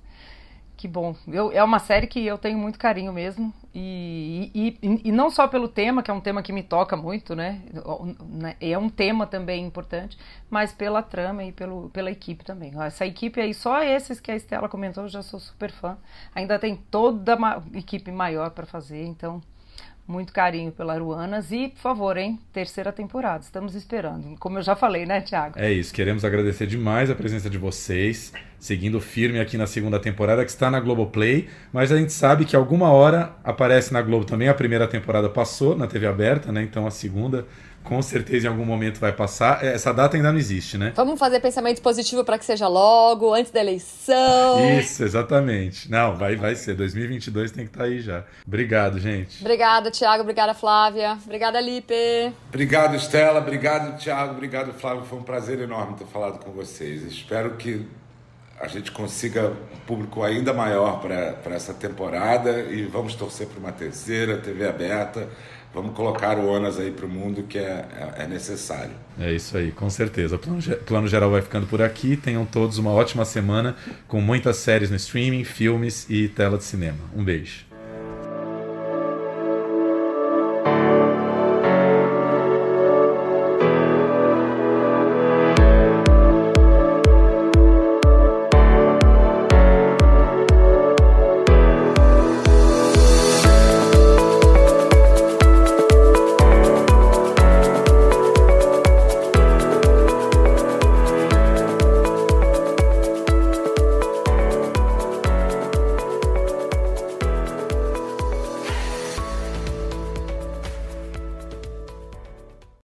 que 0.80 0.88
bom. 0.88 1.14
Eu, 1.28 1.52
é 1.52 1.62
uma 1.62 1.78
série 1.78 2.06
que 2.06 2.24
eu 2.24 2.38
tenho 2.38 2.58
muito 2.58 2.78
carinho 2.78 3.12
mesmo. 3.12 3.52
E, 3.74 4.50
e, 4.82 5.08
e, 5.08 5.12
não 5.12 5.28
só 5.28 5.46
pelo 5.46 5.68
tema, 5.68 6.02
que 6.02 6.10
é 6.10 6.14
um 6.14 6.22
tema 6.22 6.42
que 6.42 6.54
me 6.54 6.62
toca 6.62 6.96
muito, 6.96 7.36
né? 7.36 7.60
né? 8.30 8.56
É 8.58 8.78
um 8.78 8.88
tema 8.88 9.26
também 9.26 9.62
importante, 9.64 10.16
mas 10.48 10.72
pela 10.72 11.02
trama 11.02 11.44
e 11.44 11.52
pelo, 11.52 11.90
pela 11.90 12.10
equipe 12.10 12.42
também. 12.42 12.72
Essa 12.80 13.04
equipe 13.04 13.38
aí, 13.38 13.52
só 13.52 13.82
esses 13.82 14.20
que 14.20 14.32
a 14.32 14.36
Estela 14.36 14.70
comentou, 14.70 15.04
eu 15.04 15.08
já 15.10 15.22
sou 15.22 15.38
super 15.38 15.70
fã. 15.70 15.98
Ainda 16.34 16.58
tem 16.58 16.74
toda 16.74 17.36
uma 17.36 17.62
equipe 17.74 18.10
maior 18.10 18.50
para 18.50 18.64
fazer, 18.64 19.04
então 19.04 19.42
muito 20.10 20.32
carinho 20.32 20.72
pela 20.72 20.94
Aruanas 20.94 21.52
e, 21.52 21.68
por 21.68 21.80
favor, 21.80 22.16
hein, 22.16 22.38
terceira 22.52 22.92
temporada, 22.92 23.42
estamos 23.42 23.74
esperando. 23.74 24.36
Como 24.38 24.58
eu 24.58 24.62
já 24.62 24.74
falei, 24.74 25.06
né, 25.06 25.20
Tiago? 25.20 25.58
É 25.58 25.72
isso, 25.72 25.94
queremos 25.94 26.24
agradecer 26.24 26.66
demais 26.66 27.08
a 27.10 27.14
presença 27.14 27.48
de 27.48 27.56
vocês, 27.56 28.32
seguindo 28.58 29.00
firme 29.00 29.40
aqui 29.40 29.56
na 29.56 29.66
segunda 29.66 29.98
temporada, 29.98 30.44
que 30.44 30.50
está 30.50 30.70
na 30.70 30.80
Globoplay, 30.80 31.48
mas 31.72 31.92
a 31.92 31.96
gente 31.96 32.12
sabe 32.12 32.44
que 32.44 32.56
alguma 32.56 32.90
hora 32.90 33.32
aparece 33.44 33.92
na 33.92 34.02
Globo 34.02 34.24
também, 34.24 34.48
a 34.48 34.54
primeira 34.54 34.88
temporada 34.88 35.30
passou 35.30 35.76
na 35.76 35.86
TV 35.86 36.06
aberta, 36.06 36.50
né, 36.50 36.62
então 36.62 36.86
a 36.86 36.90
segunda 36.90 37.46
com 37.82 38.00
certeza 38.02 38.46
em 38.46 38.50
algum 38.50 38.64
momento 38.64 39.00
vai 39.00 39.12
passar. 39.12 39.64
É, 39.64 39.74
essa 39.74 39.92
data 39.92 40.16
ainda 40.16 40.30
não 40.32 40.38
existe, 40.38 40.76
né? 40.76 40.92
Vamos 40.94 41.18
fazer 41.18 41.40
pensamento 41.40 41.80
positivo 41.82 42.24
para 42.24 42.38
que 42.38 42.44
seja 42.44 42.68
logo, 42.68 43.34
antes 43.34 43.50
da 43.50 43.60
eleição. 43.60 44.78
Isso, 44.78 45.02
exatamente. 45.02 45.90
Não, 45.90 46.16
vai, 46.16 46.36
vai 46.36 46.54
ser. 46.54 46.74
2022 46.74 47.50
tem 47.50 47.64
que 47.64 47.70
estar 47.70 47.84
tá 47.84 47.90
aí 47.90 48.00
já. 48.00 48.24
Obrigado, 48.46 48.98
gente. 48.98 49.40
Obrigada, 49.40 49.90
Tiago. 49.90 50.22
Obrigada, 50.22 50.54
Flávia. 50.54 51.18
Obrigada, 51.24 51.60
Lipe. 51.60 52.32
Obrigado, 52.48 52.94
Estela. 52.96 53.40
Obrigado, 53.40 53.98
Tiago. 53.98 54.32
Obrigado, 54.32 54.72
Flávio. 54.74 55.04
Foi 55.04 55.18
um 55.18 55.22
prazer 55.22 55.58
enorme 55.60 55.96
ter 55.96 56.06
falado 56.06 56.38
com 56.44 56.50
vocês. 56.52 57.02
Espero 57.02 57.56
que 57.56 57.86
a 58.60 58.68
gente 58.68 58.92
consiga 58.92 59.48
um 59.74 59.78
público 59.86 60.22
ainda 60.22 60.52
maior 60.52 61.00
para 61.00 61.54
essa 61.54 61.72
temporada 61.72 62.60
e 62.60 62.84
vamos 62.84 63.14
torcer 63.14 63.46
para 63.46 63.58
uma 63.58 63.72
terceira 63.72 64.36
TV 64.36 64.68
aberta 64.68 65.26
vamos 65.74 65.94
colocar 65.94 66.38
o 66.38 66.48
ONAS 66.48 66.78
aí 66.78 66.90
para 66.90 67.06
o 67.06 67.08
mundo 67.08 67.42
que 67.44 67.58
é, 67.58 67.84
é, 68.18 68.24
é, 68.24 68.26
necessário. 68.26 68.92
É 69.18 69.32
isso 69.32 69.56
aí, 69.56 69.70
com 69.72 69.88
certeza. 69.88 70.36
O 70.36 70.38
plano, 70.38 70.60
plano 70.86 71.08
Geral 71.08 71.30
vai 71.30 71.42
ficando 71.42 71.66
por 71.66 71.80
aqui. 71.82 72.16
Tenham 72.16 72.44
todos 72.44 72.78
uma 72.78 72.90
ótima 72.90 73.24
semana 73.24 73.76
com 74.08 74.20
muitas 74.20 74.56
séries 74.56 74.90
no 74.90 74.96
streaming, 74.96 75.44
filmes 75.44 76.06
e 76.08 76.28
tela 76.28 76.58
de 76.58 76.64
cinema. 76.64 76.98
Um 77.14 77.22
beijo. 77.22 77.69